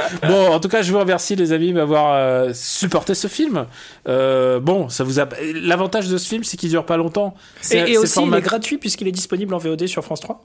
bon, 0.28 0.52
en 0.52 0.60
tout 0.60 0.68
cas, 0.70 0.82
je 0.82 0.92
vous 0.92 1.00
remercie 1.00 1.36
les 1.36 1.52
amis 1.52 1.70
de 1.70 1.74
m'avoir 1.74 2.14
euh, 2.16 2.52
supporté 2.54 3.14
ce 3.16 3.28
film. 3.28 3.66
Euh, 4.08 4.60
bon, 4.60 4.90
ça 4.90 5.04
vous 5.04 5.20
a. 5.20 5.28
L'avantage 5.56 6.08
de 6.08 6.18
ce 6.18 6.28
film, 6.28 6.44
c'est 6.44 6.58
qu'il 6.58 6.70
dure 6.70 6.86
pas 6.86 6.98
longtemps. 6.98 7.36
Et, 7.72 7.98
aussi, 7.98 8.14
format- 8.14 8.38
il 8.38 8.40
est 8.40 8.44
gratuit 8.46 8.78
puisqu'il 8.78 9.08
est 9.08 9.12
disponible 9.12 9.54
en 9.54 9.58
VOD 9.58 9.88
sur 9.88 10.04
France 10.04 10.22
3. 10.22 10.44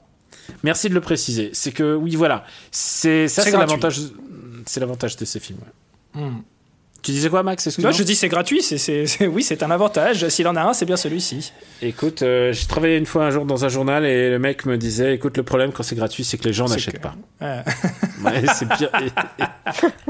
Merci 0.63 0.89
de 0.89 0.93
le 0.93 1.01
préciser. 1.01 1.49
C'est 1.53 1.71
que 1.71 1.95
oui, 1.95 2.15
voilà. 2.15 2.43
C'est 2.71 3.27
ça, 3.27 3.43
C'est 3.43 3.51
l'avantage. 3.51 3.99
C'est 4.65 4.79
l'avantage 4.79 5.17
de 5.17 5.25
ces 5.25 5.39
films. 5.39 5.59
ouais. 6.15 6.21
Tu 7.03 7.11
disais 7.11 7.29
quoi, 7.29 7.43
Max 7.43 7.67
Excuse-moi. 7.67 7.91
je 7.91 8.01
dis 8.03 8.15
c'est 8.15 8.29
gratuit, 8.29 8.61
c'est, 8.63 8.77
c'est- 8.77 9.05
c'est- 9.05 9.27
oui, 9.27 9.43
c'est 9.43 9.61
un 9.61 9.69
avantage. 9.71 10.27
S'il 10.29 10.47
en 10.47 10.55
a 10.55 10.61
un, 10.63 10.73
c'est 10.73 10.85
bien 10.85 10.95
celui-ci. 10.97 11.51
Écoute, 11.81 12.21
euh, 12.21 12.53
j'ai 12.53 12.65
travaillé 12.65 12.97
une 12.97 13.05
fois 13.05 13.25
un 13.25 13.29
jour 13.29 13.45
dans 13.45 13.65
un 13.65 13.69
journal 13.69 14.05
et 14.05 14.29
le 14.29 14.39
mec 14.39 14.65
me 14.65 14.77
disait, 14.77 15.13
écoute, 15.15 15.35
le 15.37 15.43
problème 15.43 15.71
quand 15.73 15.83
c'est 15.83 15.95
gratuit, 15.97 16.23
c'est 16.23 16.37
que 16.37 16.45
les 16.45 16.53
gens 16.53 16.65
C'est 16.67 16.75
n'achètent 16.75 16.95
que- 16.95 17.01
pas. 17.01 17.15
Ouais. 17.41 17.61
Ouais, 18.23 18.43
c'est 18.55 18.69
pire. 18.69 18.89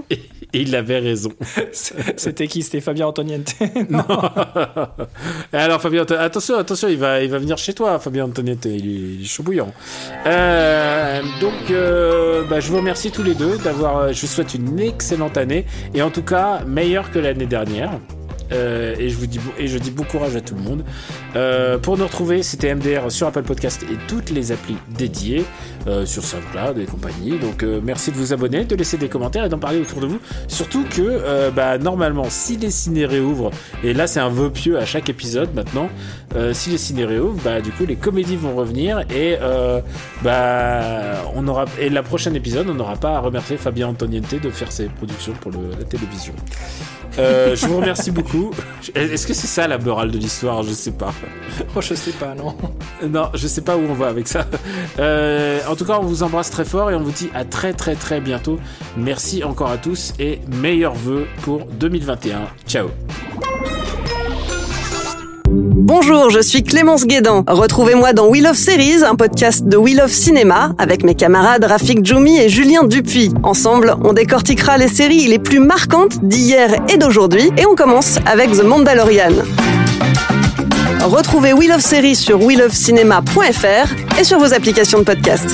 Et, 0.10 0.14
et- 0.14 0.20
et 0.56 0.62
il 0.62 0.76
avait 0.76 1.00
raison. 1.00 1.32
C'était 2.16 2.46
qui? 2.48 2.62
C'était 2.62 2.80
Fabien 2.80 3.08
Antoniente? 3.08 3.56
Et 5.54 5.58
alors 5.58 5.82
Fabien, 5.82 6.06
attention, 6.20 6.58
attention, 6.60 6.88
il 6.90 6.98
va, 6.98 7.22
il 7.22 7.30
va 7.32 7.40
venir 7.40 7.58
chez 7.58 7.74
toi, 7.74 7.98
Fabien 7.98 8.26
Antoniette, 8.26 8.66
il 8.66 8.72
est, 8.72 9.16
il 9.16 9.22
est 9.24 9.26
chaud 9.26 9.42
bouillant. 9.42 9.74
Euh, 10.28 11.22
donc, 11.42 11.54
euh, 11.72 12.44
bah, 12.48 12.60
je 12.60 12.70
vous 12.70 12.78
remercie 12.78 13.10
tous 13.10 13.24
les 13.24 13.34
deux 13.34 13.58
d'avoir. 13.58 14.14
Je 14.14 14.22
vous 14.22 14.28
souhaite 14.28 14.54
une 14.54 14.80
excellente 14.80 15.38
année 15.38 15.66
et 15.96 16.02
en 16.04 16.12
tout 16.12 16.22
cas 16.24 16.60
meilleure 16.84 17.12
que 17.12 17.20
l'année 17.20 17.46
dernière. 17.46 17.92
Euh, 18.54 18.96
et 18.98 19.10
je 19.10 19.18
vous 19.18 19.28
dis 19.28 19.40
et 19.58 19.68
je 19.68 19.78
dis 19.78 19.92
bon 19.92 20.04
courage 20.04 20.36
à 20.36 20.42
tout 20.42 20.56
le 20.56 20.62
monde. 20.62 20.84
Euh, 21.36 21.78
pour 21.78 21.98
nous 21.98 22.06
retrouver, 22.06 22.44
c'était 22.44 22.74
MDR 22.74 23.12
sur 23.12 23.28
Apple 23.28 23.44
Podcast 23.44 23.84
et 23.84 23.98
toutes 24.08 24.30
les 24.30 24.52
applis 24.52 24.78
dédiées 24.98 25.46
euh, 25.88 26.06
sur 26.06 26.24
SoundCloud 26.24 26.78
et 26.78 26.86
compagnie. 26.86 27.38
Donc 27.40 27.64
merci 27.64 28.12
de 28.12 28.18
vous 28.18 28.34
abonner, 28.34 28.66
de 28.66 28.76
laisser 28.76 28.98
des 28.98 29.10
commentaires 29.10 29.46
et 29.46 29.50
d'en 29.50 29.60
parler 29.60 29.80
autour 29.80 30.02
de 30.02 30.08
vous. 30.08 30.20
Surtout 30.48 30.84
que 30.84 31.50
bah, 31.52 31.78
normalement, 31.78 32.26
si 32.30 32.58
les 32.58 32.72
ciné 32.72 33.06
réouvrent, 33.06 33.52
et 33.84 33.94
là 33.94 34.08
c'est 34.08 34.20
un 34.20 34.30
vœu 34.30 34.50
pieux 34.50 34.78
à 34.78 34.86
chaque 34.86 35.10
épisode 35.10 35.54
maintenant, 35.54 35.90
si 36.54 36.70
les 36.70 36.78
ciné 36.78 37.06
réouvrent, 37.06 37.42
bah 37.44 37.62
du 37.62 37.72
coup 37.72 37.86
les 37.86 37.96
comédies 37.96 38.36
vont 38.36 38.56
revenir 38.56 39.02
et 39.12 39.38
bah 40.24 41.24
on 41.36 41.48
aura 41.48 41.66
et 41.80 41.90
la 41.90 42.04
prochaine 42.04 42.36
épisode, 42.36 42.68
on 42.70 42.76
n'aura 42.76 42.96
pas 42.96 43.16
à 43.16 43.20
remercier 43.20 43.58
Fabien 43.58 43.88
Antoniente 43.88 44.36
de 44.36 44.50
faire 44.50 44.72
ses 44.72 44.86
productions 44.86 45.34
pour 45.42 45.52
la 45.52 45.86
télévision. 45.86 46.34
Je 47.18 47.68
vous 47.68 47.78
remercie 47.78 48.12
beaucoup. 48.12 48.43
Est-ce 48.96 49.28
que 49.28 49.34
c'est 49.34 49.48
ça 49.48 49.68
la 49.68 49.78
morale 49.78 50.12
de 50.12 50.18
l'histoire? 50.18 50.64
Je 50.64 50.74
sais 50.74 50.92
pas. 50.92 51.14
oh, 51.76 51.82
je 51.82 51.94
sais 51.94 52.12
pas, 52.12 52.36
non. 52.36 52.56
Non, 53.10 53.30
je 53.34 53.48
sais 53.48 53.62
pas 53.62 53.76
où 53.76 53.82
on 53.82 53.94
va 53.94 54.08
avec 54.08 54.28
ça. 54.28 54.46
Euh, 55.00 55.60
en 55.68 55.76
tout 55.76 55.86
cas, 55.86 55.98
on 56.00 56.04
vous 56.04 56.24
embrasse 56.24 56.50
très 56.50 56.66
fort 56.66 56.90
et 56.92 56.96
on 56.96 57.02
vous 57.02 57.12
dit 57.12 57.30
à 57.34 57.44
très 57.46 57.74
très 57.74 57.96
très 57.96 58.22
bientôt. 58.22 58.60
Merci 58.98 59.44
encore 59.44 59.72
à 59.72 59.78
tous 59.78 60.14
et 60.20 60.40
meilleurs 60.48 60.96
vœux 60.96 61.28
pour 61.42 61.66
2021. 61.66 62.42
Ciao. 62.68 62.90
Bonjour, 65.86 66.30
je 66.30 66.40
suis 66.40 66.64
Clémence 66.64 67.06
Guédan. 67.06 67.44
Retrouvez-moi 67.46 68.14
dans 68.14 68.30
Wheel 68.30 68.48
of 68.48 68.56
Series, 68.56 69.04
un 69.04 69.16
podcast 69.16 69.66
de 69.66 69.76
Wheel 69.76 70.00
of 70.00 70.12
Cinéma, 70.12 70.72
avec 70.78 71.04
mes 71.04 71.14
camarades 71.14 71.66
Rafik 71.66 72.06
Djoumi 72.06 72.40
et 72.40 72.48
Julien 72.48 72.86
Dupuis. 72.86 73.34
Ensemble, 73.44 73.94
on 74.02 74.14
décortiquera 74.14 74.78
les 74.78 74.88
séries 74.88 75.28
les 75.28 75.40
plus 75.40 75.60
marquantes 75.60 76.24
d'hier 76.24 76.74
et 76.88 76.96
d'aujourd'hui, 76.96 77.52
et 77.58 77.66
on 77.66 77.76
commence 77.76 78.18
avec 78.26 78.52
The 78.52 78.64
Mandalorian. 78.64 79.34
Retrouvez 81.02 81.52
Wheel 81.52 81.74
of 81.74 81.82
Series 81.82 82.16
sur 82.16 82.42
wheelofcinema.fr 82.42 84.18
et 84.18 84.24
sur 84.24 84.40
vos 84.40 84.54
applications 84.54 85.00
de 85.00 85.04
podcast. 85.04 85.54